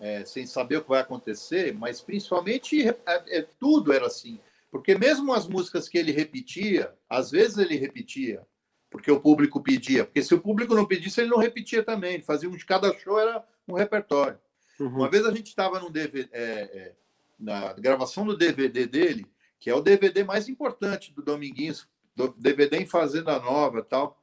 [0.00, 4.38] é, sem saber o que vai acontecer, mas principalmente é, é, tudo era assim.
[4.70, 8.46] Porque mesmo as músicas que ele repetia, às vezes ele repetia,
[8.90, 10.04] porque o público pedia.
[10.04, 12.14] Porque se o público não pedisse, ele não repetia também.
[12.14, 14.38] Ele fazia um de cada show, era um repertório.
[14.80, 14.88] Uhum.
[14.88, 16.94] Uma vez a gente estava é, é,
[17.38, 19.26] na gravação do DVD dele,
[19.58, 24.20] que é o DVD mais importante do Dominguinhos, do DVD em Fazenda Nova tal,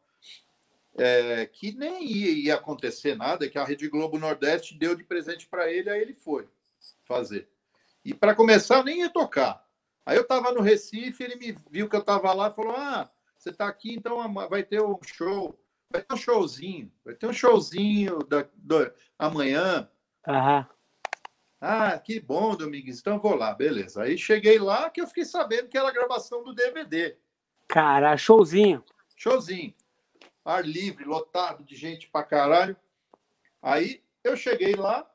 [0.97, 5.47] é, que nem ia, ia acontecer nada, que a Rede Globo Nordeste deu de presente
[5.47, 6.47] para ele, aí ele foi
[7.03, 7.49] fazer.
[8.03, 9.65] E para começar, nem ia tocar.
[10.05, 13.49] Aí eu estava no Recife, ele me viu que eu estava lá falou: Ah, você
[13.49, 18.19] está aqui, então vai ter um show, vai ter um showzinho, vai ter um showzinho
[18.19, 19.89] da, do- amanhã.
[20.27, 20.67] Aham.
[21.61, 22.99] Ah, que bom, Domingues.
[22.99, 24.03] Então vou lá, beleza.
[24.03, 27.17] Aí cheguei lá que eu fiquei sabendo que era a gravação do DVD.
[27.67, 28.83] Cara, showzinho.
[29.15, 29.73] Showzinho.
[30.43, 32.75] ar livre, lotado de gente pra caralho.
[33.61, 35.09] Aí eu cheguei lá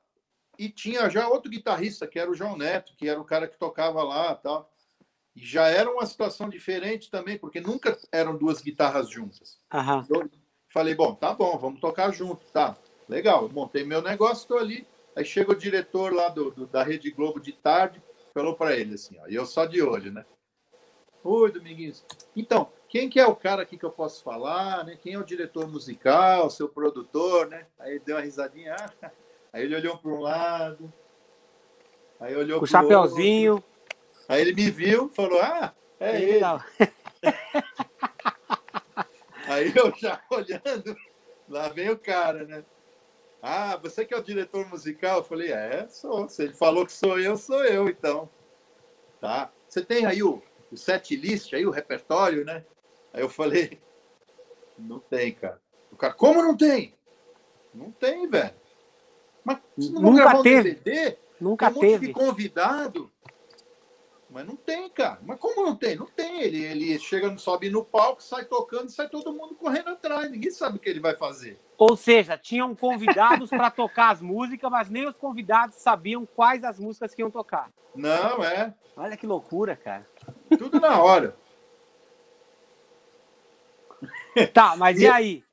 [0.58, 3.56] e tinha já outro guitarrista, que era o João Neto, que era o cara que
[3.56, 4.72] tocava lá tal.
[5.36, 9.60] E já era uma situação diferente também, porque nunca eram duas guitarras juntas.
[9.72, 10.04] Aham.
[10.08, 10.28] Eu
[10.68, 12.76] falei, bom, tá bom, vamos tocar junto, tá.
[13.08, 14.86] Legal, eu montei meu negócio, estou ali.
[15.20, 18.02] Aí chega o diretor lá do, do- da Rede Globo de tarde,
[18.32, 20.24] falou para ele assim, ó, e eu só de olho, né?
[21.22, 22.02] Oi, Dominguinhos.
[22.34, 24.96] Então, quem que é o cara aqui que eu posso falar, né?
[24.98, 27.66] Quem é o diretor musical, seu produtor, né?
[27.78, 29.10] Aí ele deu uma risadinha, ah.
[29.52, 30.90] aí ele olhou para um lado,
[32.18, 32.68] aí olhou Com o outro.
[32.72, 33.62] chapeuzinho.
[34.26, 36.32] Aí ele me viu, falou, ah, é ele.
[36.32, 36.64] legal.
[39.48, 40.96] Aí eu já olhando,
[41.48, 42.64] lá vem o cara, né?
[43.42, 45.18] Ah, você que é o diretor musical?
[45.18, 46.28] Eu falei, é, sou.
[46.28, 48.28] Se ele falou que sou eu, sou eu, então.
[49.20, 49.50] Tá.
[49.68, 52.64] Você tem aí o, o set list, aí o repertório, né?
[53.12, 53.80] Aí eu falei,
[54.78, 55.60] não tem, cara.
[55.90, 56.94] O cara, como não tem?
[57.74, 58.54] Não tem, velho.
[59.44, 60.74] Mas você não Nunca gravar um teve.
[60.74, 61.16] DVD?
[61.40, 62.06] Nunca Tem um monte teve.
[62.08, 63.10] de convidado.
[64.30, 65.18] Mas não tem, cara.
[65.22, 65.96] Mas como não tem?
[65.96, 66.40] Não tem.
[66.40, 70.30] Ele, ele chega, sobe no palco, sai tocando, sai todo mundo correndo atrás.
[70.30, 71.58] Ninguém sabe o que ele vai fazer.
[71.76, 76.78] Ou seja, tinham convidados para tocar as músicas, mas nem os convidados sabiam quais as
[76.78, 77.70] músicas que iam tocar.
[77.94, 78.72] Não, é.
[78.96, 80.06] Olha que loucura, cara.
[80.56, 81.36] Tudo na hora.
[84.54, 85.44] Tá, mas e E- aí?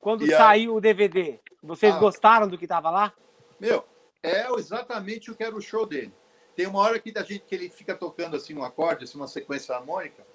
[0.00, 0.38] Quando e aí?
[0.38, 1.98] saiu o DVD, vocês Ah.
[1.98, 3.12] gostaram do que tava lá?
[3.60, 3.84] Meu,
[4.22, 6.12] é exatamente o que era o show dele.
[6.54, 9.28] Tem uma hora que da gente que ele fica tocando assim um acorde, assim uma
[9.28, 10.26] sequência harmônica,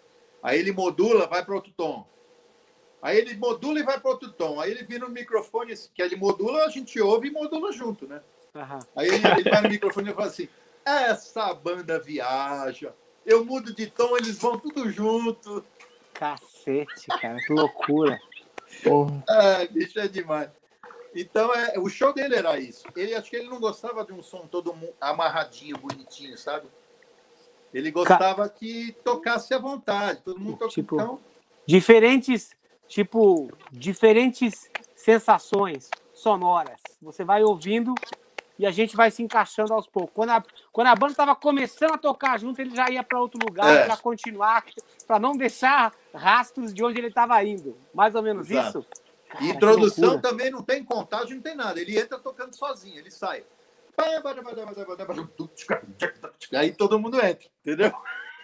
[0.42, 2.06] aí ele modula, vai para outro tom.
[3.02, 4.60] Aí ele modula e vai para outro tom.
[4.60, 8.22] Aí ele vira no microfone, que ele modula, a gente ouve e modula junto, né?
[8.56, 8.80] Aham.
[8.96, 10.50] Aí ele, ele vai no microfone e fala assim:
[10.84, 12.94] essa banda viaja.
[13.26, 15.64] Eu mudo de tom, eles vão tudo junto.
[16.14, 18.20] Cacete, cara, que loucura.
[18.84, 19.24] Porra.
[19.30, 20.50] Ah, bicho é demais.
[21.20, 22.86] Então, é, o show dele era isso.
[22.96, 26.68] Ele acho que ele não gostava de um som todo amarradinho, bonitinho, sabe?
[27.74, 30.22] Ele gostava que tocasse à vontade.
[30.24, 30.72] Todo mundo toca.
[30.72, 31.20] Tipo, Então,
[31.66, 32.52] Diferentes,
[32.88, 36.80] tipo, diferentes sensações sonoras.
[37.02, 37.94] Você vai ouvindo
[38.58, 40.12] e a gente vai se encaixando aos poucos.
[40.14, 43.40] Quando a, quando a banda estava começando a tocar junto, ele já ia para outro
[43.46, 43.86] lugar É.
[43.86, 44.64] para continuar,
[45.06, 47.78] para não deixar rastros de onde ele estava indo.
[47.94, 48.80] Mais ou menos Exato.
[48.80, 49.07] isso?
[49.30, 50.30] Cara, e introdução loucura.
[50.30, 51.80] também não tem contagem, não tem nada.
[51.80, 53.44] Ele entra tocando sozinho, ele sai.
[56.56, 57.92] Aí todo mundo entra, entendeu?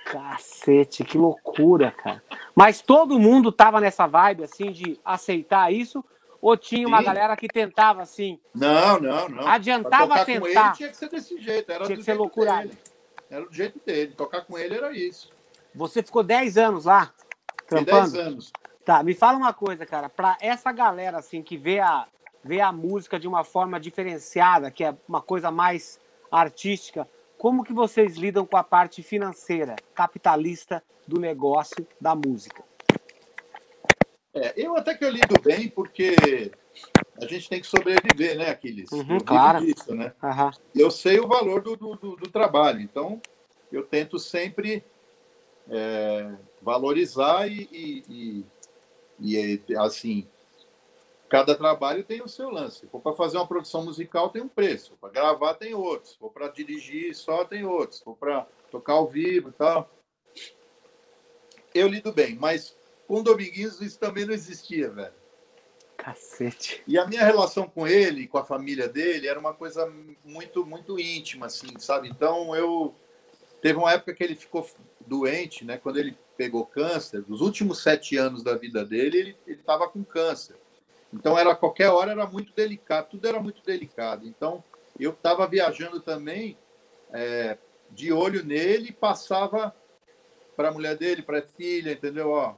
[0.06, 2.22] Cacete, que loucura, cara.
[2.54, 6.04] Mas todo mundo tava nessa vibe, assim, de aceitar isso?
[6.42, 7.06] Ou tinha uma Sim.
[7.06, 9.48] galera que tentava, assim, Não, não, não.
[9.48, 10.72] Adiantava tocar com ele tentar?
[10.74, 11.72] tinha que ser desse jeito.
[11.72, 12.68] Era Tinha do que ser jeito loucurado.
[12.68, 12.78] dele.
[13.30, 14.14] Era do jeito dele.
[14.14, 15.32] Tocar com ele era isso.
[15.74, 17.14] Você ficou 10 anos lá,
[17.70, 18.20] Tem 10 trampando?
[18.20, 18.52] anos.
[18.86, 20.10] Tá, me fala uma coisa, cara.
[20.10, 22.06] Pra essa galera, assim, que vê a,
[22.44, 26.00] vê a música de uma forma diferenciada, que é uma coisa mais
[26.32, 27.08] artística,
[27.38, 32.64] como que vocês lidam com a parte financeira, capitalista do negócio da música?
[34.34, 36.52] É, eu até que eu lido bem, porque
[37.22, 38.92] a gente tem que sobreviver, né, Aquiles?
[38.92, 39.60] Uhum, claro.
[39.64, 40.12] disso, né?
[40.22, 40.52] Aham.
[40.76, 43.22] Eu sei o valor do, do, do- do trabalho, então
[43.72, 44.84] eu tento sempre
[45.70, 46.32] é,
[46.62, 48.46] valorizar e, e- e-
[49.24, 50.28] e, assim,
[51.30, 52.82] cada trabalho tem o seu lance.
[52.82, 54.98] Se for para fazer uma produção musical, tem um preço.
[55.00, 56.10] Para gravar, tem outro.
[56.10, 57.96] Se for para dirigir só, tem outro.
[57.96, 59.90] Se for para tocar ao vivo e tal.
[61.74, 62.76] Eu lido bem, mas
[63.08, 65.14] com o Dominguinhos isso também não existia, velho.
[65.98, 66.84] Cacete.
[66.86, 69.92] E a minha relação com ele, com a família dele, era uma coisa
[70.24, 72.10] muito, muito íntima, assim, sabe?
[72.10, 72.94] Então eu
[73.64, 74.70] teve uma época que ele ficou
[75.08, 75.78] doente, né?
[75.78, 80.58] Quando ele pegou câncer, nos últimos sete anos da vida dele, ele estava com câncer.
[81.14, 84.28] Então era qualquer hora era muito delicado, tudo era muito delicado.
[84.28, 84.62] Então
[85.00, 86.58] eu estava viajando também
[87.14, 87.58] é,
[87.90, 89.74] de olho nele, passava
[90.58, 92.32] para a mulher dele, para a filha, entendeu?
[92.32, 92.56] Ó,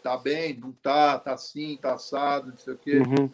[0.00, 2.98] tá bem, não tá, tá assim, tá assado, não sei o quê.
[2.98, 3.28] Uhum.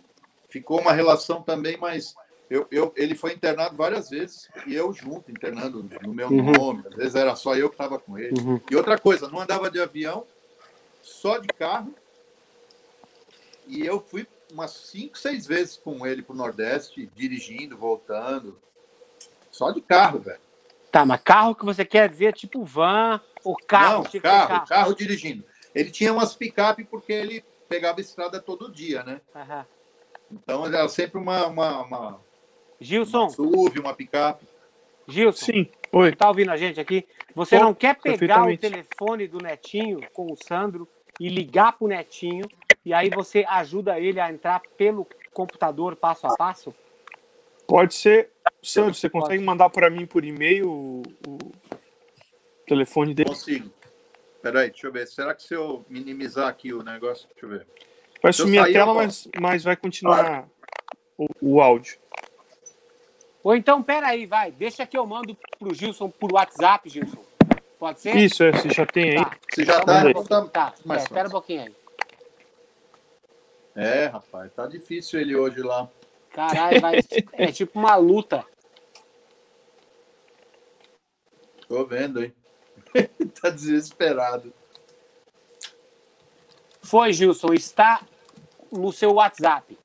[0.49, 2.15] Ficou uma relação também, mas
[2.51, 6.51] eu, eu, ele foi internado várias vezes e eu junto, internando no meu Uhum.
[6.53, 6.83] nome.
[6.89, 8.35] Às vezes era só eu que estava com ele.
[8.41, 8.61] Uhum.
[8.69, 10.27] E outra coisa, não andava de avião,
[11.01, 11.95] só de carro.
[13.69, 18.59] E eu fui umas cinco, seis vezes com ele para o Nordeste, dirigindo, voltando.
[19.53, 20.41] Só de carro, velho.
[20.91, 23.99] Tá, mas carro que você quer dizer tipo van ou carro?
[23.99, 25.45] não, que ser carro, carro, dirigindo.
[25.73, 29.21] Ele tinha umas picape porque ele pegava estrada todo dia, né?
[29.37, 29.65] Aham.
[30.33, 32.21] Então era sempre uma, uma, uma,
[32.81, 34.47] Gilson, uma SUV, uma picape.
[35.07, 35.67] Gilson, Sim.
[35.93, 36.15] Oi.
[36.15, 37.07] tá ouvindo a gente aqui?
[37.35, 40.89] Você Tô, não quer pegar o telefone do Netinho com o Sandro
[41.19, 42.47] e ligar pro Netinho
[42.85, 46.75] e aí você ajuda ele a entrar pelo computador passo a passo?
[47.67, 48.31] Pode ser.
[48.63, 51.39] Sandro, você consegue mandar para mim por e-mail o, o
[52.67, 53.29] telefone dele?
[53.29, 53.71] Consigo.
[54.43, 55.07] Peraí, deixa eu ver.
[55.07, 57.29] Será que se eu minimizar aqui o negócio?
[57.29, 57.67] Deixa eu ver.
[58.23, 60.49] Vai sumir a tela, mas, mas vai continuar
[61.17, 61.99] o, o áudio.
[63.43, 67.25] Ou então, peraí, vai, deixa que eu mando pro Gilson por WhatsApp, Gilson.
[67.79, 68.15] Pode ser?
[68.17, 69.25] Isso, é, você já tem aí.
[69.25, 69.37] Tá.
[69.55, 71.75] Se já Então, tá, manda então tá Tá, mais é, espera um pouquinho aí.
[73.75, 75.89] É, rapaz, tá difícil ele hoje lá.
[76.33, 77.01] Caralho, vai,
[77.33, 78.45] é tipo uma luta.
[81.67, 82.35] Tô vendo, hein?
[83.41, 84.53] tá desesperado.
[86.83, 88.03] Foi, Gilson, está
[88.71, 89.79] no seu WhatsApp.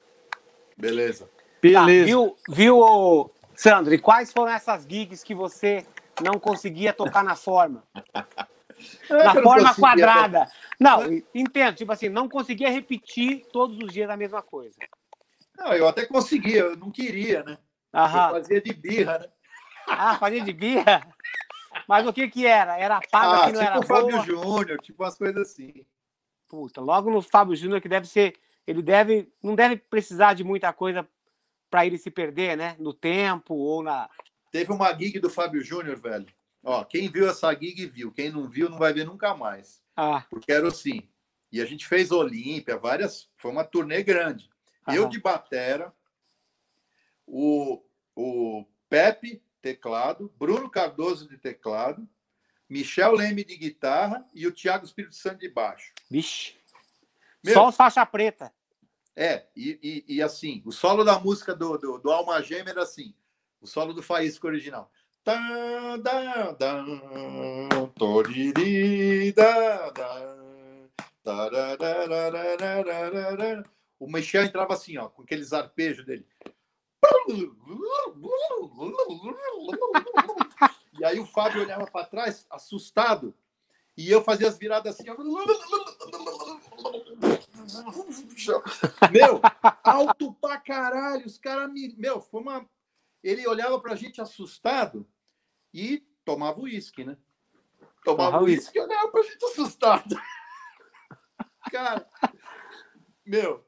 [0.75, 1.25] Beleza.
[1.25, 2.05] Tá, Beleza.
[2.05, 3.93] viu, viu, ô, Sandro?
[3.93, 5.85] E quais foram essas gigs que você
[6.23, 7.83] não conseguia tocar na forma?
[9.09, 10.47] É na eu não forma conseguia- quadrada.
[10.79, 11.03] Não,
[11.33, 11.75] entendo.
[11.75, 14.75] Tipo assim, não conseguia repetir todos os dias a mesma coisa.
[15.57, 17.57] Não, eu até conseguia, eu não queria, né?
[17.93, 18.31] Eu Aham.
[18.31, 19.27] fazia de birra, né?
[19.87, 21.07] Ah, fazia de birra?
[21.87, 22.77] Mas o que que era?
[22.77, 24.23] Era paga Ah, que não tipo era o Fábio boa?
[24.25, 25.85] Júnior, tipo umas coisas assim.
[26.49, 28.35] Puta, logo no Fábio Júnior que deve ser,
[28.67, 31.07] ele deve, não deve precisar de muita coisa
[31.69, 32.75] para ele se perder, né?
[32.79, 34.09] No tempo ou na.
[34.51, 36.27] Teve uma gig do Fábio Júnior, velho.
[36.63, 38.11] Ó, quem viu essa gig viu.
[38.11, 39.81] Quem não viu não vai ver nunca mais.
[39.95, 41.07] Ah, Porque era assim.
[41.51, 43.29] E a gente fez Olímpia, várias.
[43.37, 44.49] Foi uma turnê grande.
[44.87, 45.09] Eu Aham.
[45.09, 45.93] de batera,
[47.25, 47.83] o,
[48.15, 52.07] o Pepe, teclado, Bruno Cardoso de teclado,
[52.69, 55.91] Michel Leme de guitarra e o Thiago Espírito Santo de baixo.
[56.09, 56.55] vixe.
[57.43, 57.53] Meu.
[57.53, 58.51] Só os faixa preta.
[59.15, 62.83] É, e, e, e, assim, o solo da música do, do, do Alma Gêmea era
[62.83, 63.15] assim,
[63.61, 64.91] o solo do Faísca original.
[73.97, 76.27] O Michel entrava assim, ó, com aqueles arpejos dele.
[80.99, 83.33] E aí o Fábio olhava para trás, assustado,
[83.97, 85.09] e eu fazia as viradas assim.
[89.11, 89.41] Meu,
[89.83, 91.25] alto pra caralho.
[91.25, 91.95] Os caras me.
[91.97, 92.69] Meu, foi uma.
[93.23, 95.07] Ele olhava pra gente assustado
[95.73, 97.17] e tomava uísque, né?
[98.03, 100.15] Tomava Tomava uísque e olhava pra gente assustado.
[101.71, 102.07] Cara,
[103.25, 103.67] meu,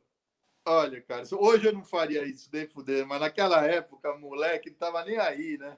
[0.63, 5.03] olha, cara, hoje eu não faria isso, nem fuder, mas naquela época, moleque, não tava
[5.03, 5.77] nem aí, né?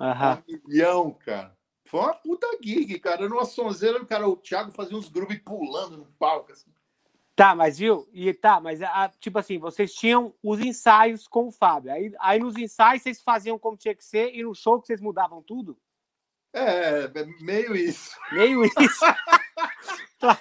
[0.00, 0.42] Aham.
[0.48, 1.59] Um milhão, cara.
[1.90, 3.28] Foi uma puta gig, cara.
[3.28, 6.70] Numa sonzeira, o cara, o Thiago fazia uns groove pulando no palco, assim.
[7.34, 8.08] Tá, mas viu?
[8.12, 11.90] E tá, mas a- tipo assim, vocês tinham os ensaios com o Fábio.
[11.92, 15.00] Aí, aí nos ensaios vocês faziam como tinha que ser e no show que vocês
[15.00, 15.76] mudavam tudo?
[16.52, 18.16] É, é meio isso.
[18.30, 19.04] Meio isso.
[20.20, 20.40] Tá.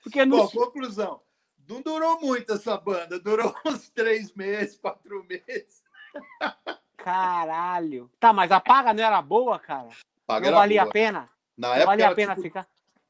[0.00, 1.20] Porque no, Bom, conclusão.
[1.68, 5.82] Não durou muito essa banda, durou uns três meses, quatro meses.
[6.96, 8.08] Caralho.
[8.20, 9.88] Tá, mas a paga não era boa, cara?
[10.26, 10.90] Paga não valia boa.
[10.90, 11.28] a pena?
[11.56, 12.66] Na Não época, valia a pena tipo, ficar?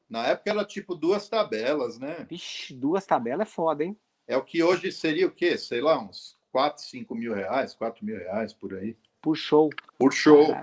[0.09, 2.25] na época era tipo duas tabelas, né?
[2.29, 3.97] Vixe, duas tabelas é foda, hein?
[4.27, 5.57] É o que hoje seria o quê?
[5.57, 8.95] Sei lá, uns 4, 5 mil reais, 4 mil reais por aí.
[9.21, 9.69] Por show.
[9.97, 10.55] Por show.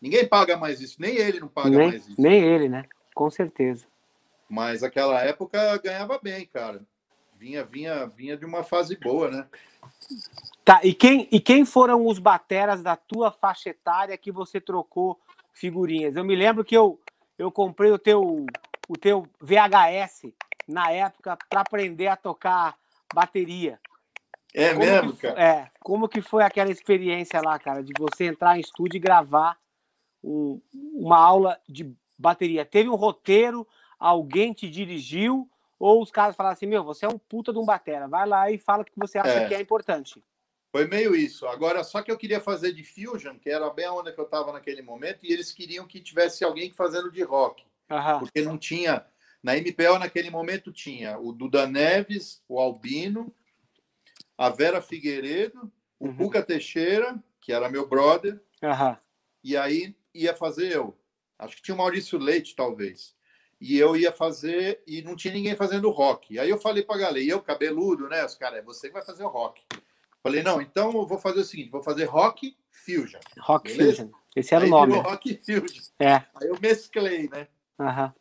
[0.00, 2.20] Ninguém paga mais isso, nem ele não paga nem, mais isso.
[2.20, 2.84] nem ele, né?
[3.14, 3.86] Com certeza.
[4.48, 6.82] Mas aquela época ganhava bem, cara.
[7.38, 9.46] Vinha, vinha, vinha de uma fase boa, né?
[10.64, 15.18] Tá, e quem, e quem foram os bateras da tua faixa etária que você trocou
[15.56, 16.14] figurinhas?
[16.16, 17.00] Eu me lembro que eu,
[17.38, 18.46] eu comprei o teu,
[18.88, 20.32] o teu VHS
[20.68, 22.76] na época para aprender a tocar
[23.14, 23.80] bateria.
[24.54, 25.42] É Como mesmo, que, cara?
[25.42, 29.58] É, como que foi aquela experiência lá, cara, de você entrar em estúdio e gravar
[30.22, 30.60] um-
[30.94, 32.64] uma aula de bateria?
[32.64, 33.66] Teve um roteiro,
[33.98, 37.64] alguém te dirigiu, ou os caras falaram assim, meu, você é um puta de um
[37.66, 39.48] batera, vai lá e fala o que você acha É.
[39.48, 40.22] que é importante.
[40.70, 41.46] Foi meio isso.
[41.46, 44.24] Agora, só que eu queria fazer de fusion, que era bem a onda que eu
[44.24, 48.18] estava naquele momento, e eles queriam que tivesse alguém fazendo de rock, Aham.
[48.20, 49.06] porque não tinha.
[49.42, 53.32] Na MPO, naquele momento, tinha o Duda Neves, o Albino,
[54.36, 56.30] a Vera Figueiredo, o Uhum.
[56.42, 58.42] Teixeira, que era meu brother,
[59.42, 60.98] e aí ia fazer eu.
[61.38, 63.14] Acho que tinha o Maurício Leite, talvez.
[63.60, 66.38] E eu ia fazer, e não tinha ninguém fazendo rock.
[66.38, 68.24] Aí eu falei pra galera, e eu, cabeludo, né?
[68.24, 69.62] Os caras, é você que vai fazer o rock.
[70.26, 73.20] Falei, não, então eu vou fazer o seguinte: vou fazer rock fusion.
[73.38, 74.02] Rock Beleza?
[74.02, 74.18] Fusion.
[74.34, 74.94] Esse era aí o nome.
[74.94, 75.84] virou rock fusion.
[76.00, 76.14] É.
[76.14, 77.46] Aí eu mesclei, né?
[77.78, 78.12] Aham.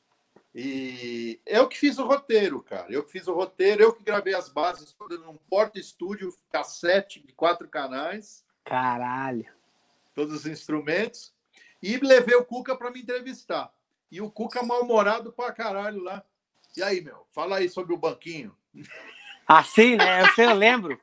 [0.53, 2.85] E eu que fiz o roteiro, cara.
[2.91, 7.25] Eu que fiz o roteiro, eu que gravei as bases todas num porta estúdio, cassete
[7.25, 9.47] de quatro canais, Caralho.
[10.13, 11.33] todos os instrumentos,
[11.81, 13.73] e levei o Cuca para me entrevistar.
[14.11, 16.23] E o Cuca mal-humorado pra caralho lá.
[16.77, 18.55] E aí, meu, fala aí sobre o banquinho.
[19.47, 20.21] Assim, né?
[20.21, 20.99] Eu sei, eu lembro.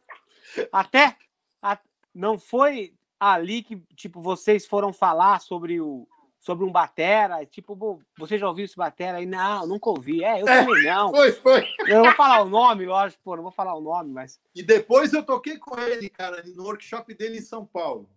[0.72, 1.16] Até
[1.62, 1.78] a-
[2.14, 6.06] não foi ali que, tipo, vocês foram falar sobre o
[6.40, 9.26] sobre um batera, tipo, "Pô, você já ouviu esse batera aí?
[9.26, 10.24] Não, nunca ouvi.
[10.24, 10.64] É, eu É.
[10.64, 11.10] também não.
[11.12, 11.64] Foi, foi.
[11.86, 15.12] Eu vou falar o nome, lógico, pô, não vou falar o nome, mas E depois
[15.12, 18.08] eu toquei com ele, cara, no workshop dele em São Paulo.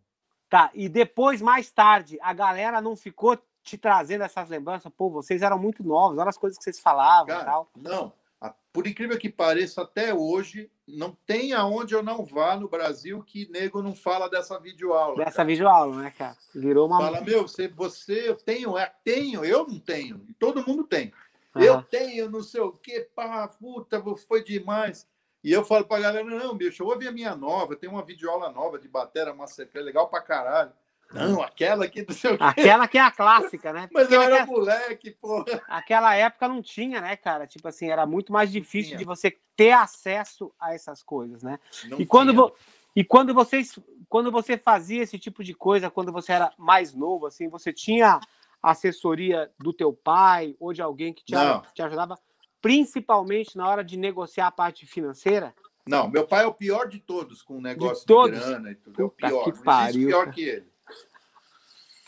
[0.49, 4.91] Tá, e depois, mais tarde, a galera não ficou te trazendo essas lembranças?
[4.97, 7.69] Pô, vocês eram muito novos, olha as coisas que vocês falavam e Cara, tal.
[7.77, 8.11] não.
[8.47, 13.23] A- Por incrível que pareça, até hoje, não tem aonde eu não vá no Brasil
[13.23, 15.15] que nego não fala dessa videoaula.
[15.23, 15.47] Dessa cara.
[15.47, 16.35] videoaula, né, cara?
[16.53, 16.99] Virou uma.
[16.99, 20.25] Fala, meu, você, você, eu tenho, é, tenho, eu não tenho.
[20.37, 21.13] Todo mundo tem.
[21.55, 21.85] Eu Aham.
[21.89, 25.07] tenho, não sei o quê, pá, puta, foi demais.
[25.41, 28.77] E eu falo pra galera, não, bicho, ouve a minha nova, tem uma videoaula nova
[28.77, 30.73] de batera massacre, legal pra caralho.
[31.15, 32.43] Não, aquela aqui, não sei o quê.
[32.43, 33.89] Aquela que é a clássica, né?
[33.93, 35.61] Mas eu Aquela era que- moleque, porra.
[35.67, 37.47] Aquela época não tinha, né, cara?
[37.47, 41.59] Tipo assim, era muito mais difícil de você ter acesso a essas coisas, né?
[41.85, 42.53] Não E quando, vo-
[42.95, 43.77] e quando vocês,
[44.09, 48.19] quando você fazia esse tipo de coisa, quando você era mais novo, assim, você tinha
[48.61, 51.33] assessoria do teu pai ou de alguém que te,
[51.73, 52.17] te ajudava,
[52.61, 55.53] principalmente na hora de negociar a parte financeira?
[55.87, 58.39] Não, meu pai é o pior de todos com o negócio de, todos?
[58.39, 58.99] grana e tudo.
[58.99, 59.43] É o Puta pior.
[59.43, 60.74] que pariu, pior que ele.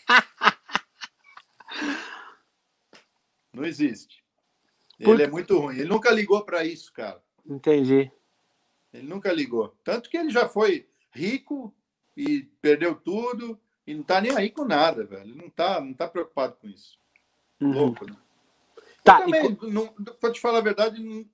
[3.53, 4.23] Não existe.
[4.99, 5.23] Ele Puta.
[5.23, 5.75] é muito ruim.
[5.75, 7.21] Ele nunca ligou para isso, cara.
[7.45, 8.11] Entendi.
[8.93, 9.75] Ele nunca ligou.
[9.83, 11.73] Tanto que ele já foi rico
[12.15, 15.23] e perdeu tudo e não tá nem aí com nada, velho.
[15.23, 16.97] Ele não tá, não tá preocupado com isso.
[17.61, 17.71] Uhum.
[17.71, 18.15] Louco, né?
[19.03, 19.87] Tá, eu e também, co- não,
[20.19, 21.25] pra te falar a verdade, não,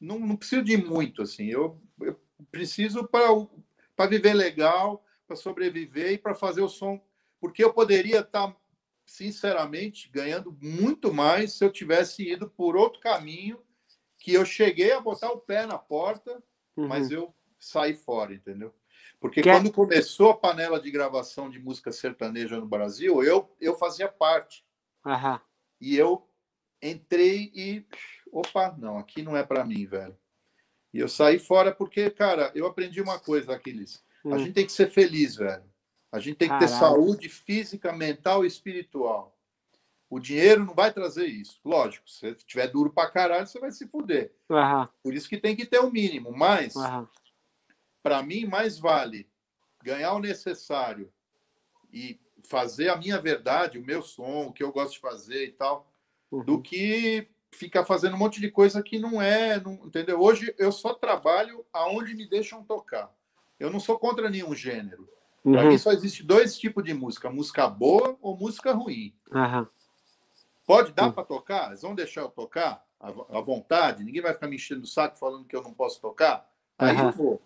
[0.00, 1.46] não, não preciso de muito, assim.
[1.46, 2.20] Eu, eu
[2.50, 7.00] preciso para viver legal, para sobreviver e para fazer o som.
[7.40, 8.54] Porque eu poderia estar,
[9.04, 13.60] sinceramente, ganhando muito mais se eu tivesse ido por outro caminho
[14.18, 16.42] que eu cheguei a botar o pé na porta,
[16.76, 16.88] uhum.
[16.88, 18.74] mas eu saí fora, entendeu?
[19.20, 23.76] Porque Quer- quando começou a panela de gravação de música sertaneja no Brasil, eu, eu
[23.76, 24.64] fazia parte.
[25.04, 25.40] Aham.
[25.80, 26.28] E eu
[26.82, 27.86] entrei e.
[28.32, 30.16] Opa, não, aqui não é para mim, velho.
[30.92, 34.04] E eu saí fora porque, cara, eu aprendi uma coisa, Aquiles.
[34.24, 34.38] A Hum.
[34.38, 35.64] gente tem que ser feliz, velho.
[36.12, 36.78] A gente tem que ter Caralho.
[36.94, 39.36] saúde física, mental e espiritual.
[40.08, 41.60] O dinheiro não vai trazer isso.
[41.64, 44.32] Lógico, se você tiver duro pra caralho, você vai se fuder.
[44.48, 44.88] Aham.
[45.02, 46.32] Por isso que tem que ter o mínimo.
[46.32, 47.08] Mas, Aham.
[48.02, 49.28] para mim, mais vale
[49.82, 51.12] ganhar o necessário
[51.92, 55.52] e fazer a minha verdade, o meu som, o que eu gosto de fazer e
[55.52, 55.90] tal,
[56.30, 56.62] do Uhum.
[56.62, 60.20] que ficar fazendo um monte de coisa que não é, não- entendeu?
[60.20, 63.12] Hoje eu só trabalho aonde me deixam tocar.
[63.58, 65.08] Eu não sou contra nenhum gênero.
[65.52, 65.68] Para Uhum.
[65.68, 69.14] mim só existe dois tipos de música: música boa ou música ruim.
[69.32, 69.68] Aham.
[70.66, 71.12] Pode dar Uhum.
[71.12, 71.68] para tocar?
[71.68, 74.02] Eles vão deixar eu tocar à vo- à vontade?
[74.02, 76.50] Ninguém vai ficar me enchendo o saco falando que eu não posso tocar?
[76.76, 77.40] Aí eu vou.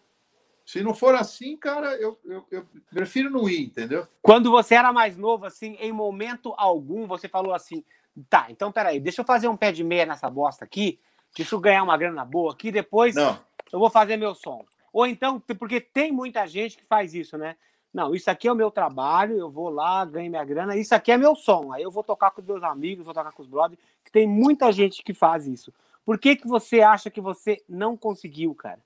[0.64, 4.06] Se não for assim, cara, eu, eu, eu prefiro não ir, entendeu?
[4.22, 7.84] Quando você era mais novo, assim, em momento algum, você falou assim:
[8.30, 10.98] tá, então peraí, deixa eu fazer um pé de meia nessa bosta aqui,
[11.36, 13.38] deixa eu ganhar uma grana boa aqui, depois Não.
[13.70, 14.64] eu vou fazer meu som.
[14.90, 17.56] Ou então, porque tem muita gente que faz isso, né?
[17.92, 21.10] Não, isso aqui é o meu trabalho, eu vou lá, ganho minha grana, isso aqui
[21.10, 21.72] é meu som.
[21.72, 24.26] Aí eu vou tocar com os meus amigos, vou tocar com os brothers, que tem
[24.26, 25.72] muita gente que faz isso.
[26.04, 28.80] Por que, que você acha que você não conseguiu, cara?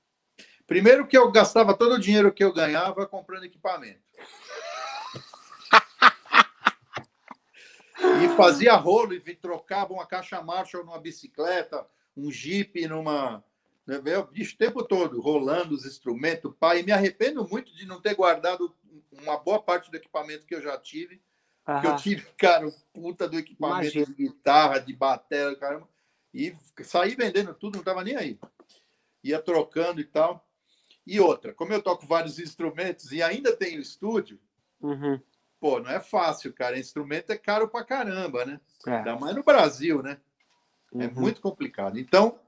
[0.66, 4.00] Primeiro que eu gastava todo o dinheiro que eu ganhava comprando equipamento.
[8.24, 11.86] e fazia rolo e trocava uma caixa Marshall numa bicicleta,
[12.16, 13.44] um Jeep numa.
[13.86, 14.00] Né,
[14.30, 16.82] bicho, o tempo todo, rolando os instrumentos, pai.
[16.82, 18.74] Me arrependo muito de não ter guardado
[19.12, 21.20] uma boa parte do equipamento que eu já tive.
[21.64, 24.06] Porque eu tive, cara, puta do equipamento Imagino.
[24.06, 25.88] de guitarra, de bateria, caramba.
[26.32, 28.38] E saí vendendo tudo, não tava nem aí.
[29.22, 30.46] Ia trocando e tal.
[31.06, 34.38] E outra, como eu toco vários instrumentos e ainda tenho estúdio,
[34.80, 35.18] Uhum.
[35.60, 36.78] pô, não é fácil, cara.
[36.78, 38.60] Instrumento é caro pra caramba, né?
[38.86, 38.96] É.
[38.96, 40.18] Ainda mais no Brasil, né?
[40.94, 41.14] É Uhum.
[41.14, 41.98] muito complicado.
[41.98, 42.38] Então,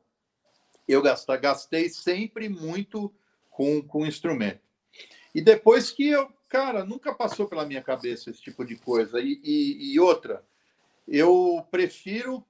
[0.88, 3.12] eu gastei sempre muito
[3.50, 4.60] com, com instrumento.
[5.34, 9.20] E depois que eu, cara, nunca passou pela minha cabeça esse tipo de coisa.
[9.20, 10.42] E, e- e outra,
[11.06, 12.44] eu prefiro.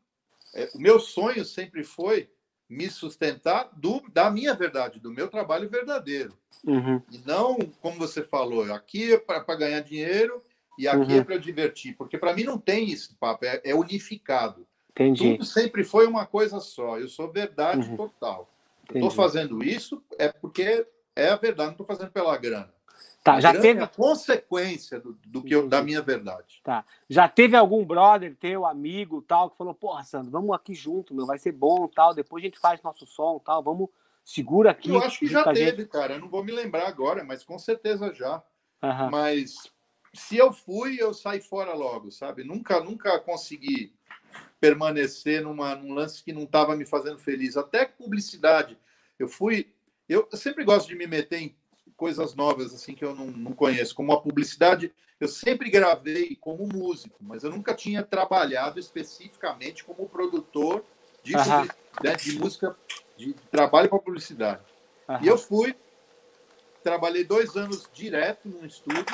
[0.54, 2.30] é, o meu sonho sempre foi
[2.68, 6.36] me sustentar do, da minha verdade, do meu trabalho verdadeiro.
[6.64, 7.00] Uhum.
[7.12, 10.42] E não, como você falou, aqui é para ganhar dinheiro
[10.78, 11.18] e aqui Uhum.
[11.20, 11.94] é para divertir.
[11.96, 14.65] Porque para mim não tem esse papo, é, é unificado.
[14.96, 15.32] Entendi.
[15.32, 16.98] Tudo sempre foi uma coisa só.
[16.98, 17.96] Eu sou verdade Uhum.
[17.96, 18.48] total.
[18.88, 22.72] Estou fazendo isso é porque é a verdade, não estou fazendo pela grana.
[23.22, 26.62] Tá, a já grana teve, é a consequência do, do que eu, da minha verdade.
[27.10, 31.26] já teve algum brother teu, amigo, tal, que falou, porra, Sandro, vamos aqui junto, meu,
[31.26, 33.90] vai ser bom, tal, depois a gente faz nosso som, tal, vamos
[34.26, 34.90] Segura aqui.
[34.90, 35.88] Eu acho que já teve, gente.
[35.88, 36.14] cara.
[36.14, 38.42] Eu não vou me lembrar agora, mas com certeza já.
[38.82, 39.08] Aham.
[39.08, 39.72] Mas
[40.12, 42.42] se eu fui, eu saí fora logo, sabe?
[42.42, 43.94] Nunca, nunca consegui
[44.60, 47.56] permanecer numa, num lance que não estava me fazendo feliz.
[47.56, 48.78] Até publicidade.
[49.18, 49.72] Eu fui.
[50.08, 51.56] Eu sempre gosto de me meter em
[51.96, 53.94] coisas novas, assim, que eu não, não conheço.
[53.94, 60.08] Como a publicidade, eu sempre gravei como músico, mas eu nunca tinha trabalhado especificamente como
[60.08, 60.84] produtor
[61.22, 62.76] de, né, de música,
[63.16, 64.62] de trabalho para publicidade.
[65.22, 65.74] E eu fui,
[66.82, 69.04] trabalhei dois anos direto num estúdio,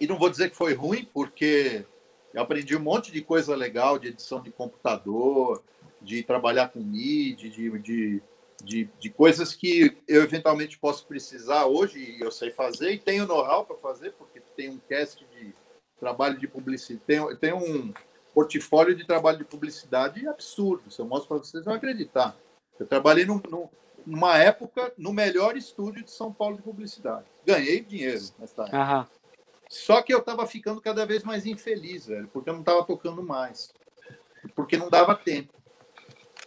[0.00, 1.84] e não vou dizer que foi ruim, porque
[2.32, 5.62] eu aprendi um monte de coisa legal de edição de computador,
[6.00, 8.22] de trabalhar com MIDI, de, de,
[8.62, 13.26] de, de coisas que eu eventualmente posso precisar hoje, e eu sei fazer, e tenho
[13.26, 15.52] know-how para fazer, porque tem um cast de
[15.98, 17.92] trabalho de publicidade, tem, um
[18.32, 20.90] portfólio de trabalho de publicidade absurdo.
[20.90, 22.36] Se eu mostro para vocês, vão acreditar.
[22.78, 23.42] Eu trabalhei num-
[24.06, 27.26] numa época no melhor estúdio de São Paulo de publicidade.
[27.44, 28.76] Ganhei dinheiro nessa época.
[28.78, 29.06] Aham.
[29.70, 33.22] Só que eu estava ficando cada vez mais infeliz, velho, porque eu não estava tocando
[33.22, 33.72] mais.
[34.52, 35.54] Porque não dava tempo.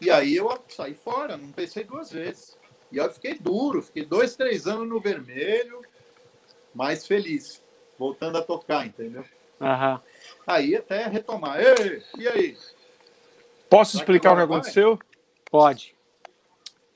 [0.02, 2.58] E aí eu saí fora, não pensei duas vezes.
[2.92, 5.80] E aí eu fiquei duro, fiquei dois, três anos no vermelho,
[6.76, 7.64] mais feliz,
[7.98, 9.24] voltando a tocar, entendeu?
[9.62, 10.02] Aham.
[10.46, 11.62] Aí até retomar.
[11.62, 12.58] Ei, e aí?
[13.70, 14.58] Posso Vai explicar o que agora vai?
[14.58, 15.00] aconteceu?
[15.50, 15.96] Pode.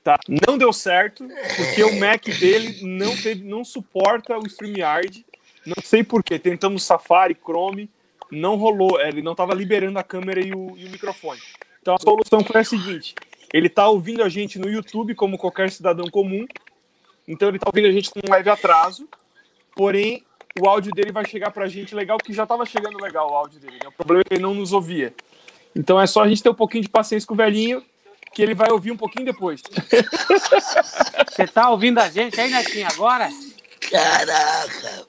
[0.04, 0.18] Tá.
[0.46, 1.26] Não deu certo,
[1.56, 5.24] porque o Mac dele não, teve, não suporta o StreamYard.
[5.68, 6.38] Não sei porquê.
[6.38, 7.90] Tentamos Safari, Chrome,
[8.30, 9.00] não rolou.
[9.00, 11.40] Ele não estava liberando a câmera e o, e o microfone.
[11.80, 13.14] Então a solução foi a seguinte:
[13.52, 16.46] ele tá ouvindo a gente no YouTube, como qualquer cidadão comum.
[17.26, 19.06] Então ele tá ouvindo a gente com um leve atraso.
[19.76, 20.24] Porém,
[20.58, 23.60] o áudio dele vai chegar pra gente legal, que já tava chegando legal o áudio
[23.60, 23.78] dele.
[23.82, 23.88] Né?
[23.88, 25.14] O problema é que ele não nos ouvia.
[25.76, 27.84] Então é só a gente ter um pouquinho de paciência com o velhinho,
[28.32, 29.62] que ele vai ouvir um pouquinho depois.
[31.28, 33.28] Você tá ouvindo a gente aí, Netinho, agora?
[33.90, 35.07] Caraca!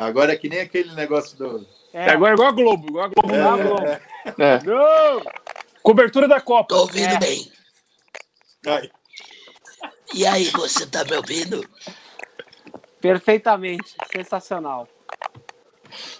[0.00, 1.66] Agora é que nem aquele negócio do.
[1.92, 3.34] É, Agora é igual a Globo, igual a Globo.
[3.34, 3.64] Igual a né?
[3.64, 3.86] Globo.
[4.42, 4.62] É.
[4.64, 5.22] Não!
[5.82, 6.68] Cobertura da Copa.
[6.74, 7.18] Tô ouvindo É.
[7.18, 7.52] bem.
[8.66, 8.90] Ai,
[10.14, 11.62] E aí, você tá me ouvindo?
[12.98, 13.94] Perfeitamente.
[14.10, 14.88] Sensacional.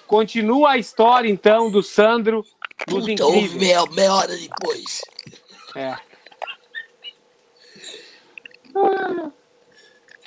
[0.07, 2.44] Continua a história, então, do Sandro
[2.86, 5.01] dos Puta, ouve meia, meia hora depois.
[5.74, 5.97] É.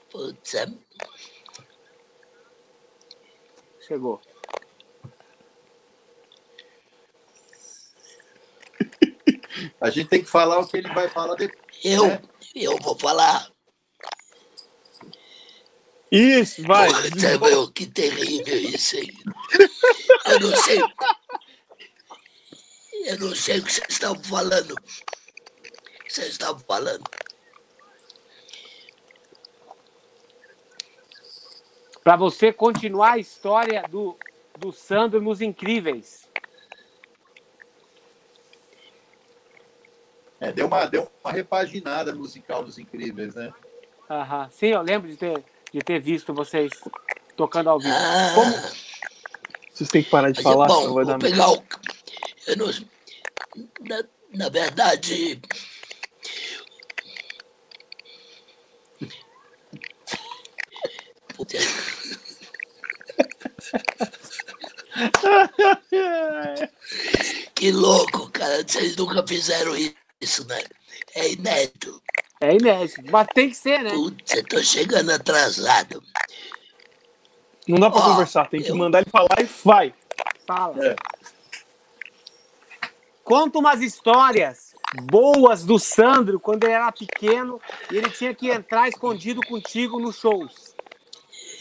[0.10, 0.68] Putz, é-
[3.88, 4.22] Chegou.
[9.80, 11.62] a gente tem que falar o que ele vai falar depois.
[11.84, 12.22] eu, É.
[12.56, 13.52] eu vou falar.
[16.12, 16.90] Isso, vai.
[17.10, 19.10] Puta, meu, que terrível isso aí.
[20.28, 20.82] Eu não sei.
[23.06, 24.72] Eu não sei o que vocês estão falando.
[24.74, 27.04] O que vocês estão falando?
[32.04, 34.18] Para você continuar a história do,
[34.60, 36.28] do Sandro nos Incríveis.
[40.40, 43.54] É, deu, uma, deu uma repaginada musical dos incríveis, né?
[44.10, 44.50] Aham.
[44.52, 46.74] Sim, eu lembro de ter, de ter visto vocês
[47.38, 47.94] tocando ao vivo.
[47.96, 48.52] Ah, Como-
[49.72, 51.64] Vocês têm que parar de mas falar, é bom, senão vai dar vou pegar o.
[52.46, 52.68] Eu não,
[53.80, 54.04] na,
[54.34, 55.40] na verdade.
[61.36, 61.58] Puta,
[67.56, 68.64] que louco, cara.
[68.68, 69.74] Vocês nunca fizeram
[70.22, 70.62] isso, né?
[71.16, 72.02] É inédito.
[72.42, 73.02] É inédito.
[73.12, 73.92] Mas tem que ser, né?
[73.92, 76.04] Putz, eu tô chegando atrasado.
[77.68, 79.94] Não dá pra Ó, conversar, tem que eu- mandar ele falar e vai.
[80.46, 80.86] Fala.
[80.86, 80.96] É.
[83.24, 84.74] Conta umas histórias
[85.04, 90.18] boas do Sandro quando ele era pequeno e ele tinha que entrar escondido contigo nos
[90.18, 90.76] shows.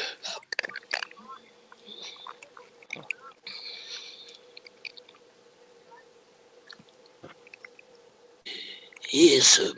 [9.14, 9.76] Isso.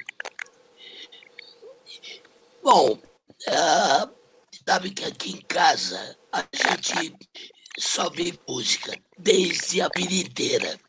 [2.64, 2.98] Bom,
[3.50, 4.10] ah,
[4.66, 7.14] sabe que aqui em casa a gente
[7.78, 10.80] só vive música desde a vida inteira.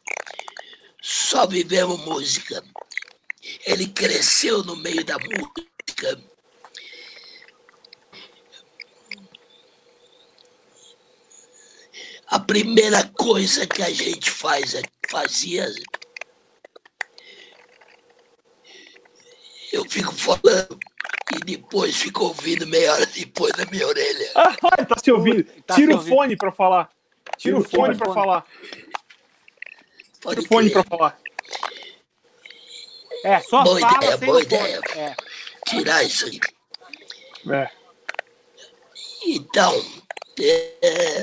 [1.02, 2.62] Só vivemos música.
[3.66, 6.22] Ele cresceu no meio da música.
[12.28, 14.72] A primeira coisa que a gente faz,
[15.10, 15.68] fazia
[19.72, 20.78] eu fico falando
[21.34, 24.30] e depois fico ouvindo meia hora depois na minha orelha.
[24.34, 25.44] Ah, ele tá se ouvindo.
[25.62, 26.14] Tá Tira o ouvindo.
[26.16, 26.90] fone pra falar.
[27.36, 28.14] Tira o Tira o fone pra fone.
[28.20, 28.46] falar.
[30.20, 30.84] Pode Telefone crer.
[30.84, 31.20] pra falar.
[33.24, 34.54] É, só Boa fala ideia, sem boa o fone.
[34.54, 34.80] ideia.
[34.94, 35.16] É.
[35.68, 36.40] Tirar isso aí.
[37.52, 37.70] É.
[39.28, 39.84] Então,
[40.40, 41.22] é,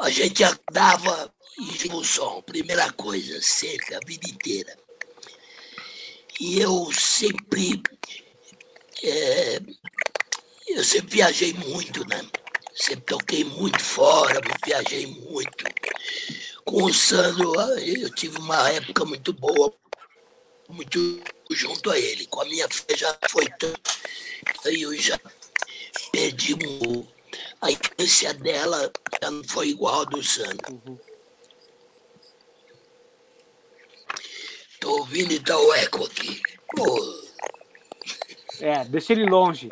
[0.00, 4.76] a gente andava em o som, primeira coisa, cerca, a vida inteira.
[6.38, 7.82] E eu sempre.
[9.02, 9.60] é,
[10.68, 12.20] eu sempre viajei muito, né?
[12.74, 15.64] Sempre toquei muito fora, viajei muito.
[16.64, 19.72] Com o Sandro, eu tive uma época muito boa,
[20.68, 21.22] muito
[21.52, 22.26] junto a ele.
[22.26, 23.90] Com a minha filha já foi tanto.
[24.66, 25.18] Aí eu já
[26.12, 27.06] perdi um,
[27.62, 28.92] a infância dela,
[29.22, 31.00] já não foi igual a do Sandro.
[34.80, 36.40] Tô ouvindo e tá o eco aqui.
[36.74, 37.26] Pô,
[38.60, 39.68] É, deixa ele longe.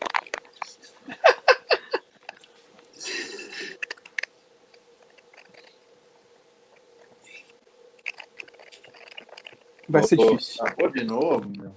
[9.88, 10.64] Vai ser difícil.
[10.64, 11.74] Acabou de novo, meu.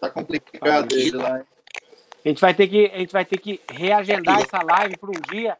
[0.00, 1.08] Tá complicado Aqui.
[1.08, 1.38] ele lá.
[1.38, 1.44] hein?
[2.24, 5.20] A gente vai ter que, a gente vai ter que reagendar essa live para um
[5.32, 5.56] dia.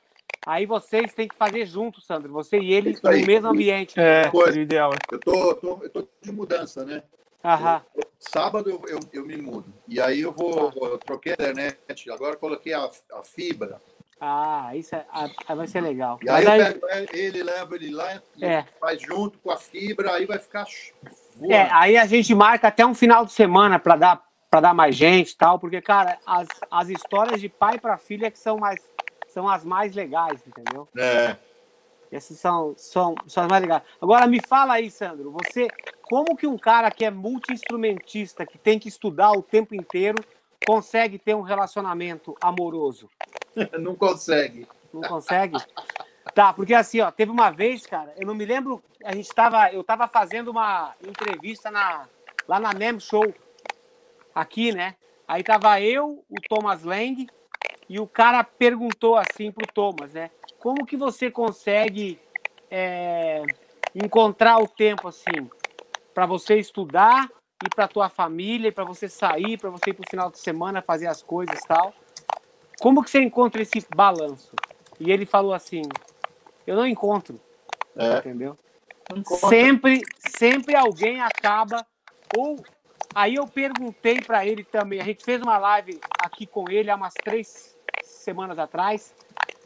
[0.48, 2.32] Aí vocês têm que fazer junto, Sandro.
[2.32, 4.00] Você e ele no mesmo ambiente.
[4.00, 4.58] É, Coisa.
[4.58, 4.92] ideal.
[4.94, 5.14] é.
[5.14, 7.02] Eu tô, tô- eu tô de mudança, né?
[7.44, 7.82] Aham.
[8.18, 9.66] Sábado eu, eu, eu me mudo.
[9.86, 10.72] E aí eu vou.
[10.74, 13.78] Eu troquei a internet, agora coloquei a, a fibra.
[14.18, 16.18] Ah, isso é, ah, vai ser legal.
[16.24, 18.64] E aí aí- pego ele, levo ele lá, e É.
[18.80, 20.64] faz junto com a fibra, aí vai ficar
[21.36, 21.52] voando.
[21.52, 24.96] É, aí a gente marca até um final de semana para dar para dar mais
[24.96, 28.80] gente e tal, porque cara, as, as histórias de pai para filha que são mais
[29.38, 30.88] são as mais legais, entendeu?
[30.98, 31.36] É.
[32.10, 33.82] Essas são, são, são as mais legais.
[34.02, 35.68] Agora me fala aí, Sandro, você
[36.02, 40.16] como que um cara que é multi-instrumentista, que tem que estudar o tempo inteiro,
[40.66, 43.08] consegue ter um relacionamento amoroso?
[43.78, 44.66] Não consegue.
[44.92, 45.56] Não consegue?
[46.34, 49.72] Tá, porque assim, ó, teve uma vez, cara, eu não me lembro, a gente tava,
[49.72, 52.06] eu tava fazendo uma entrevista na,
[52.46, 53.34] lá na NEM Show,
[54.34, 54.94] aqui, né?
[55.26, 57.26] Aí tava eu, o Thomas Lang,
[57.88, 60.30] e o cara perguntou assim pro Thomas, né?
[60.58, 62.20] Como que você consegue
[62.70, 63.42] é,
[63.94, 65.48] encontrar o tempo assim
[66.12, 67.30] para você estudar
[67.64, 71.06] e para tua família, para você sair, para você ir pro final de semana fazer
[71.06, 71.94] as coisas e tal?
[72.80, 74.54] Como que você encontra esse balanço?
[75.00, 75.82] E ele falou assim:
[76.66, 77.40] eu não encontro,
[77.96, 78.18] É.
[78.18, 78.56] entendeu?
[79.48, 81.86] Sempre, sempre alguém acaba
[82.36, 82.62] ou
[83.14, 85.00] aí eu perguntei para ele também.
[85.00, 87.77] A gente fez uma live aqui com ele há umas três
[88.28, 89.14] semanas atrás.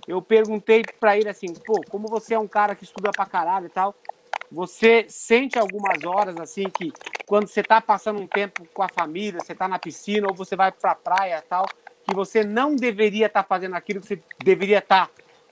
[0.06, 3.66] Eu perguntei para ele assim, pô, como você é um cara que estuda pra caralho
[3.66, 3.92] e tal,
[4.50, 6.92] você sente algumas horas assim que
[7.26, 10.54] quando você tá passando um tempo com a família, você tá na piscina ou você
[10.54, 11.66] vai pra praia e tal,
[12.04, 15.10] que você não deveria estar fazendo aquilo que você deveria estar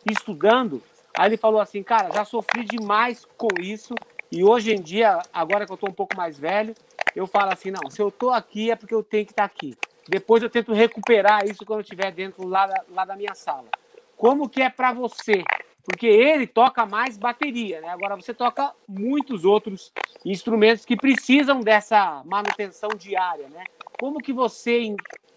[0.09, 0.81] estudando?
[1.19, 3.95] Aí ele falou assim, cara, já sofri demais com isso
[4.31, 6.75] e hoje em dia, agora que eu tô um pouco mais velho,
[7.17, 9.77] eu falo assim, não, se eu tô aqui é porque eu tenho que estar aqui.
[10.11, 13.69] Depois eu tento recuperar isso quando estiver dentro lá da, lá da minha sala.
[14.17, 15.45] Como que é para você?
[15.85, 17.91] Porque ele toca mais bateria, né?
[17.91, 19.93] Agora você toca muitos outros
[20.25, 23.63] instrumentos que precisam dessa manutenção diária, né?
[24.01, 24.97] Como que você en-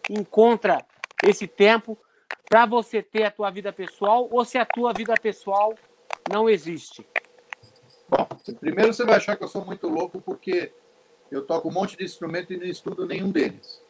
[0.10, 0.84] encontra
[1.24, 1.95] esse tempo
[2.50, 5.76] para você ter a tua vida pessoal ou se a tua vida pessoal
[6.32, 7.06] não existe?
[8.10, 8.28] Bom,
[8.60, 10.74] primeiro você vai achar que eu sou muito louco porque
[11.32, 13.82] eu toco um monte de instrumento e não estudo nenhum deles.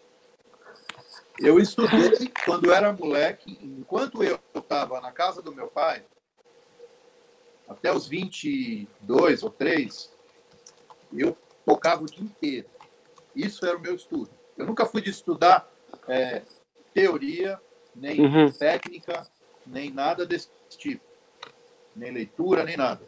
[1.40, 6.06] Eu estudei quando era moleque, enquanto eu estava na casa do meu pai,
[7.68, 10.14] até os 22 ou 3,
[11.14, 11.36] eu
[11.66, 12.70] tocava o dia inteiro.
[13.36, 14.30] Isso era o meu estudo.
[14.58, 15.68] Eu nunca fui de estudar
[16.08, 16.44] é,
[16.94, 17.60] teoria,
[17.96, 18.52] nem Uhum.
[18.52, 19.26] técnica,
[19.66, 21.04] nem nada desse tipo.
[21.96, 23.08] Nem leitura, nem nada.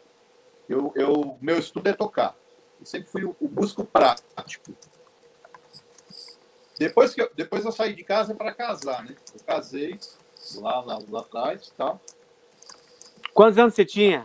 [0.68, 2.36] Eu, eu, meu estudo é tocar.
[2.80, 4.74] Eu sempre fui o, o músico prático.
[6.78, 9.14] Depois, que eu, depois eu saí de casa para casar, né?
[9.34, 9.98] Eu casei
[10.56, 12.00] lá, lá, lá atrás, tal.
[13.32, 14.22] Quantos anos você tinha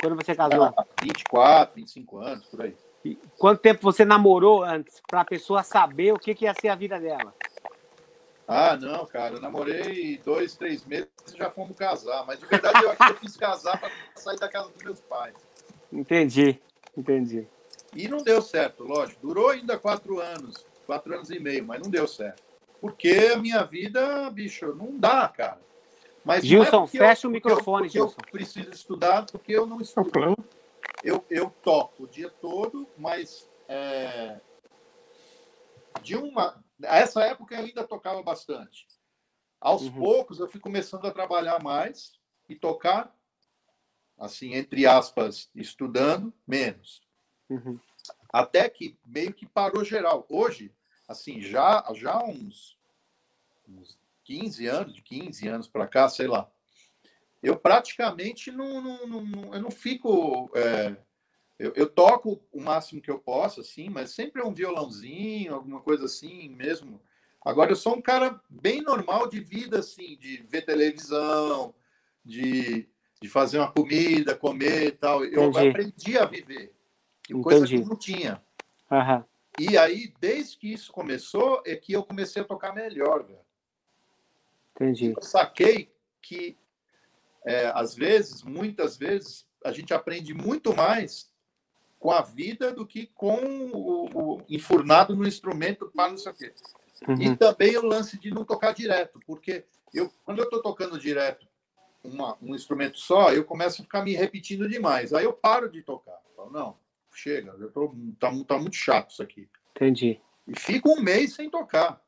[0.00, 0.66] quando você casou?
[0.66, 2.76] Era 24, 25 anos, por aí.
[3.04, 6.68] E quanto tempo você namorou antes para a pessoa saber o que, que ia ser
[6.68, 7.34] a vida dela?
[8.46, 12.24] Ah, não, cara, eu namorei dois, três meses e já fomos casar.
[12.26, 15.00] Mas de verdade eu acho que eu quis casar para sair da casa dos meus
[15.00, 15.34] pais.
[15.92, 16.60] Entendi,
[16.96, 17.46] entendi.
[17.94, 19.26] E não deu certo, lógico.
[19.26, 22.42] Durou ainda quatro anos, quatro anos e meio, mas não deu certo.
[22.78, 25.60] Porque a minha vida, bicho, não dá, cara.
[26.22, 28.20] Mas é Gilson, porque fecha o eu- microfone, porque eu Gilson.
[28.30, 30.10] preciso estudar, porque eu não é estudo.
[30.10, 30.36] problema.
[31.02, 34.38] Eu, eu toco o dia todo, mas é,
[36.02, 36.62] de uma.
[36.82, 38.86] Essa época eu ainda tocava bastante.
[39.60, 39.92] Aos Uhum.
[39.92, 42.12] poucos eu fui começando a trabalhar mais
[42.48, 43.16] e tocar
[44.18, 47.00] assim, entre aspas, estudando, menos.
[47.48, 47.78] Uhum.
[48.32, 50.26] Até que meio que parou geral.
[50.28, 50.72] Hoje,
[51.12, 52.76] assim, já, já uns,
[53.68, 56.50] uns 15 anos, de 15 anos para cá, sei lá,
[57.42, 60.50] eu praticamente não, não, não, eu não fico.
[60.54, 60.96] É,
[61.58, 65.80] eu, eu, toco o máximo que eu posso, assim, mas sempre é um violãozinho, alguma
[65.80, 67.00] coisa assim mesmo.
[67.44, 71.74] Agora, eu sou um cara bem normal de vida, assim, de ver televisão,
[72.24, 72.88] de,
[73.20, 75.24] de fazer uma comida, comer e tal.
[75.24, 75.68] Eu Entendi.
[75.68, 76.72] aprendi a viver.
[77.42, 78.42] Coisa que eu não tinha.
[78.90, 79.24] Uhum.
[79.58, 83.38] E aí, desde que isso começou, é que eu comecei a tocar melhor, velho.
[84.74, 85.12] Entendi.
[85.16, 86.56] Eu saquei que,
[87.44, 91.30] é, às vezes, muitas vezes, a gente aprende muito mais
[91.98, 93.36] com a vida do que com
[93.72, 96.54] o, o enfurnado no instrumento para não sei o quê.
[97.06, 97.22] Uhum.
[97.22, 101.46] E também o lance de não tocar direto, porque eu, quando eu estou tocando direto
[102.02, 105.12] uma, um instrumento só, eu começo a ficar me repetindo demais.
[105.12, 106.18] Aí eu paro de tocar.
[106.34, 106.76] Falo, não,
[107.16, 109.48] chega, eu tô, tá, tá muito chato isso aqui.
[109.76, 110.20] Entendi.
[110.46, 112.02] E fico um mês sem tocar.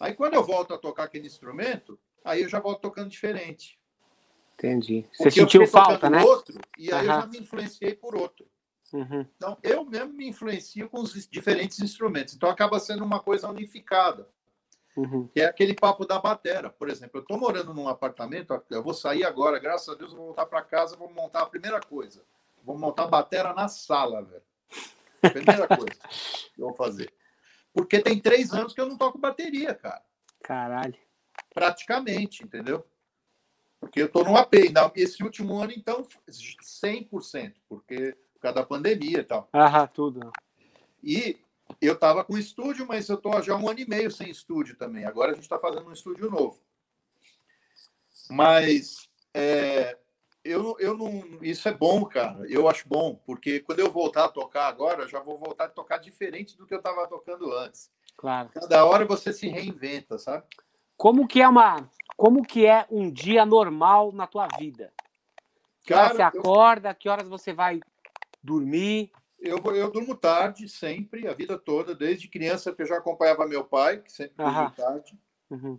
[0.00, 3.78] Aí quando eu volto a tocar aquele instrumento, aí eu já volto tocando diferente.
[4.54, 5.06] Entendi.
[5.12, 6.22] Você Porque sentiu eu falta, né?
[6.22, 7.20] outro, e aí eu Aham.
[7.20, 8.46] já me influenciei por outro.
[8.92, 9.26] Uhum.
[9.36, 12.34] Então, eu mesmo me influencio com os diferentes instrumentos.
[12.34, 14.28] Então, acaba sendo uma coisa unificada,
[14.96, 15.28] Uhum.
[15.28, 16.70] que é aquele papo da batera.
[16.70, 20.16] Por exemplo, eu estou morando num apartamento, eu vou sair agora, graças a Deus, eu
[20.16, 22.24] vou voltar para casa, vou montar a primeira coisa.
[22.66, 24.42] Vou montar batera na sala, velho.
[25.20, 26.00] Primeira coisa
[26.52, 27.14] que eu vou fazer.
[27.72, 30.02] Porque tem três anos que eu não toco bateria, cara.
[30.42, 30.96] Caralho.
[31.54, 32.84] Praticamente, entendeu?
[33.78, 34.54] Porque eu estou no AP.
[34.54, 39.48] Ainda Esse último ano, então, 100%, porque por causa da pandemia e tal.
[39.54, 40.32] Aham, tudo.
[41.00, 41.38] E
[41.80, 45.04] eu estava com estúdio, mas eu estou já um ano e meio sem estúdio também.
[45.04, 46.60] Agora a gente está fazendo um estúdio novo.
[48.28, 49.96] Mas é,
[50.46, 51.38] eu, eu não.
[51.42, 52.46] Isso é bom, cara.
[52.48, 55.68] Eu acho bom, porque quando eu voltar a tocar agora, eu já vou voltar a
[55.68, 57.90] tocar diferente do que eu estava tocando antes.
[58.16, 58.48] Claro.
[58.54, 60.44] Cada hora você se reinventa, sabe?
[60.96, 61.90] Como que é uma.
[62.16, 64.92] Como que é um dia normal na tua vida?
[65.84, 66.94] Que hora você Cara, eu- acorda?
[66.94, 67.80] Que horas você vai
[68.42, 69.12] dormir?
[69.38, 73.62] Eu, eu durmo tarde, sempre, a vida toda, desde criança, que eu já acompanhava meu
[73.64, 75.18] pai, que sempre dormia tarde.
[75.50, 75.78] Uhum.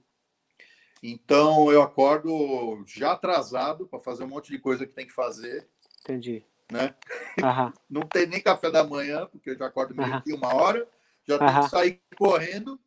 [1.02, 5.68] Então, eu acordo já atrasado para fazer um monte de coisa que tem que fazer,
[6.02, 6.44] Entendi.
[6.72, 6.96] né?
[7.44, 7.74] Aham.
[7.90, 10.10] Não tem nem café da manhã, porque eu já acordo Aham.
[10.10, 10.86] meio-dia, uma hora,
[11.26, 11.62] já tenho Aham.
[11.62, 12.80] que sair correndo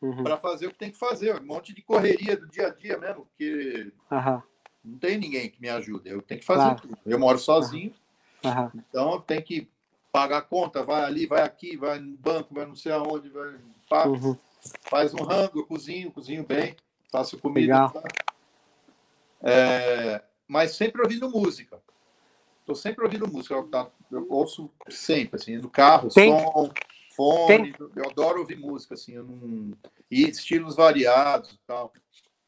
[0.00, 0.22] Uhum.
[0.22, 2.98] para fazer o que tem que fazer, um monte de correria do dia a dia
[2.98, 4.42] mesmo, porque Aham.
[4.84, 6.80] não tem ninguém que me ajude, eu tenho que fazer Claro.
[6.82, 6.98] tudo.
[7.06, 7.94] Eu moro sozinho,
[8.74, 9.68] então eu tenho que
[10.12, 13.58] pagar a conta, vai ali, vai aqui, vai no banco, vai não sei aonde, vai,
[13.88, 14.36] pá, Uhum.
[14.90, 16.76] faz um rango, eu cozinho, cozinho bem,
[17.14, 17.88] faço comida.
[17.90, 18.02] Tá?
[19.42, 21.80] É, mas sempre ouvindo música.
[22.60, 23.54] Estou sempre ouvindo música.
[23.54, 26.72] Eu, tá- eu ouço sempre, assim, no carro, Tem- som,
[27.14, 27.72] fone.
[27.94, 29.72] Eu adoro ouvir música, assim, eu não...
[30.10, 31.92] e estilos variados e tal.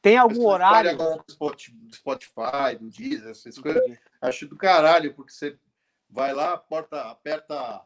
[0.03, 0.91] Tem algum horário?
[0.91, 3.83] agora do Spot- do Spotify, do Deezer, essas coisas,
[4.21, 5.57] acho do caralho, porque você
[6.09, 7.83] vai lá, porta, aperta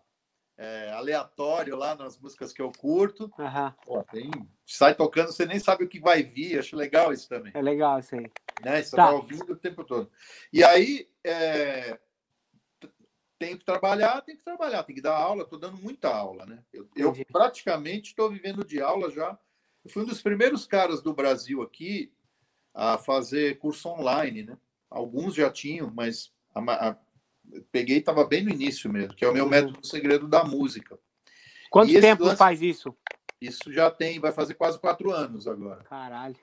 [0.63, 3.75] é, aleatório lá nas músicas que eu curto, Aham.
[3.87, 4.31] Pô, tem-
[4.67, 6.59] sai tocando, você nem sabe o que vai vir.
[6.59, 7.51] Acho legal isso também.
[7.55, 8.31] É legal isso aí.
[8.63, 8.83] Né?
[8.83, 9.07] Você Tá.
[9.07, 10.11] vai ouvindo o tempo todo.
[10.53, 11.99] E aí, é,
[12.79, 12.91] t-
[13.39, 15.45] tenho que trabalhar, tenho que trabalhar, tenho que dar aula.
[15.45, 16.45] Estou dando muita aula.
[16.45, 16.63] Né?
[16.75, 19.39] Eu, eu praticamente estou vivendo de aula já.
[19.83, 22.13] Eu fui um dos primeiros caras do Brasil aqui
[22.75, 24.43] a fazer curso online.
[24.43, 24.59] Né?
[24.91, 26.61] Alguns já tinham, mas a
[26.91, 26.97] a-
[27.73, 29.51] peguei e estava bem no início mesmo, que é o meu Uhum.
[29.51, 30.99] método segredo da música.
[31.71, 32.95] Quanto E tempo lance- faz isso?
[33.41, 35.83] Isso já tem, vai fazer quase quatro anos agora.
[35.85, 36.37] Caralho.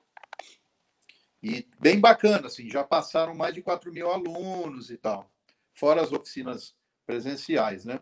[1.42, 5.32] E bem bacana, assim, já passaram mais de 4 mil alunos e tal,
[5.74, 6.76] fora as oficinas
[7.06, 8.00] presenciais, né?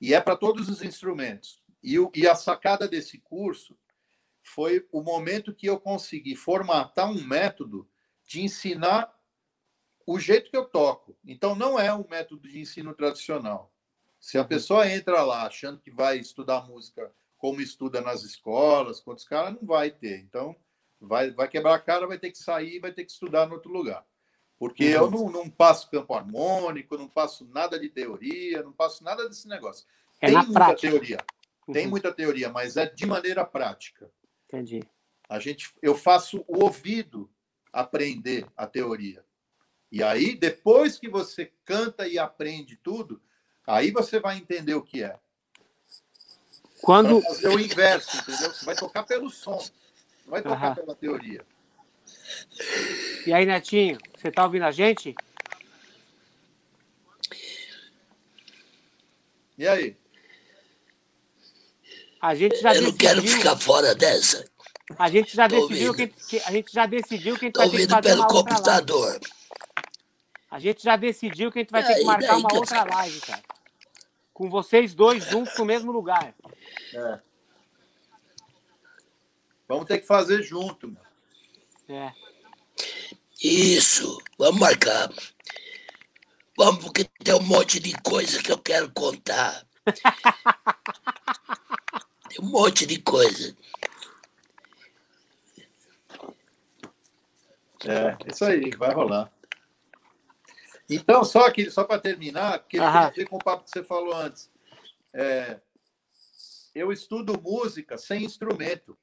[0.00, 1.60] E é para todos os instrumentos.
[1.82, 3.76] E, o, e a sacada desse curso
[4.40, 7.88] foi o momento que eu consegui formatar um método
[8.24, 9.12] de ensinar
[10.10, 11.14] o jeito que eu toco.
[11.24, 13.70] Então, não é um método de ensino tradicional.
[14.18, 19.10] Se a pessoa entra lá achando que vai estudar música como estuda nas escolas, com
[19.10, 20.18] outros caras, não vai ter.
[20.20, 20.56] Então,
[21.00, 23.70] vai, vai quebrar a cara, vai ter que sair, vai ter que estudar em outro
[23.70, 24.04] lugar.
[24.58, 25.04] Porque Uhum.
[25.04, 29.46] eu não, não passo campo harmônico, não passo nada de teoria, não passo nada desse
[29.46, 29.86] negócio.
[30.20, 30.90] É Tem muita prática.
[30.90, 31.18] teoria,
[31.72, 31.90] tem Uhum.
[31.90, 34.10] muita teoria, mas é de maneira prática.
[34.46, 34.82] Entendi.
[35.28, 37.30] A gente, eu faço o ouvido
[37.72, 39.24] aprender a teoria.
[39.90, 43.20] E aí, depois que você canta e aprende tudo,
[43.66, 45.16] aí você vai entender o que é.
[46.82, 47.20] Quando...
[47.20, 48.52] Vai fazer o inverso, entendeu?
[48.52, 49.56] Você vai tocar pelo som,
[50.24, 50.74] não vai tocar uhum.
[50.74, 51.44] pela teoria.
[53.26, 55.14] E aí, Netinho, você está ouvindo a gente?
[59.56, 59.96] E aí?
[62.20, 62.90] A gente já Eu decidiu...
[62.90, 64.44] não quero ficar fora dessa.
[64.98, 66.08] A gente já Tô decidiu quem.
[66.08, 69.10] que a gente já decidiu que a gente vai pelo computador.
[69.12, 69.37] Live.
[70.50, 73.42] A gente já decidiu que a gente vai ter que marcar uma outra live, cara.
[74.32, 76.34] Com vocês dois juntos no mesmo lugar.
[76.94, 77.20] É.
[79.66, 80.88] Vamos ter que fazer junto.
[80.88, 81.02] meu.
[81.88, 82.12] É.
[83.42, 85.10] Isso, vamos marcar.
[86.56, 89.64] Vamos, porque tem um monte de coisa que eu quero contar.
[92.28, 93.56] Tem um monte de coisa.
[97.86, 99.32] É, isso aí, vai rolar.
[100.88, 102.92] Então, só aqui, só para terminar, porque Aham.
[102.92, 104.50] tem a ver com o papo que você falou antes.
[105.12, 105.60] É,
[106.74, 108.96] eu estudo música sem instrumento.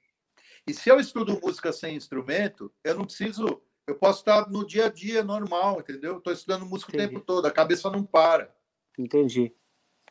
[0.68, 3.62] E se eu estudo música sem instrumento, eu não preciso.
[3.86, 6.18] Eu posso estar no dia a dia normal, entendeu?
[6.18, 7.06] Estou estudando música Entendi.
[7.06, 8.52] o tempo todo, a cabeça não para.
[8.98, 9.54] Entendi.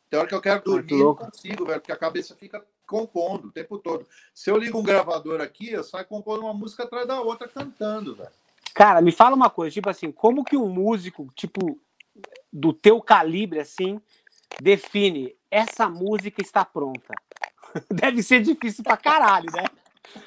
[0.09, 3.51] Tem hora que eu quero dormir, não consigo, velho, porque a cabeça fica compondo o
[3.51, 4.07] tempo todo.
[4.33, 8.15] Se eu ligo um gravador aqui, eu saio compondo uma música atrás da outra cantando,
[8.15, 8.31] velho.
[8.75, 11.81] Cara, me fala uma coisa, tipo assim, como que um músico, tipo,
[12.53, 14.01] do teu calibre, assim,
[14.61, 17.15] define essa música está pronta?
[17.89, 19.65] Deve ser difícil pra caralho, né?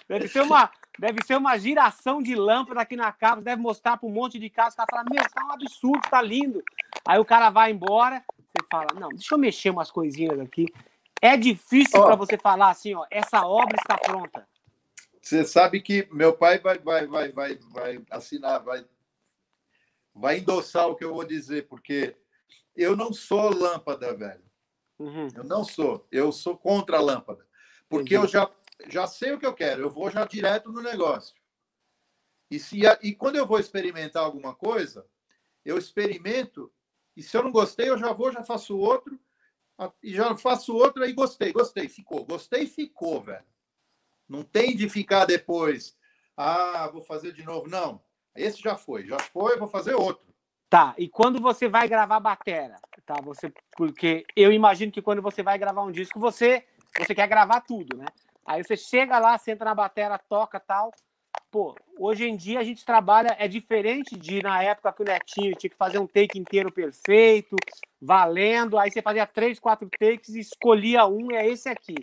[0.08, 4.08] Deve ser uma, deve ser uma giração de lâmpada aqui na capa, deve mostrar para
[4.08, 6.64] um monte de casa, o cara fala, meu, tá um absurdo, tá lindo.
[7.08, 10.66] Aí o cara vai embora, você fala, não, deixa eu mexer umas coisinhas aqui.
[11.22, 12.06] É difícil Ó.
[12.06, 14.48] para você falar assim, ó, essa obra está pronta.
[15.28, 18.88] Você sabe que meu pai vai, vai, vai, vai, vai assinar, vai,
[20.16, 22.16] vai endossar o que eu vou dizer, porque
[22.74, 24.50] eu não sou lâmpada, velho.
[24.98, 26.08] Uhum, Eu não sou.
[26.10, 27.46] Eu sou contra a lâmpada.
[27.90, 28.24] Porque Entendi.
[28.24, 28.50] eu já,
[28.88, 29.82] já sei o que eu quero.
[29.82, 31.36] Eu vou já direto no negócio.
[32.50, 35.06] E, se, e quando eu vou experimentar alguma coisa,
[35.66, 36.72] eu experimento.
[37.18, 39.20] E se eu não gostei, eu já vou, já faço outro.
[40.02, 42.24] E já faço outro, aí gostei, gostei, ficou.
[42.24, 43.46] Gostei, ficou, velho.
[44.28, 45.96] Não tem de ficar depois.
[46.36, 47.68] Ah, vou fazer de novo.
[47.68, 48.02] Não.
[48.36, 49.06] Esse já foi.
[49.06, 50.28] Já foi, vou fazer outro.
[50.70, 52.76] Tá, e quando você vai gravar batera,
[53.06, 53.16] tá?
[53.24, 56.66] Você, porque eu imagino que quando você vai gravar um disco, você,
[56.98, 58.06] você quer gravar tudo, né?
[58.46, 60.92] Aí você chega lá, senta na batera, toca tal.
[61.50, 65.56] Pô, hoje em dia a gente trabalha, é diferente de na época que o Netinho
[65.56, 67.56] tinha que fazer um take inteiro perfeito,
[68.02, 71.96] valendo, aí você fazia três, quatro takes e escolhia um, é esse aqui.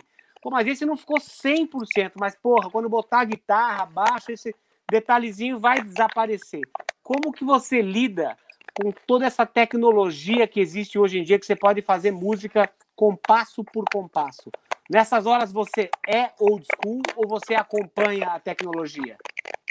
[0.45, 4.53] Pô, mas esse não ficou 100%, mas porra, quando botar a guitarra, baixo, esse
[4.87, 6.61] detalhezinho vai desaparecer.
[7.01, 8.37] Como que você lida
[8.79, 13.63] com toda essa tecnologia que existe hoje em dia, que você pode fazer música compasso
[13.63, 14.51] por compasso.
[14.87, 19.17] Nessas horas você é old school ou você acompanha a tecnologia?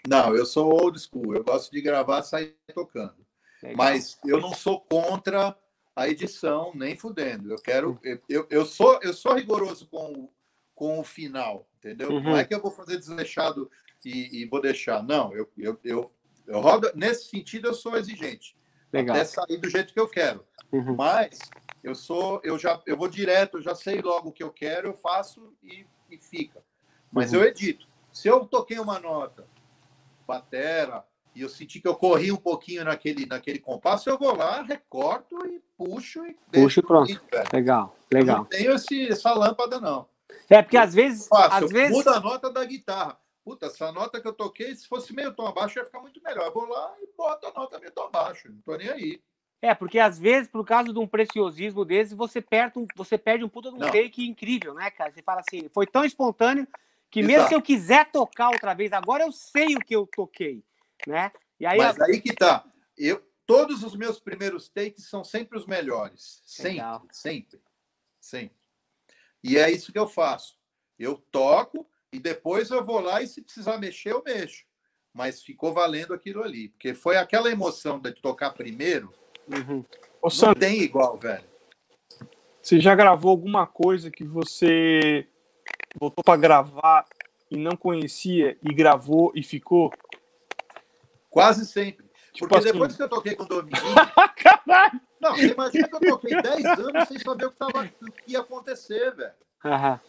[0.04, 1.36] Não, eu sou old school.
[1.36, 3.24] Eu gosto de gravar e sair tocando.
[3.62, 3.76] Legal.
[3.76, 5.56] Mas eu não sou contra
[5.94, 7.52] a edição, nem fudendo.
[7.52, 8.00] Eu quero.
[8.28, 10.28] Eu, eu, sou, eu sou rigoroso com,
[10.74, 12.10] com o final, entendeu?
[12.10, 12.22] Uhum.
[12.22, 13.70] Não é que eu vou fazer desleixado
[14.04, 15.02] e, e vou deixar.
[15.02, 16.10] Não, eu, eu, eu,
[16.46, 16.90] eu rodo.
[16.94, 18.56] Nesse sentido, eu sou exigente.
[18.92, 19.16] Legal.
[19.16, 20.44] Até sair do jeito que eu quero.
[20.72, 20.94] Uhum.
[20.96, 21.38] Mas
[21.82, 24.88] eu sou, eu já eu vou direto, eu já sei logo o que eu quero,
[24.88, 26.62] eu faço e, e fica.
[27.12, 27.40] Mas Uhum.
[27.40, 27.86] eu edito.
[28.12, 29.46] Se eu toquei uma nota,
[30.26, 34.62] batera, e eu senti que eu corri um pouquinho naquele, naquele compasso, eu vou lá,
[34.62, 37.06] recorto e puxo e Puxa e pronto.
[37.06, 37.48] bonito, velho.
[37.52, 38.38] Legal, Eu legal.
[38.38, 40.06] Não tenho esse, essa lâmpada, não.
[40.48, 43.18] É porque às vezes, Faço, às vezes, mudo a nota da guitarra.
[43.44, 46.46] Puta, essa nota que eu toquei, se fosse meio tom abaixo, ia ficar muito melhor.
[46.46, 48.48] Eu vou lá e boto a nota meio tom abaixo.
[48.48, 49.22] Não tô nem aí.
[49.60, 53.44] é porque às vezes, por causa de um preciosismo desse, você perde um, você perde
[53.44, 53.90] um puta de um Não.
[53.90, 55.12] take incrível, né, cara?
[55.12, 56.66] Você fala assim, foi tão espontâneo
[57.10, 57.48] que mesmo Exato.
[57.48, 60.64] se eu quiser tocar outra vez, agora eu sei o que eu toquei,
[61.06, 61.30] né?
[61.60, 62.64] E aí, Mas aí que tá.
[62.96, 66.42] Eu, todos os meus primeiros takes são sempre os melhores.
[66.44, 67.06] Sempre, Legal.
[67.12, 67.60] sempre.
[68.20, 68.63] Sempre.
[69.44, 70.56] E é isso que eu faço.
[70.98, 74.64] Eu toco e depois eu vou lá e se precisar mexer, eu mexo.
[75.12, 76.70] Mas ficou valendo aquilo ali.
[76.70, 79.12] Porque foi aquela emoção de tocar primeiro.
[79.46, 79.84] Uhum.
[80.22, 81.44] Ô, Não Sandro, tem igual, velho.
[82.62, 85.28] você já gravou alguma coisa que você
[86.00, 87.06] voltou pra gravar
[87.50, 89.92] e não conhecia e gravou e ficou?
[91.28, 92.03] Quase sempre.
[92.34, 93.94] Tipo Porque assim- depois que eu toquei com o Dominguinho.
[94.36, 95.00] Caralho!
[95.20, 98.32] Não, você imagina que eu toquei 10 anos sem saber o que, tava, o que
[98.32, 99.30] ia acontecer, velho.
[99.64, 100.00] Aham.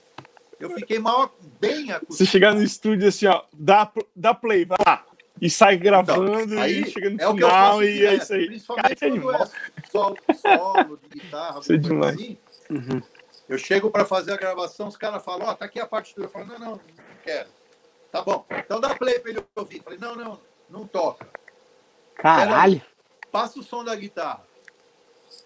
[0.59, 2.25] Eu fiquei mal, bem Você acostumado.
[2.31, 5.05] chegar no estúdio assim, ó, dá, dá play, vai lá.
[5.41, 8.45] E sai gravando Então, aí e chega no é final e é isso aí.
[8.47, 9.47] Principalmente Cara, é quando é
[9.91, 12.15] solo, solo de guitarra, Isso é alguma coisa demais.
[12.15, 12.37] assim.
[12.69, 13.01] Uhum.
[13.49, 16.25] Eu chego para fazer a gravação, os caras falam, ó, tá aqui a partitura.
[16.27, 16.79] Eu falo, não, não, não
[17.23, 17.49] quero.
[18.11, 19.77] Tá bom, então dá play para ele ouvir.
[19.77, 20.39] Eu falei, não, não,
[20.69, 21.27] não toca.
[22.15, 22.81] Caralho.
[23.31, 24.43] Passa o som da guitarra.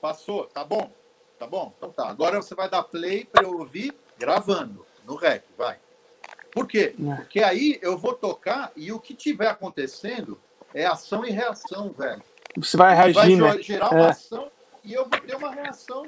[0.01, 0.91] Passou, tá bom.
[1.37, 1.73] Tá bom?
[1.77, 2.09] Então tá.
[2.09, 5.79] Agora você vai dar play para eu ouvir gravando no rec, vai.
[6.51, 6.93] Por quê?
[6.99, 7.15] É.
[7.15, 10.39] Porque aí eu vou tocar e o que tiver acontecendo
[10.73, 12.21] é ação e reação, velho.
[12.57, 13.61] Você vai Vai reagir, ge- né?
[13.61, 14.09] gerar uma É.
[14.09, 14.51] ação
[14.83, 16.03] e eu vou ter uma reação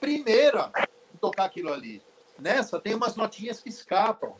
[0.00, 0.70] primeira
[1.20, 2.02] tocar aquilo ali.
[2.38, 4.34] Nessa tem umas notinhas que escapam.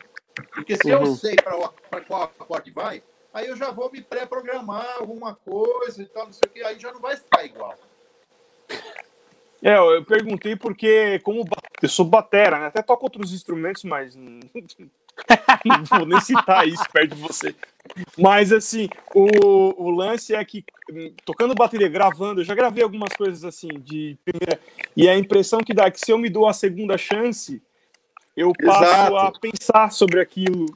[0.53, 1.15] Porque se eu Uhum.
[1.15, 3.03] sei para qual acorde vai,
[3.33, 6.79] aí eu já vou me pré-programar alguma coisa e tal, não sei o que, aí
[6.79, 7.75] já não vai ficar igual.
[9.61, 11.45] É, eu perguntei porque, como
[11.81, 12.67] eu sou batera, né?
[12.67, 14.39] Até toco outros instrumentos, mas não
[15.65, 17.55] não vou nem citar isso perto de você.
[18.17, 23.11] Mas, assim, o, o lance é que, hum, tocando bateria, gravando, eu já gravei algumas
[23.13, 24.59] coisas assim, de primeira.
[24.95, 27.61] E a impressão que dá é que se eu me dou a segunda chance,
[28.37, 29.17] eu passo Exato.
[29.17, 30.67] a pensar sobre aquilo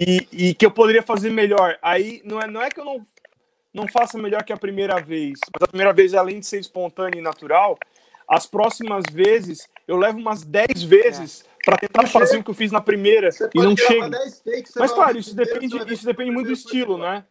[0.00, 1.78] e, e que eu poderia fazer melhor.
[1.82, 3.06] Aí, não é, não é que eu não,
[3.72, 7.18] não faça melhor que a primeira vez, mas a primeira vez, além de ser espontâneo
[7.18, 7.78] e natural,
[8.28, 12.40] as próximas vezes eu levo umas 10 vezes para tentar Não fazer chega.
[12.40, 14.08] o que eu fiz na primeira Você e não chega.
[14.08, 17.24] 10 takes, você Mas claro, isso depende, isso depende muito do estilo, né?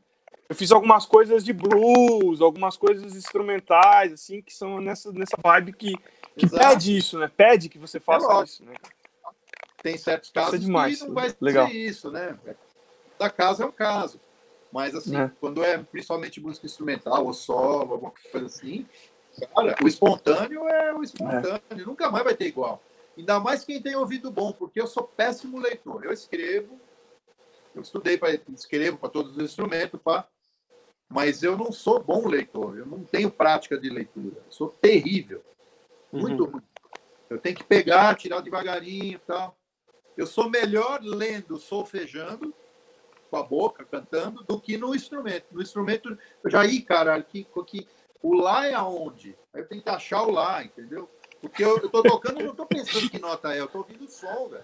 [0.48, 5.74] Eu fiz algumas coisas de blues, algumas coisas instrumentais, assim, que são nessa, nessa vibe
[5.74, 5.96] que,
[6.38, 6.68] que Exato.
[6.68, 7.30] pede isso, né?
[7.36, 8.44] Pede que você faça lógico.
[8.46, 8.76] isso, né?
[9.86, 11.68] Tem certos é casos demais, que não vai legal.
[11.68, 12.36] ser isso, né?
[13.20, 14.20] Da casa é um caso.
[14.72, 15.30] Mas, assim, É.
[15.40, 18.88] quando é principalmente música instrumental ou solo, alguma coisa assim,
[19.54, 21.86] cara, o espontâneo é o espontâneo.
[21.86, 22.82] Nunca mais vai ter igual.
[23.16, 26.04] Ainda mais quem tem ouvido bom, porque eu sou péssimo leitor.
[26.04, 26.82] Eu escrevo,
[27.76, 30.28] eu estudei para escrevo para todos os instrumentos, pá,
[31.08, 32.76] mas eu não sou bom leitor.
[32.76, 34.38] Eu não tenho prática de leitura.
[34.48, 35.44] Eu sou terrível.
[36.12, 36.52] Muito Uhum.
[36.54, 36.64] ruim.
[37.30, 39.56] Eu tenho que pegar, tirar devagarinho e tal.
[40.18, 42.54] Eu sou melhor lendo, solfejando,
[43.30, 45.48] com a boca, cantando, do que no instrumento.
[45.52, 47.88] No instrumento, eu já ia, cara, que, que,
[48.22, 49.36] o lá é aonde?
[49.54, 51.10] Aí eu tenho que achar o lá, entendeu?
[51.42, 54.06] Porque eu, eu tô tocando, eu não tô pensando que nota é, eu tô ouvindo
[54.06, 54.64] o som, velho.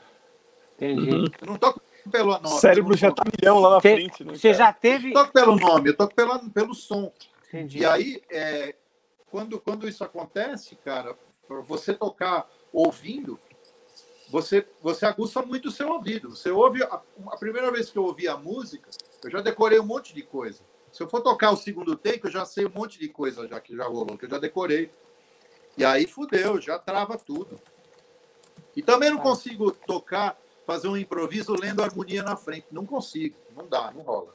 [0.76, 1.32] Entendi.
[1.40, 2.56] Eu não toco pela nota.
[2.56, 4.34] O cérebro já tá milhão lá na Te- frente, né?
[4.34, 4.58] Você cara?
[4.58, 5.10] já teve.
[5.10, 7.12] Eu toco pelo nome, eu toco pela, pelo som.
[7.50, 7.80] Entendi.
[7.80, 8.74] E aí, é,
[9.30, 11.16] quando, quando isso acontece, cara,
[11.48, 13.40] pra você tocar ouvindo,
[14.32, 16.30] você, você aguça muito o seu ouvido.
[16.36, 16.82] Você ouve.
[16.84, 18.90] A, a primeira vez que eu ouvi a música,
[19.24, 20.64] eu já decorei um monte de coisa.
[20.92, 23.60] Se eu for tocar o segundo take, eu já sei um monte de coisa já
[23.60, 24.90] que já rolou, que eu já decorei.
[25.78, 27.60] E aí fudeu, já trava tudo.
[28.76, 29.22] E também não Ah.
[29.22, 32.68] consigo tocar, fazer um improviso lendo a harmonia na frente.
[32.72, 34.34] Não consigo, não dá, não rola.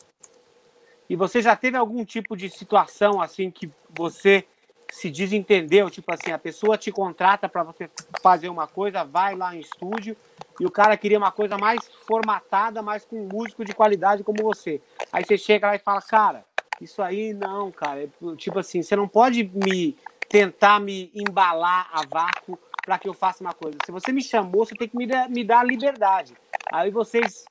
[1.09, 4.47] E você já teve algum tipo de situação assim que você
[4.91, 5.91] se desentendeu?
[5.91, 7.91] Tipo assim, a pessoa te contrata para você
[8.23, 10.17] fazer uma coisa, vai lá em estúdio
[10.61, 14.43] e o cara queria uma coisa mais formatada, mais com um músico de qualidade como
[14.43, 14.81] você.
[15.13, 16.45] Aí você chega lá e fala, cara,
[16.81, 18.09] isso aí não, cara.
[18.37, 19.97] Tipo assim, você não pode me
[20.29, 23.79] tentar me embalar a vácuo para que eu faça uma coisa.
[23.85, 26.35] Se você me chamou, você tem que me dar, me dar liberdade.
[26.73, 27.45] Aí vocês,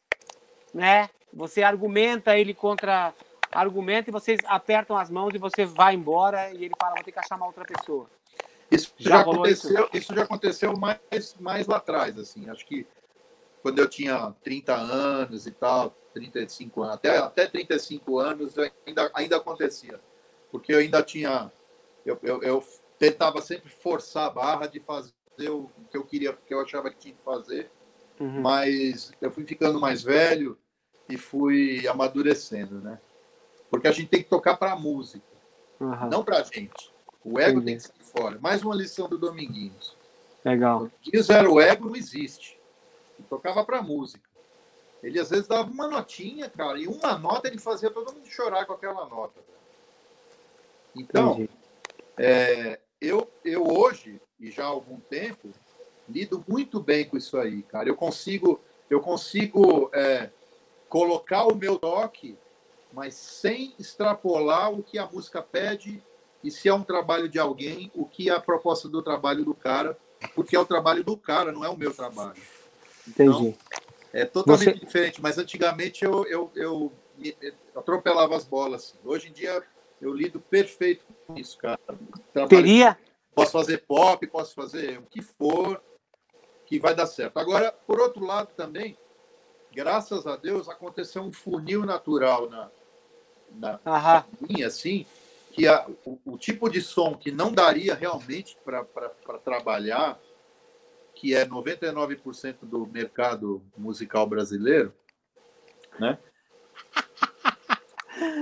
[0.73, 1.09] né?
[1.33, 3.13] Você argumenta ele contra
[3.55, 7.11] argumenta e vocês apertam as mãos e você vai embora e ele fala, vou ter
[7.11, 8.09] que chamar outra pessoa.
[8.69, 10.13] Isso Já já, aconteceu, isso?
[10.13, 12.49] já aconteceu mais, mais lá atrás, assim.
[12.49, 12.85] Acho que
[13.61, 18.55] quando eu tinha 30 anos e tal, 35 anos, até, até 35 anos
[18.85, 19.99] ainda, ainda acontecia.
[20.51, 21.51] Porque eu ainda tinha.
[22.05, 22.63] Eu, eu, eu
[22.97, 26.97] tentava sempre forçar a barra de fazer o que eu queria, que eu achava que
[26.97, 27.69] tinha que fazer,
[28.17, 28.41] Uhum.
[28.41, 30.57] mas eu fui ficando mais velho
[31.09, 32.97] e fui amadurecendo, né?
[33.69, 35.25] Porque a gente tem que tocar para a música
[35.81, 36.93] Aham, não pra gente.
[37.23, 37.65] O ego Entendi.
[37.65, 38.39] tem que sair fora.
[38.39, 39.95] Mais uma lição do Dominguinhos.
[40.43, 40.89] Legal.
[41.11, 42.59] E o zero ego não existe.
[43.17, 44.29] Ele tocava pra música.
[45.01, 48.65] Ele às vezes dava uma notinha, cara, e uma nota ele fazia todo mundo chorar
[48.65, 49.39] com aquela nota.
[50.95, 51.47] Então,
[52.17, 55.49] é, eu, eu hoje, e já há algum tempo,
[56.07, 57.89] lido muito bem com isso aí, cara.
[57.89, 58.59] Eu consigo,
[58.89, 60.29] eu consigo é,
[60.87, 62.37] colocar o meu toque,
[62.95, 66.01] mas sem extrapolar o que a música pede
[66.41, 69.53] e se é um trabalho de alguém, o que é a proposta do trabalho do
[69.53, 69.97] cara,
[70.33, 72.41] porque é o trabalho do cara, não é o meu trabalho.
[73.07, 73.57] Então, Entendi.
[74.13, 76.93] é totalmente Você- diferente, mas antigamente eu, eu, eu,
[77.41, 78.83] eu atropelava as bolas.
[78.95, 78.97] assim.
[79.03, 79.61] Hoje em dia
[80.01, 81.79] eu lido perfeito com isso, cara.
[82.31, 82.97] Trabalho- Teria,
[83.33, 85.83] Posso fazer pop, posso fazer o que for,
[86.65, 87.37] que vai dar certo.
[87.37, 88.97] Agora, por outro lado também,
[89.73, 92.71] graças a Deus, aconteceu um funil natural na,
[93.59, 95.05] na minha, assim,
[95.51, 100.19] que a, o, o tipo de som que não daria realmente para trabalhar,
[101.13, 104.93] que é 99% do mercado musical brasileiro,
[105.99, 106.17] né?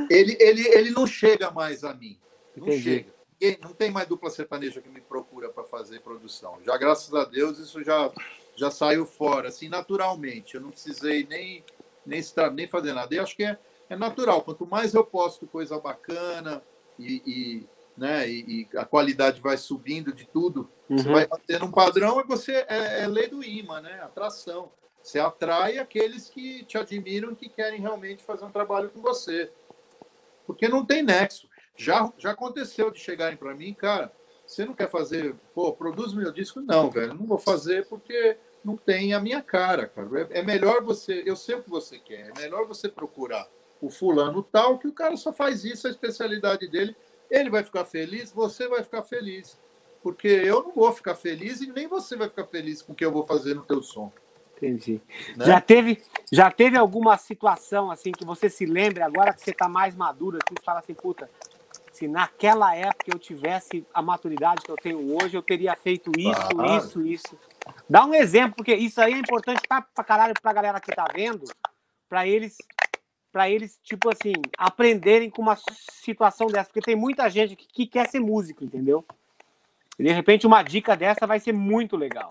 [0.10, 2.19] Ele, ele, ele não chega mais a mim.
[2.56, 2.84] Não Entendi.
[2.84, 3.14] chega.
[3.41, 6.60] Ninguém- não tem mais dupla sertaneja que me procura para fazer produção.
[6.64, 8.11] Já graças a Deus isso já
[8.56, 10.56] já saiu fora, assim, naturalmente.
[10.56, 11.64] Eu não precisei nem
[12.06, 12.22] nem
[12.53, 13.14] nem fazer nada.
[13.15, 13.57] Eu acho que é,
[13.89, 14.41] é natural.
[14.41, 16.61] Quanto mais eu posto coisa bacana
[16.97, 20.97] e, e né, e, e, a qualidade vai subindo de tudo, uhum.
[20.97, 24.01] você vai tendo um padrão e você é, é lei do imã, né?
[24.01, 24.72] Atração.
[25.01, 29.51] Você atrai aqueles que te admiram e que querem realmente fazer um trabalho com você.
[30.47, 31.47] Porque não tem nexo.
[31.76, 34.11] Já, já aconteceu de chegarem para mim, cara,
[34.45, 36.61] você não quer fazer, pô, produz meu disco?
[36.61, 40.07] Não, velho, não vou fazer porque não tem a minha cara, cara.
[40.31, 43.47] É, é melhor você, eu sei o que você quer, é melhor você procurar
[43.84, 46.95] o fulano tal, que o cara só faz isso, a especialidade dele,
[47.30, 49.60] ele vai ficar feliz, você vai ficar feliz.
[50.01, 53.03] Porque eu não vou ficar feliz e nem você vai ficar feliz com o que
[53.03, 54.11] eu vou fazer no teu som.
[54.55, 55.01] Entendi.
[55.35, 55.45] Né?
[55.45, 56.01] Já, teve,
[56.31, 60.38] já teve alguma situação assim que você se lembre agora que você está mais maduro,
[60.38, 61.30] assim, você fala assim, puta,
[61.91, 66.49] se naquela época eu tivesse a maturidade que eu tenho hoje, eu teria feito isso,
[66.49, 66.77] claro.
[66.77, 67.39] isso, isso.
[67.89, 71.05] Dá um exemplo, porque isso aí é importante pra, pra caralho pra galera que tá
[71.14, 71.43] vendo,
[72.07, 72.57] para eles,
[73.34, 75.57] para eles, tipo assim, aprenderem com uma
[75.91, 79.03] situação dessa, porque tem muita gente que, que quer ser músico, entendeu?
[79.97, 82.30] E de repente uma dica dessa vai ser muito legal.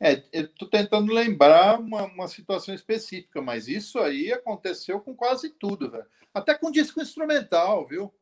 [0.00, 5.88] É, estou tentando lembrar uma, uma, situação específica, mas isso aí aconteceu com quase tudo,
[5.88, 6.06] velho.
[6.34, 8.12] Até com disco instrumental, viu?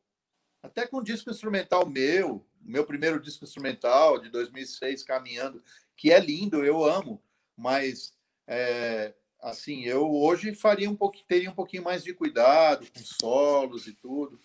[0.61, 5.63] Até com disco instrumental meu, meu primeiro disco instrumental de 2006, Caminhando,
[5.95, 7.21] que é lindo, eu amo,
[7.55, 8.13] mas
[8.47, 13.87] é, assim, eu hoje faria um pouquinho, teria um pouquinho mais de cuidado com solos
[13.87, 14.39] e tudo.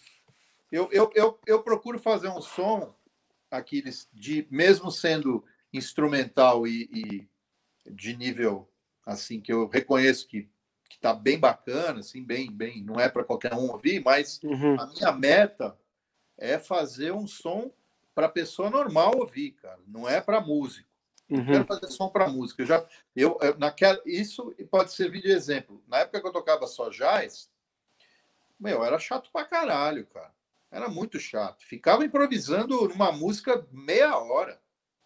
[0.71, 2.95] Eu, eu, eu, eu procuro fazer um som,
[3.51, 7.29] aqueles de mesmo sendo instrumental e, e,
[7.91, 8.69] de nível
[9.05, 10.49] assim que eu reconheço que
[10.93, 14.79] que está bem bacana, assim, bem, bem, não é para qualquer um ouvir, mas uhum.
[14.79, 15.75] a minha meta
[16.37, 17.73] é fazer um som
[18.15, 19.81] para pessoa normal ouvir, cara.
[19.87, 20.92] Não é para músico.
[21.33, 21.47] Uhum.
[21.47, 22.63] Quero fazer som para música.
[22.63, 22.87] Eu já,
[23.17, 25.83] eu, eu naquela, isso pode servir de exemplo.
[25.89, 27.51] Na época que eu tocava só jazz,
[28.61, 30.31] meu, era chato pra caralho, cara.
[30.71, 31.65] Era muito chato.
[31.65, 34.61] Ficava improvisando numa música meia hora.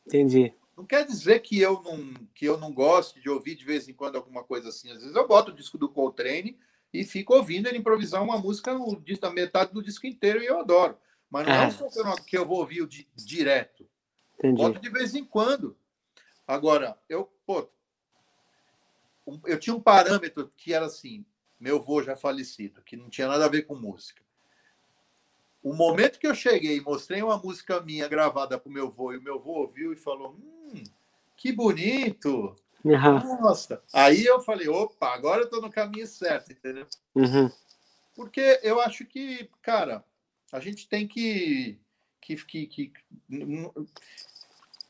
[0.04, 0.52] Entendi.
[0.76, 3.94] Não quer dizer que eu não, que eu não gosto de ouvir de vez em
[3.94, 4.90] quando alguma coisa assim.
[4.90, 6.58] Às vezes eu boto o disco do Coltrane
[6.92, 8.76] e fico ouvindo ele improvisar uma música
[9.22, 10.98] na metade do disco inteiro e eu adoro.
[11.30, 13.88] Mas não é, é um som que eu vou ouvir di direto.
[14.38, 14.60] Entendi.
[14.60, 15.76] Boto de vez em quando.
[16.46, 17.68] Agora, eu, pô,
[19.44, 21.24] eu tinha um parâmetro que era assim,
[21.58, 24.22] meu avô já falecido, que não tinha nada a ver com música.
[25.62, 29.12] O momento que eu cheguei e mostrei uma música minha gravada para o meu avô,
[29.12, 30.84] e o meu avô ouviu e falou: Hum,
[31.36, 32.54] que bonito!
[32.84, 33.40] Uhum.
[33.40, 33.82] Nossa!
[33.92, 36.86] Aí eu falei: opa, agora eu estou no caminho certo, entendeu?
[37.16, 37.50] Uhum.
[38.14, 40.04] Porque eu acho que, cara,
[40.52, 41.80] a gente tem que.
[42.20, 42.92] que, que, que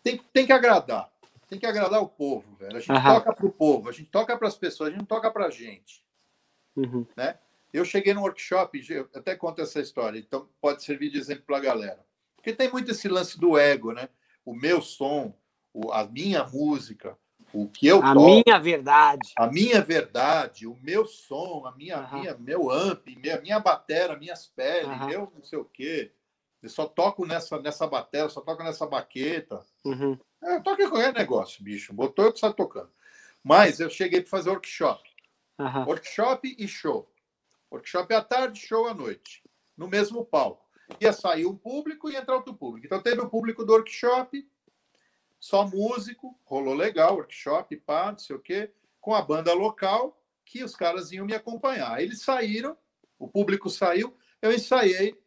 [0.03, 1.11] tem, tem que agradar.
[1.49, 2.77] Tem que agradar o povo, velho.
[2.77, 5.07] A gente toca para o povo, a gente toca para as pessoas, a gente não
[5.07, 6.05] toca para a gente.
[6.75, 7.07] Uhum.
[7.17, 7.39] Né?
[7.73, 11.59] Eu cheguei no workshop, eu até conto essa história, então pode servir de exemplo para
[11.59, 12.05] a galera.
[12.35, 14.09] Porque tem muito esse lance do ego, né?
[14.45, 15.35] O meu som,
[15.93, 17.17] a minha música,
[17.53, 22.07] o que eu a toco, minha verdade, a minha verdade, o meu som, a minha,
[22.13, 25.07] minha meu amp, minha, minha batera, minhas peles, uhum.
[25.07, 26.13] meu não sei o quê.
[26.63, 29.65] Eu só toco nessa nessa batera, só toco nessa baqueta.
[29.85, 30.19] Uhum.
[30.47, 31.93] É, eu toco em qualquer negócio, bicho.
[31.93, 32.91] Botou, eu sai tocando.
[33.43, 35.03] Mas eu cheguei para fazer workshop.
[35.87, 37.13] Workshop e show.
[37.71, 39.43] Workshop à tarde, show à noite,
[39.77, 40.65] no mesmo palco.
[41.01, 42.87] Ia sair um público e entrar outro público.
[42.87, 44.49] Então teve o público do workshop,
[45.41, 48.71] só músico, rolou legal, workshop, pá, não sei o quê,
[49.01, 52.01] com a banda local, que os caras iam me acompanhar.
[52.01, 52.77] Eles saíram,
[53.19, 55.21] o público saiu, eu ensaiei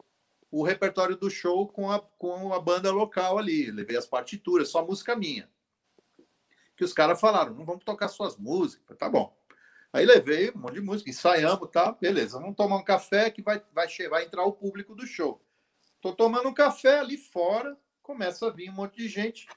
[0.51, 4.85] o repertório do show com a, com a banda local ali, levei as partituras, só
[4.85, 5.49] música minha.
[6.75, 9.37] Que os caras falaram, não vamos tocar suas músicas, tá bom.
[9.91, 11.91] Aí levei um monte de música, ensaiamos, tá?
[11.91, 15.41] Beleza, vamos tomar um café que vai, vai, vai entrar o público do show.
[16.01, 19.47] Tô tomando um café ali fora, começa a vir um monte de gente.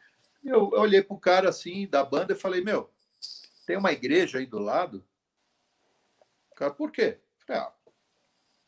[0.43, 2.91] Eu olhei pro cara assim, da banda, e falei, meu,
[3.67, 5.05] tem uma igreja aí do lado?
[6.51, 7.21] O cara, por quê?
[7.47, 7.73] Falei, ah,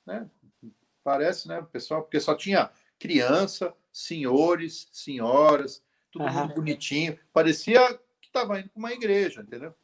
[0.07, 0.31] né?
[1.05, 2.03] Parece, né, pessoal?
[2.03, 6.49] Porque só tinha criança, senhores, senhoras, tudo uhum.
[6.49, 7.19] bonitinho.
[7.31, 7.81] Parecia
[8.21, 9.75] que estava indo para uma igreja, entendeu?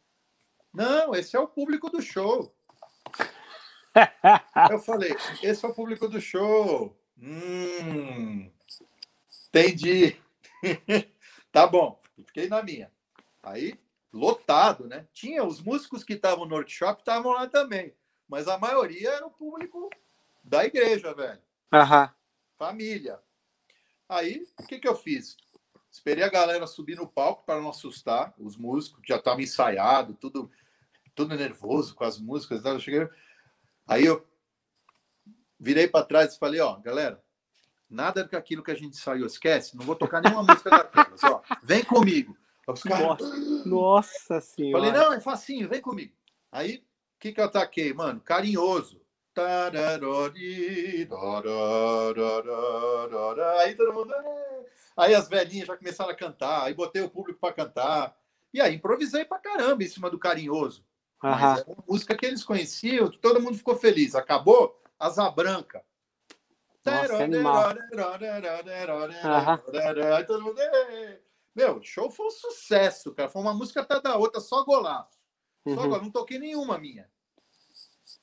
[0.72, 2.54] Não, esse é o público do show.
[4.70, 6.96] Eu falei, esse é o público do show.
[7.18, 8.50] Hum,
[9.48, 10.16] entendi.
[11.52, 12.90] tá bom, fiquei na minha.
[13.42, 13.78] Aí,
[14.12, 15.06] lotado, né?
[15.12, 17.92] Tinha os músicos que estavam no workshop, estavam lá também.
[18.26, 19.90] Mas a maioria era o público
[20.42, 21.40] da igreja, velho.
[21.72, 22.12] Aham.
[22.58, 23.20] Família.
[24.08, 25.36] Aí, o que, que eu fiz?
[25.90, 30.50] esperei a galera subir no palco para não assustar os músicos, já estavam ensaiado, tudo,
[31.14, 32.64] tudo nervoso com as músicas.
[32.64, 33.08] Eu cheguei,
[33.86, 34.26] aí eu
[35.58, 37.22] virei para trás e falei, ó, galera,
[37.88, 41.84] nada daquilo que a gente saiu, esquece, não vou tocar nenhuma música daquelas, ó, vem
[41.84, 42.36] comigo.
[42.68, 43.18] Os caras,
[43.66, 44.84] Nossa senhora.
[44.84, 46.14] Falei, não, é facinho, vem comigo.
[46.52, 46.82] Aí, o
[47.18, 48.20] que que eu ataquei, mano?
[48.20, 48.99] Carinhoso.
[53.60, 54.14] Aí todo mundo.
[54.96, 58.16] Aí as velhinhas já começaram a cantar, aí botei o público para cantar.
[58.52, 60.84] E aí improvisei pra caramba em cima do carinhoso.
[61.22, 64.14] Mas uma música que eles conheciam, que todo mundo ficou feliz.
[64.14, 65.84] Acabou Asa Branca.
[71.54, 73.28] Meu, show foi um sucesso, cara.
[73.28, 75.18] Foi uma música até da outra, só golaço.
[75.68, 75.82] Só Uhum.
[75.82, 77.06] agora, não toquei nenhuma minha.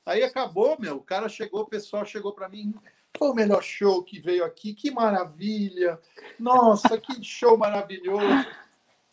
[0.07, 0.95] Aí acabou, meu.
[0.95, 2.73] O cara chegou, o pessoal chegou para mim.
[3.17, 4.73] Foi o melhor show que veio aqui.
[4.73, 5.99] Que maravilha.
[6.39, 8.47] Nossa, que show maravilhoso.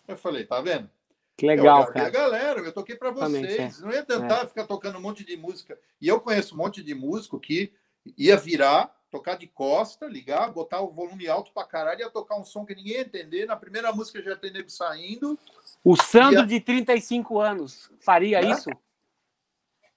[0.07, 0.89] Eu falei, tá vendo?
[1.37, 2.25] Que eu legal, agradei a cara.
[2.31, 3.81] galera, eu toquei para vocês.
[3.81, 5.77] Não ia tentar ficar tocando um monte de música.
[6.01, 7.73] E eu conheço um monte de músico que
[8.17, 12.45] ia virar, tocar de costa, ligar, botar o volume alto pra caralho, ia tocar um
[12.45, 13.47] som que ninguém ia entender.
[13.47, 15.37] Na primeira música já tem nego saindo.
[15.83, 18.51] O Sandro E a- de 35 anos faria Né?
[18.51, 18.71] isso?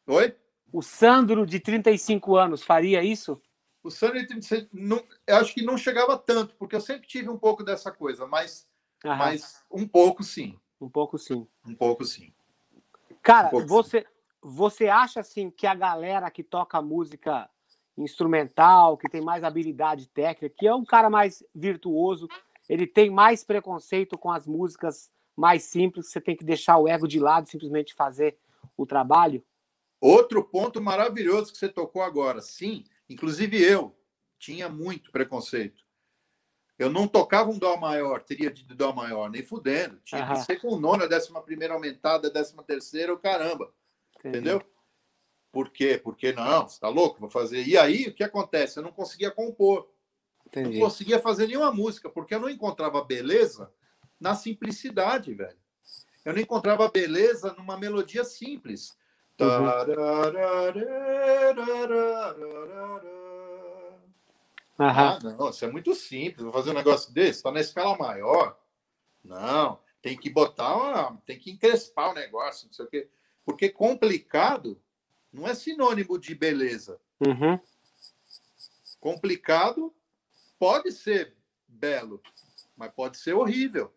[0.07, 0.33] Oi?
[0.77, 3.41] O Sandro de 35 anos faria isso?
[3.81, 7.37] O Sandro, ele- não, eu acho que não chegava tanto, porque eu sempre tive um
[7.37, 8.67] pouco dessa coisa, mas,
[9.03, 10.55] Aham, mas um pouco sim.
[10.79, 11.47] Um pouco sim.
[11.65, 12.31] Um pouco sim.
[13.23, 14.05] Cara, Um pouco você,
[14.39, 17.49] você acha assim que a galera que toca música
[17.97, 22.27] instrumental, que tem mais habilidade técnica, que é um cara mais virtuoso,
[22.69, 27.07] ele tem mais preconceito com as músicas mais simples, você tem que deixar o ego
[27.07, 28.37] de lado e simplesmente fazer
[28.77, 29.43] o trabalho?
[29.99, 32.41] Outro ponto maravilhoso que você tocou agora.
[32.41, 33.97] Sim, inclusive eu
[34.37, 35.83] tinha muito preconceito.
[36.77, 39.99] Eu não tocava um dó maior, teria de dó maior, nem fudendo.
[40.03, 40.35] Tinha Aham.
[40.35, 43.73] que ser com nona, décima primeira aumentada, décima terceira, o caramba.
[44.23, 44.61] Entendeu?
[45.51, 45.99] Por quê?
[46.01, 47.19] Porque não, você tá louco?
[47.19, 47.67] Vou fazer.
[47.67, 48.77] E aí, o que acontece?
[48.77, 49.89] Eu não conseguia compor.
[50.45, 50.77] Entendi.
[50.77, 53.73] não conseguia fazer nenhuma música, porque eu não encontrava beleza
[54.19, 55.57] na simplicidade, velho.
[56.23, 58.97] Eu não encontrava beleza numa melodia simples.
[64.79, 65.17] Aham.
[65.17, 66.43] Ah, não, isso é muito simples.
[66.43, 68.57] Vou fazer um negócio desse, tá na escala maior.
[69.23, 73.09] Não, tem que botar uma, tem que encrespar o negócio, não sei o quê.
[73.45, 74.79] Porque complicado
[75.31, 76.99] não é sinônimo de beleza.
[77.19, 77.59] Uhum.
[78.99, 79.93] Complicado
[80.59, 81.35] pode ser
[81.67, 82.21] belo,
[82.75, 83.93] mas pode ser horrível.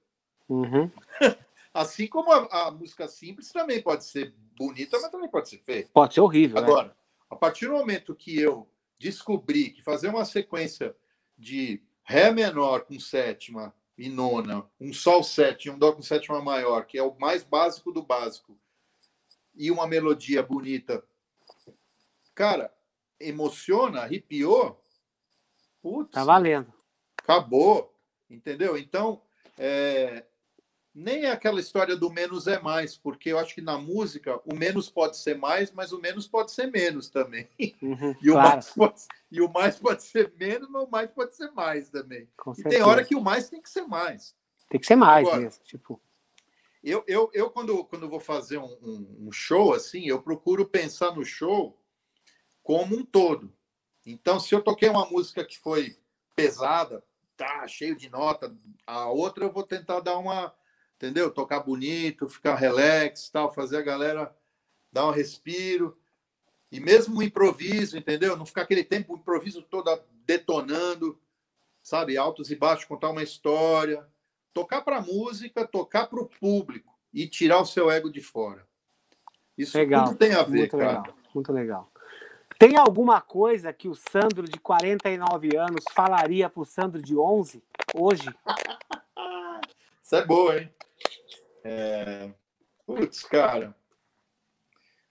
[0.48, 0.90] Uhum.
[1.72, 5.88] Assim como a, a música simples também pode ser bonita, mas também pode ser feia.
[5.92, 6.56] Pode ser horrível.
[6.60, 6.66] né?
[6.66, 6.96] Agora,
[7.28, 8.68] a partir do momento que eu
[8.98, 10.94] descobri que fazer uma sequência
[11.38, 16.42] de Ré menor com sétima e nona, um Sol sete e um Dó com sétima
[16.42, 18.58] maior, que é o mais básico do básico,
[19.54, 21.04] e uma melodia bonita,
[22.34, 22.72] cara,
[23.18, 24.82] emociona, arrepiou,
[25.82, 26.72] putz, Tá valendo.
[27.22, 27.94] acabou,
[28.28, 28.76] entendeu?
[28.76, 29.22] Então,
[29.58, 30.24] é,
[30.94, 34.54] nem é aquela história do menos é mais, porque eu acho que na música o
[34.56, 37.48] menos pode ser mais, mas o menos pode ser menos também.
[37.80, 38.14] Uhum.
[38.22, 39.00] E, o, Claro, mais pode,
[39.30, 42.28] e o mais pode ser menos, mas o mais pode ser mais também.
[42.36, 42.76] com E certeza.
[42.76, 44.34] tem hora que o mais tem que ser mais.
[44.68, 45.62] Tem que ser mais Agora- mesmo.
[45.64, 46.00] Tipo,
[46.82, 51.14] Eu, eu, eu quando, quando vou fazer um, um- um show assim, eu procuro pensar
[51.14, 51.78] no show
[52.62, 53.52] como um todo.
[54.06, 55.96] Então, se eu toquei uma música que foi
[56.34, 57.04] pesada,
[57.36, 58.56] tá cheio de nota,
[58.86, 60.54] a outra eu vou tentar dar uma,
[61.00, 61.30] entendeu?
[61.30, 64.36] Tocar bonito, ficar relax, tal, fazer a galera
[64.92, 65.96] dar um respiro.
[66.70, 68.36] E mesmo o improviso, entendeu?
[68.36, 71.18] Não ficar aquele tempo o improviso todo detonando,
[71.82, 72.18] sabe?
[72.18, 74.06] Altos e baixos, contar uma história.
[74.52, 78.66] Tocar para música, tocar para o público e tirar o seu ego de fora.
[79.56, 80.98] Isso Legal, tudo tem a ver, muito cara.
[80.98, 81.14] legal.
[81.34, 81.92] Muito legal.
[82.58, 87.62] Tem alguma coisa que o Sandro de 49 anos falaria pro Sandro de 11
[87.94, 88.28] hoje?
[90.02, 90.70] Isso é boa, hein?
[91.64, 92.30] É...
[92.86, 93.74] Putz, cara.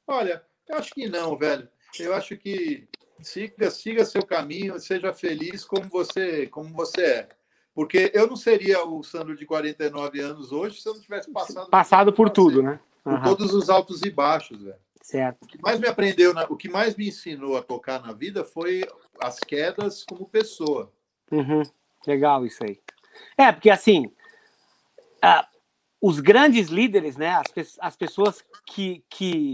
[0.08, 1.68] Olha, eu acho que não, velho.
[2.00, 2.88] Eu acho que
[3.22, 7.30] siga, siga seu caminho, seja feliz como você, como você é.
[7.74, 11.70] Porque eu não seria o Sandro de 49 anos hoje se eu não tivesse passado,
[11.70, 12.80] Passado por tudo, né?
[13.04, 14.80] passei, por todos os altos e baixos, velho.
[15.02, 15.44] Certo.
[15.44, 18.84] O que mais me aprendeu, o que mais me ensinou a tocar na vida foi
[19.20, 20.92] as quedas como pessoa.
[21.32, 21.64] Uhum,
[22.06, 22.80] Legal isso aí.
[23.38, 24.12] É, porque assim,
[26.02, 29.54] os grandes líderes, né, as, pe- as pessoas que, que,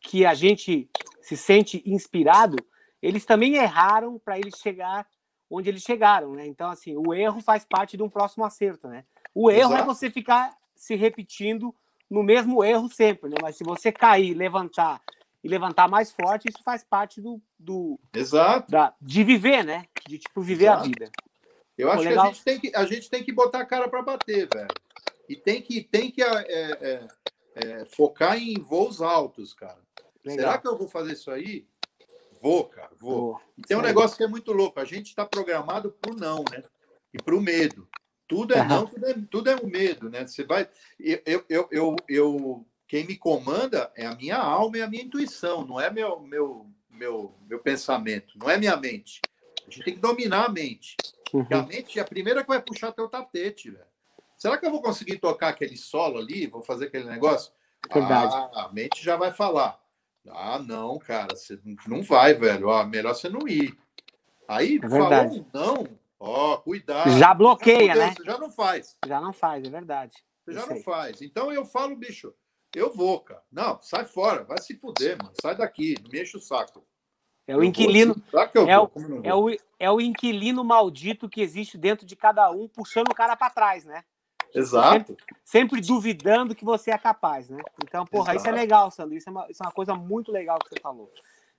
[0.00, 0.88] que a gente
[1.20, 2.56] se sente inspirado,
[3.00, 5.06] eles também erraram para eles chegar
[5.50, 6.46] onde eles chegaram, né?
[6.46, 9.04] Então, assim, o erro faz parte de um próximo acerto, né?
[9.34, 9.84] O erro é Exato.
[9.94, 11.74] você ficar se repetindo
[12.08, 13.36] no mesmo erro sempre, né?
[13.42, 15.00] Mas se você cair, levantar
[15.44, 18.70] e levantar mais forte, isso faz parte do, do Exato.
[18.70, 19.84] da, de viver, né?
[20.06, 20.88] De tipo viver a Exato.
[20.88, 21.10] vida.
[21.76, 22.24] Eu Pô, acho legal.
[22.24, 24.68] que a gente, tem que a gente tem que botar a cara para bater, velho.
[25.32, 27.08] E tem que, tem que é, é,
[27.54, 29.78] é, focar em voos altos, cara.
[30.22, 30.44] Legal.
[30.44, 31.66] Será que eu vou fazer isso aí?
[32.42, 33.40] Vou, cara, vou.
[33.56, 34.78] E tem um negócio que é muito louco.
[34.78, 36.62] A gente está programado pro não, né?
[37.14, 37.88] E pro medo.
[38.28, 40.26] Tudo é não, tudo é, tudo é o medo, né?
[40.26, 40.68] Você vai.
[41.00, 45.64] Eu, eu, eu, eu, quem me comanda é a minha alma e a minha intuição,
[45.64, 49.22] não é meu, meu, meu, meu pensamento, não é minha mente.
[49.66, 50.94] A gente tem que dominar a mente.
[51.30, 51.66] Porque a Uhum.
[51.68, 53.91] mente é a primeira que vai puxar teu tapete, velho.
[54.42, 56.48] Será que eu vou conseguir tocar aquele solo ali?
[56.48, 57.52] Vou fazer aquele negócio?
[57.88, 58.34] Verdade.
[58.34, 59.80] Ah, a mente já vai falar.
[60.30, 62.66] Ah, não, cara, você não vai, velho.
[62.66, 63.72] Ó, melhor você não ir.
[64.48, 65.86] Aí, É falou não,
[66.18, 67.12] ó, cuidado.
[67.12, 68.14] Já bloqueia, fudeu, né?
[68.16, 68.98] Você já não faz.
[69.06, 70.16] Já não faz, é verdade.
[70.44, 71.22] Você já não faz.
[71.22, 72.34] Então eu falo, bicho,
[72.74, 73.44] eu vou, cara.
[73.48, 75.34] Não, sai fora, vai se fuder, mano.
[75.40, 76.84] Sai daqui, não me enche o saco.
[77.46, 78.90] É o inquilino, Será que eu é o-
[79.22, 83.36] é o, é o inquilino maldito que existe dentro de cada um, puxando o cara
[83.36, 84.04] para trás, né?
[84.54, 85.16] Exato.
[85.44, 87.62] Sempre duvidando que você é capaz, né?
[87.82, 88.56] Então, porra, isso é Exato.
[88.56, 89.16] legal, Sandro.
[89.16, 91.10] Isso é, uma, isso é uma coisa muito legal que você falou.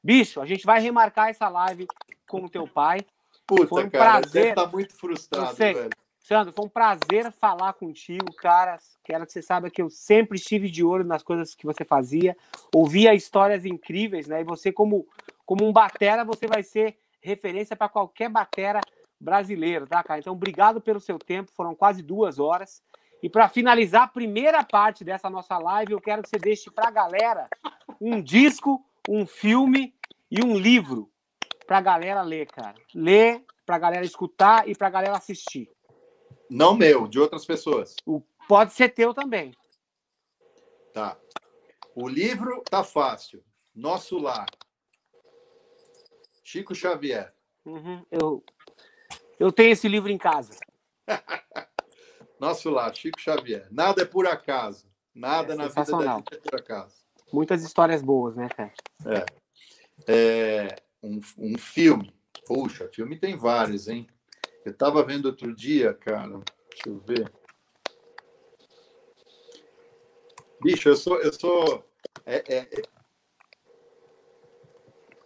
[0.03, 1.87] Bicho, a gente vai remarcar essa live
[2.27, 2.99] com o teu pai.
[3.45, 4.41] Puta, Foi um cara, prazer.
[4.43, 5.73] você estar muito frustrado, sei.
[5.73, 5.89] velho.
[6.19, 8.77] Sandro, foi um prazer falar contigo, cara.
[9.03, 12.37] Quero que você saiba que eu sempre estive de olho nas coisas que você fazia,
[12.73, 14.39] ouvia histórias incríveis, né?
[14.39, 15.05] E você, como,
[15.45, 18.79] como um batera, você vai ser referência para qualquer batera
[19.23, 20.19] brasileiro, tá, cara?
[20.19, 22.83] Então, obrigado pelo seu tempo, foram quase duas horas.
[23.21, 26.89] E para finalizar a primeira parte dessa nossa live, eu quero que você deixe para
[26.89, 27.47] a galera
[27.99, 29.95] um disco, um filme
[30.29, 31.09] e um livro
[31.65, 32.75] para a galera ler, cara.
[32.93, 35.71] Ler, para a galera escutar e para a galera assistir.
[36.49, 37.95] Não meu, de outras pessoas.
[38.47, 39.53] Pode ser teu também.
[40.93, 41.17] Tá.
[41.95, 43.43] O livro tá fácil.
[43.73, 44.45] Nosso Lar.
[46.43, 47.33] Chico Xavier.
[47.65, 48.43] Uhum, Eu,
[49.43, 50.57] eu tenho esse livro em casa.
[52.39, 53.67] Nosso Lar, Chico Xavier.
[53.69, 54.87] Nada é por acaso.
[55.13, 56.95] Nada É na vida da gente é por acaso.
[57.31, 58.73] Muitas histórias boas, né, cara?
[60.07, 62.15] É, um, um filme.
[62.45, 64.07] Puxa, filme tem vários, hein?
[64.63, 66.41] Eu estava vendo outro dia, cara.
[66.69, 67.29] Deixa eu ver.
[70.61, 71.19] Bicho, eu sou.
[71.19, 71.85] Eu, sou
[72.25, 72.81] é, é, é.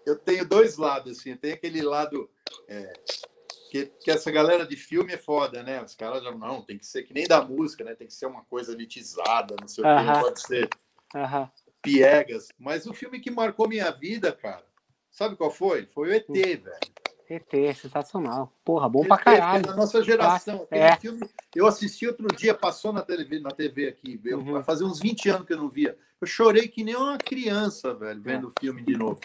[0.07, 1.37] eu tenho dois lados, assim.
[1.37, 2.27] Tem aquele lado.
[2.67, 2.93] é,
[3.69, 5.83] que, que essa galera de filme é foda, né?
[5.83, 7.95] Os caras já não, tem que ser que nem da música, né?
[7.95, 10.21] Tem que ser uma coisa elitizada, não sei o quê, não Aham.
[10.21, 10.69] pode ser
[11.15, 11.51] Aham.
[11.81, 12.47] piegas.
[12.57, 14.65] Mas o filme que marcou minha vida, cara,
[15.11, 15.85] sabe qual foi?
[15.85, 16.97] Foi o ET, velho.
[17.29, 18.53] ET, sensacional.
[18.63, 19.65] Porra, bom pra ET, que é caralho.
[19.65, 20.65] da nossa geração.
[20.71, 20.95] É.
[20.95, 24.19] filme, eu assisti outro dia, passou na TV, na TV aqui.
[24.23, 24.53] Eu, Uhum.
[24.53, 25.97] Vai fazer uns 20 anos que eu não via.
[26.21, 29.21] Eu chorei que nem uma criança, velho, vendo o filme de novo.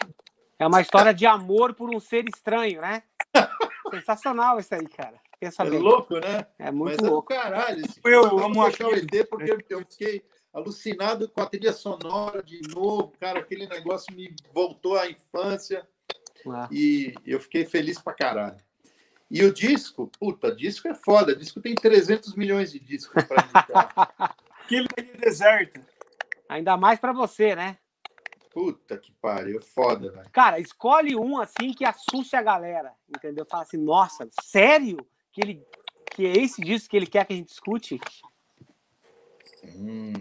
[0.59, 3.03] É uma história de amor por um ser estranho, né?
[3.99, 5.15] Sensacional isso aí, cara.
[5.39, 5.79] Pensa É bem.
[5.79, 6.45] louco, né?
[6.57, 7.27] É muito Mas é do louco.
[7.33, 7.85] caralho.
[7.85, 8.43] Esse Eu filme.
[8.45, 13.11] amo deixar o ET porque eu fiquei alucinado com a trilha sonora de novo.
[13.19, 15.87] Cara, aquele negócio me voltou à infância.
[16.47, 18.57] Ah, e eu fiquei feliz pra caralho.
[19.31, 21.35] E o disco, puta, disco é foda.
[21.35, 23.93] Disco tem 300 milhões de discos pra indicar.
[24.63, 25.81] Aquele ali deserto.
[26.47, 27.77] Ainda mais pra você, né?
[28.53, 30.29] Puta que pariu, foda, velho.
[30.31, 33.45] Cara, escolhe um assim que assuste a galera, entendeu?
[33.49, 34.97] Fala assim, nossa, sério?
[35.31, 35.65] Que, ele,
[36.11, 37.99] que é esse disco que ele quer que a gente escute?
[39.75, 40.13] Hum.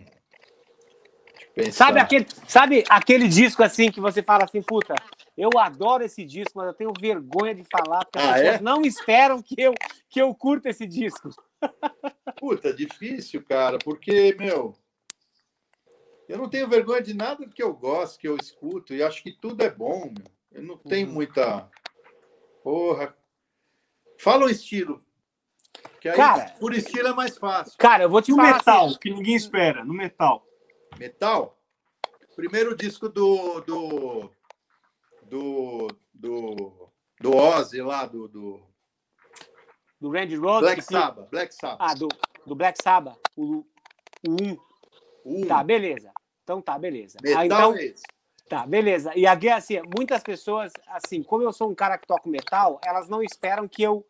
[1.70, 4.94] Sabe aquele, sabe aquele disco assim que você fala assim, puta,
[5.36, 8.60] eu adoro esse disco, mas eu tenho vergonha de falar, porque as Ah, pessoas é?
[8.60, 9.74] não esperam que eu,
[10.08, 11.28] que eu curta esse disco.
[12.40, 14.74] Puta, difícil, cara, porque, meu,
[16.28, 19.32] eu não tenho vergonha de nada que eu gosto, que eu escuto, e acho que
[19.32, 20.26] tudo é bom, meu.
[20.52, 21.14] Eu não tenho Uhum.
[21.14, 21.68] muita.
[22.62, 23.16] Porra.
[24.18, 25.00] Fala o estilo.
[26.00, 27.76] Que aí, Cara- por estilo é mais fácil.
[27.78, 29.84] Cara, eu vou te No falar metal, assim, que ninguém espera.
[29.84, 30.46] No metal.
[30.98, 31.58] Metal?
[32.36, 33.60] Primeiro disco do.
[33.62, 34.30] do.
[35.24, 35.88] do.
[36.12, 36.88] do,
[37.20, 38.60] do Ozzy lá, do, do
[40.00, 40.62] do Randy Rhodes.
[40.62, 41.30] Black Sabbath.
[41.30, 41.78] Black Sabbath.
[41.80, 42.08] Ah, do,
[42.44, 43.64] do Black Sabbath, o,
[44.26, 44.56] o 1.
[45.24, 45.46] Um.
[45.46, 46.12] Tá, beleza.
[46.44, 47.18] Então tá, beleza.
[47.22, 48.02] Metal Ah, então, é esse.
[48.48, 49.12] tá, beleza.
[49.16, 53.08] E aqui, assim, muitas pessoas, assim, como eu sou um cara que toca metal, elas
[53.08, 54.04] não esperam que eu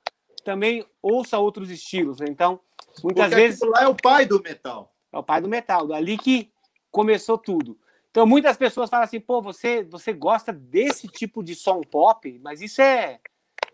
[0.44, 2.26] também ouça outros estilos, né?
[2.28, 2.58] Então,
[3.02, 4.92] muitas Porque vezes lá é o pai do metal.
[5.12, 6.50] é o pai do metal, dali que
[6.90, 7.78] começou tudo.
[8.10, 12.60] Então, muitas pessoas falam assim, pô, você, você gosta desse tipo de som pop, mas
[12.60, 13.20] isso é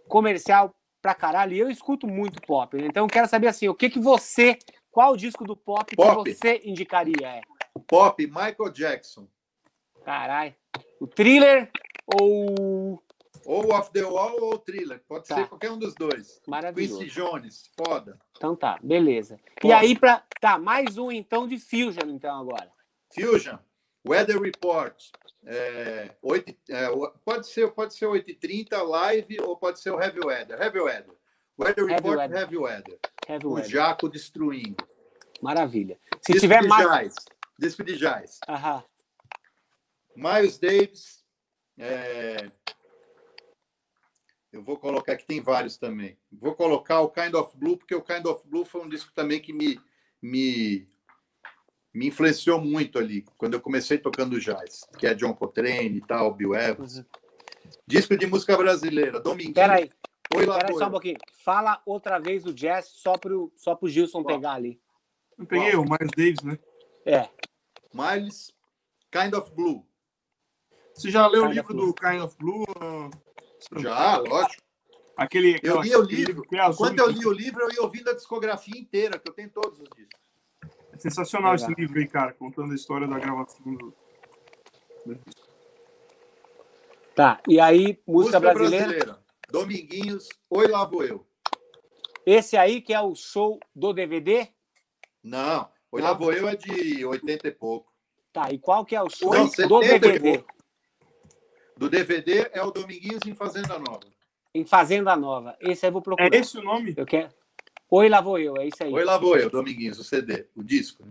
[0.06, 1.54] comercial pra caralho.
[1.54, 2.76] E eu escuto muito pop.
[2.76, 2.86] né?
[2.86, 4.58] Então, eu quero saber assim, o que que você,
[4.98, 6.24] qual disco do pop, Pop.
[6.24, 7.14] que você indicaria?
[7.24, 7.40] É?
[7.86, 9.28] Pop, Michael Jackson.
[10.04, 10.52] Caralho.
[11.00, 11.70] O Thriller
[12.20, 13.00] ou.
[13.44, 15.00] Ou Off the Wall ou Thriller.
[15.08, 15.36] Pode Tá.
[15.36, 16.42] ser qualquer um dos dois.
[16.48, 16.98] Maravilhoso.
[16.98, 18.18] Quincy Jones, foda.
[18.36, 19.38] Então tá, beleza.
[19.60, 19.68] Pop.
[19.68, 20.24] E aí, pra.
[20.40, 22.68] Tá, mais um então de Fusion, então, agora.
[23.14, 23.56] Fusion,
[24.06, 25.00] Weather Report.
[25.46, 30.18] É, oito, é, o- pode ser pode ser 8h30 live ou pode ser o Heavy
[30.26, 30.60] Weather.
[30.60, 31.14] Heavy Weather.
[31.58, 32.36] Weather Heavy Report, Weather.
[32.38, 32.98] Heavy Weather.
[33.28, 33.70] Heavy O Weather.
[33.70, 34.76] Jaco destruindo.
[35.42, 35.98] Maravilha.
[36.22, 37.14] Se Disco tiver de mais.
[37.58, 38.38] Disco de jazz.
[38.48, 38.82] Aham.
[40.16, 41.24] Miles Davis.
[41.78, 42.48] é,
[44.52, 46.18] Eu vou colocar aqui, tem vários também.
[46.32, 49.40] Vou colocar o Kind of Blue, porque o Kind of Blue foi um disco também
[49.40, 49.80] que me,
[50.22, 50.86] me,
[51.94, 56.34] me influenciou muito ali, quando eu comecei tocando jazz, que é John Coltrane e tal,
[56.34, 57.04] Bill Evans.
[57.86, 59.54] Disco de música brasileira, Dominguinho.
[59.54, 59.90] Peraí,
[60.34, 61.16] Oi, vou só um pouquinho.
[61.44, 64.36] Fala outra vez o jazz só pro, só pro Gilson Qual?
[64.36, 64.80] pegar ali.
[65.38, 66.58] Eu peguei o Miles Davis, né?
[67.06, 67.28] É.
[67.94, 68.52] Miles,
[69.10, 69.86] Kind of Blue.
[70.94, 71.86] Você já leu o Kind livro of Blue.
[71.86, 73.80] do Kind of Blue?
[73.80, 74.62] Já, lógico.
[75.16, 76.44] Aquele, Eu li o livro.
[76.52, 79.80] Enquanto eu li o livro, eu ia ouvindo a discografia inteira, que eu tenho todos
[79.80, 80.20] os discos.
[80.92, 81.70] É sensacional Legal.
[81.70, 83.94] esse livro aí, cara, contando a história da gravação do.
[87.14, 87.40] Tá.
[87.48, 89.18] E aí, música, brasileira?
[89.50, 91.26] Dominguinhos, Oi Lá Vou Eu.
[92.26, 94.48] Esse aí que é o show do DVD?
[95.22, 96.02] Não, Oi.
[96.02, 97.90] Lá Vou Eu é de 80 e pouco.
[98.30, 98.52] Tá.
[98.52, 100.44] E qual que é o show Não, do 70 DVD?
[101.76, 104.06] Do DVD é o Dominguinhos em Fazenda Nova.
[104.54, 105.56] Em Fazenda Nova.
[105.60, 106.34] Esse aí eu vou procurar.
[106.34, 106.92] É esse o nome?
[106.96, 107.32] Eu quero.
[107.90, 108.92] Oi, lá vou eu, é isso aí.
[108.92, 111.08] Oi Lá Vou Eu, Dominguinhos, o CD, o disco.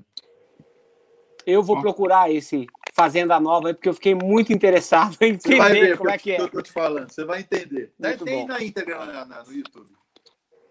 [1.43, 2.67] Eu vou procurar esse
[2.99, 6.17] Fazenda Nova aí, porque eu fiquei muito interessado em Você vai entender ver como é
[6.17, 6.41] que é.
[6.41, 7.93] eu tô te falando, você vai entender.
[7.99, 8.47] Muito tem bom.
[8.47, 9.91] na íntegra na- na- no YouTube.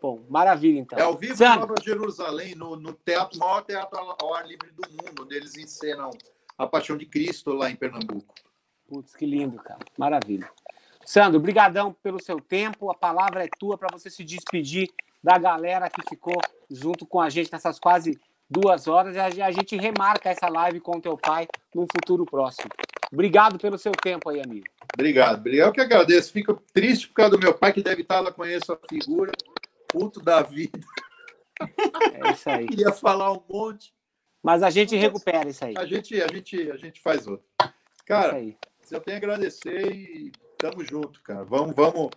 [0.03, 0.99] Bom, maravilha então.
[0.99, 4.83] É ao vivo Sandro, Nova Jerusalém, no, no teatro, maior teatro ao ar livre do
[4.91, 6.11] mundo, onde eles encenam
[6.59, 8.35] a Paixão de Cristo lá em Pernambuco.
[8.89, 9.81] Putz, que lindo, cara.
[9.97, 10.51] Maravilha.
[11.05, 12.91] Sandro, brigadão pelo seu tempo.
[12.91, 14.91] A palavra é tua para você se despedir
[15.23, 16.37] da galera que ficou
[16.71, 19.17] junto com a gente nessas quase duas horas.
[19.17, 22.71] E a gente remarca essa live com o teu pai num futuro próximo.
[23.13, 24.67] Obrigado pelo seu tempo aí, amigo.
[24.95, 25.69] Obrigado, obrigado.
[25.69, 26.33] Eu que agradeço.
[26.33, 29.33] Fico triste por causa do meu pai, que deve estar lá, conheço a figura.
[29.89, 30.79] Puto da vida.
[31.61, 32.67] É isso aí.
[32.69, 33.95] Queria falar um monte.
[34.43, 35.75] Mas a gente recupera isso aí.
[35.77, 37.47] A gente, a gente, a gente faz outro.
[38.05, 38.57] Cara, aí.
[38.91, 41.45] eu tenho a agradecer e tamo junto, cara.
[41.45, 42.11] Vamos, vamos.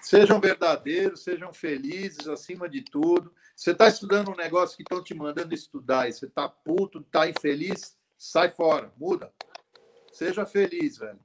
[0.00, 3.32] Sejam verdadeiros, sejam felizes acima de tudo.
[3.56, 7.26] Você está estudando um negócio que estão te mandando estudar e você está puto, está
[7.26, 9.32] infeliz, sai fora, muda.
[10.12, 11.18] Seja feliz, velho.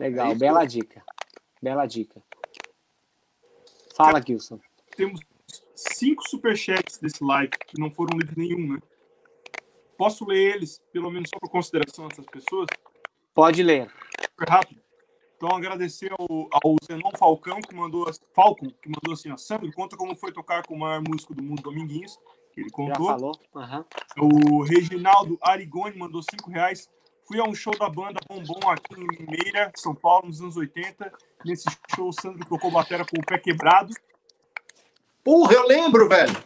[0.00, 1.04] Legal, É bela dica.
[1.60, 2.22] Bela dica.
[3.94, 4.58] Fala, Gilson.
[4.96, 5.20] Temos
[5.74, 8.82] cinco superchats desse live que não foram lidos nenhum, né?
[9.98, 12.66] Posso ler eles, pelo menos só por consideração dessas pessoas?
[13.34, 13.92] Pode ler.
[14.30, 14.83] Super rápido.
[15.44, 19.94] Então, agradecer ao, ao Zenon Falcão, que mandou, Falcon, que mandou assim, ó, Sandro, conta
[19.94, 22.18] como foi tocar com o maior músico do mundo, Dominguinhos,
[22.50, 23.06] que ele Já contou.
[23.08, 23.32] falou?
[23.54, 23.84] Aham.
[24.18, 26.88] O Reginaldo Arigoni mandou cinco reais.
[27.28, 31.12] Fui a um show da banda Bombom aqui em Meira, São Paulo, nos anos 80.
[31.44, 31.64] Nesse
[31.94, 33.92] show, o Sandro tocou batera com o pé quebrado.
[35.22, 36.42] Porra, eu lembro, velho.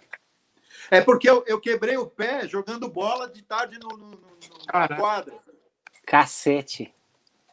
[0.91, 4.73] É porque eu, eu quebrei o pé jogando bola de tarde no, no- no- no-
[4.73, 5.35] na quadra.
[6.05, 6.93] Cacete.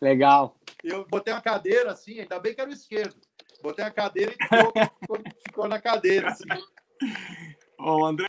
[0.01, 0.55] Legal.
[0.85, 3.15] Eu botei uma cadeira assim, ainda bem que era o esquerdo.
[3.61, 4.73] Botei a cadeira e ficou,
[5.47, 6.29] ficou, na cadeira.
[6.29, 6.43] Assim.
[7.79, 8.27] O André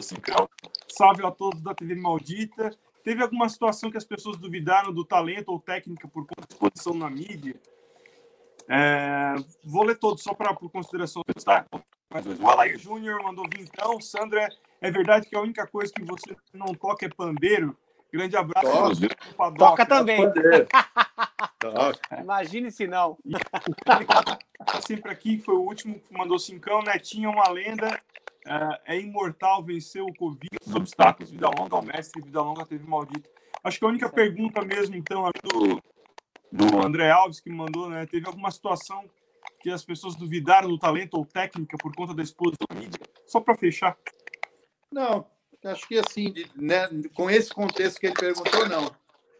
[0.00, 0.48] cincão.
[0.88, 2.70] Salve a todos da TV Maldita.
[3.02, 6.94] Teve alguma situação que as pessoas duvidaram do talento ou técnica por conta de exposição
[6.94, 7.60] na mídia?
[8.68, 9.34] É,
[9.64, 11.22] vou ler todos só para por consideração.
[11.44, 11.66] Tá?
[12.12, 12.38] Mais dois.
[12.40, 14.00] O Júnior mandou vintão.
[14.00, 14.48] Sandra,
[14.80, 17.76] é verdade que a única coisa que você não toca é pandeiro?
[18.12, 18.68] Grande abraço.
[19.36, 19.58] Toca.
[19.58, 20.20] Toca também.
[21.58, 22.20] Toca.
[22.20, 23.18] Imagine se não.
[24.64, 26.82] tá sempre aqui, que foi o último que mandou cincão.
[26.82, 28.00] Netinho é uma lenda,
[28.46, 32.86] é, é imortal, venceu o Covid, os obstáculos, vida longa ao mestre, vida longa teve
[32.88, 33.28] maldito.
[33.62, 35.82] Acho que a única pergunta mesmo, então, ali do,
[36.52, 38.06] do André Alves, que mandou, né?
[38.06, 39.04] Teve alguma situação
[39.60, 43.00] que as pessoas duvidaram do talento ou técnica por conta da exposição mídia?
[43.26, 43.96] Só para fechar.
[44.92, 45.26] Não,
[45.66, 48.94] acho que assim, de- né, com esse contexto que ele perguntou, não.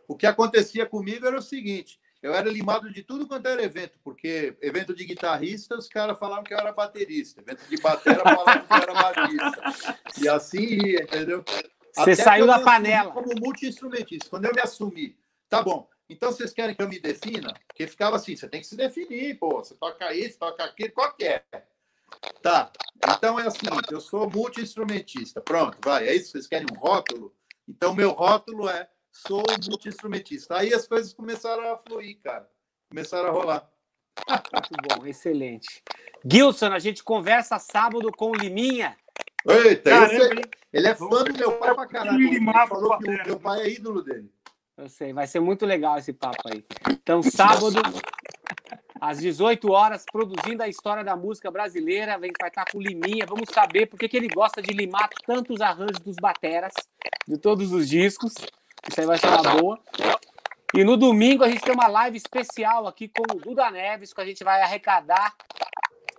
[0.08, 3.98] O que acontecia comigo era o seguinte: eu era limado de tudo quanto era evento,
[4.04, 8.66] porque evento de guitarrista, os caras falavam que eu era baterista, evento de batera falavam
[8.66, 9.74] que eu era batista.
[10.20, 11.44] E assim ia, entendeu?
[11.92, 13.10] Você Até saiu da panela.
[13.10, 14.28] Como multi-instrumentista.
[14.28, 15.16] Quando eu me assumi,
[15.48, 17.52] tá bom, então vocês querem que eu me defina?
[17.66, 21.12] Porque ficava assim: você tem que se definir, pô, você toca isso, toca aquilo, qual
[21.14, 21.42] que é?
[22.42, 22.70] Tá.
[23.16, 25.40] Então é o seguinte, eu sou multi-instrumentista.
[25.40, 26.08] Pronto, vai.
[26.08, 26.32] É isso?
[26.32, 27.34] Vocês querem um rótulo?
[27.68, 30.56] Então, meu rótulo é sou multi-instrumentista.
[30.58, 32.48] Aí as coisas começaram a fluir, cara.
[32.88, 33.70] Começaram a rolar.
[34.28, 35.82] Muito bom, excelente.
[36.24, 38.96] Gilson, a gente conversa sábado com o Liminha.
[39.48, 40.42] Eita, Caramba, é- hein?
[40.72, 42.18] ele é fã do meu pai pra caralho.
[42.20, 44.30] Ele Limava falou que o meu pai é ídolo dele.
[44.76, 46.64] Eu sei, vai ser muito legal esse papo aí.
[46.90, 47.80] Então, sábado,
[49.06, 53.24] às 18 horas, produzindo a história da música brasileira, vem vai estar com Liminha.
[53.24, 56.72] Vamos saber por que, que ele gosta de limar tantos arranjos dos bateras
[57.26, 58.34] de todos os discos.
[58.88, 59.78] Isso aí vai ser uma boa.
[60.74, 64.20] E no domingo a gente tem uma live especial aqui com o Duda Neves, que
[64.20, 65.32] a gente vai arrecadar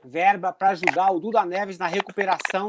[0.05, 2.67] verba para ajudar o Duda Neves na recuperação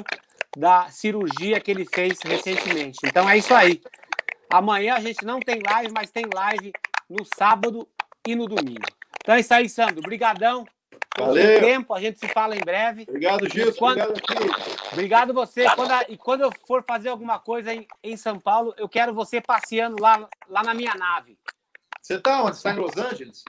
[0.57, 2.99] da cirurgia que ele fez recentemente.
[3.05, 3.81] Então é isso aí.
[4.53, 6.73] Amanhã a gente não tem live, mas tem live
[7.09, 7.87] no sábado
[8.27, 8.98] e no domingo.
[9.29, 9.99] Então é isso aí, Sandro.
[9.99, 10.67] Obrigadão
[11.15, 11.61] pelo Valeu.
[11.61, 11.93] tempo.
[11.93, 13.05] A gente se fala em breve.
[13.07, 13.79] Obrigado, Gilson.
[13.79, 14.91] Quando- Obrigado.
[14.91, 15.69] Obrigado você.
[15.75, 19.13] Quando a- e quando eu for fazer alguma coisa em, em São Paulo, eu quero
[19.13, 21.39] você passeando lá, lá na minha nave.
[22.01, 22.57] Você tá onde?
[22.57, 23.45] Você tá em Los Angeles?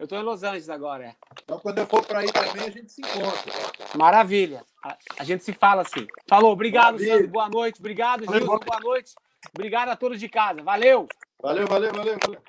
[0.00, 1.04] Eu estou em Los Angeles agora.
[1.04, 1.14] é.
[1.44, 3.52] Então, quando eu for para aí também, a gente se encontra.
[3.96, 4.64] Maravilha.
[4.82, 6.08] A, a gente se fala assim.
[6.28, 6.50] Falou.
[6.50, 7.14] Obrigado, Maravilha.
[7.18, 7.28] Sandro.
[7.30, 7.78] Boa noite.
[7.78, 8.58] Obrigado, Gilson.
[8.58, 9.12] Boa noite.
[9.56, 10.60] Obrigado a todos de casa.
[10.60, 11.06] Valeu.
[11.40, 12.42] Valeu, valeu, valeu, valeu.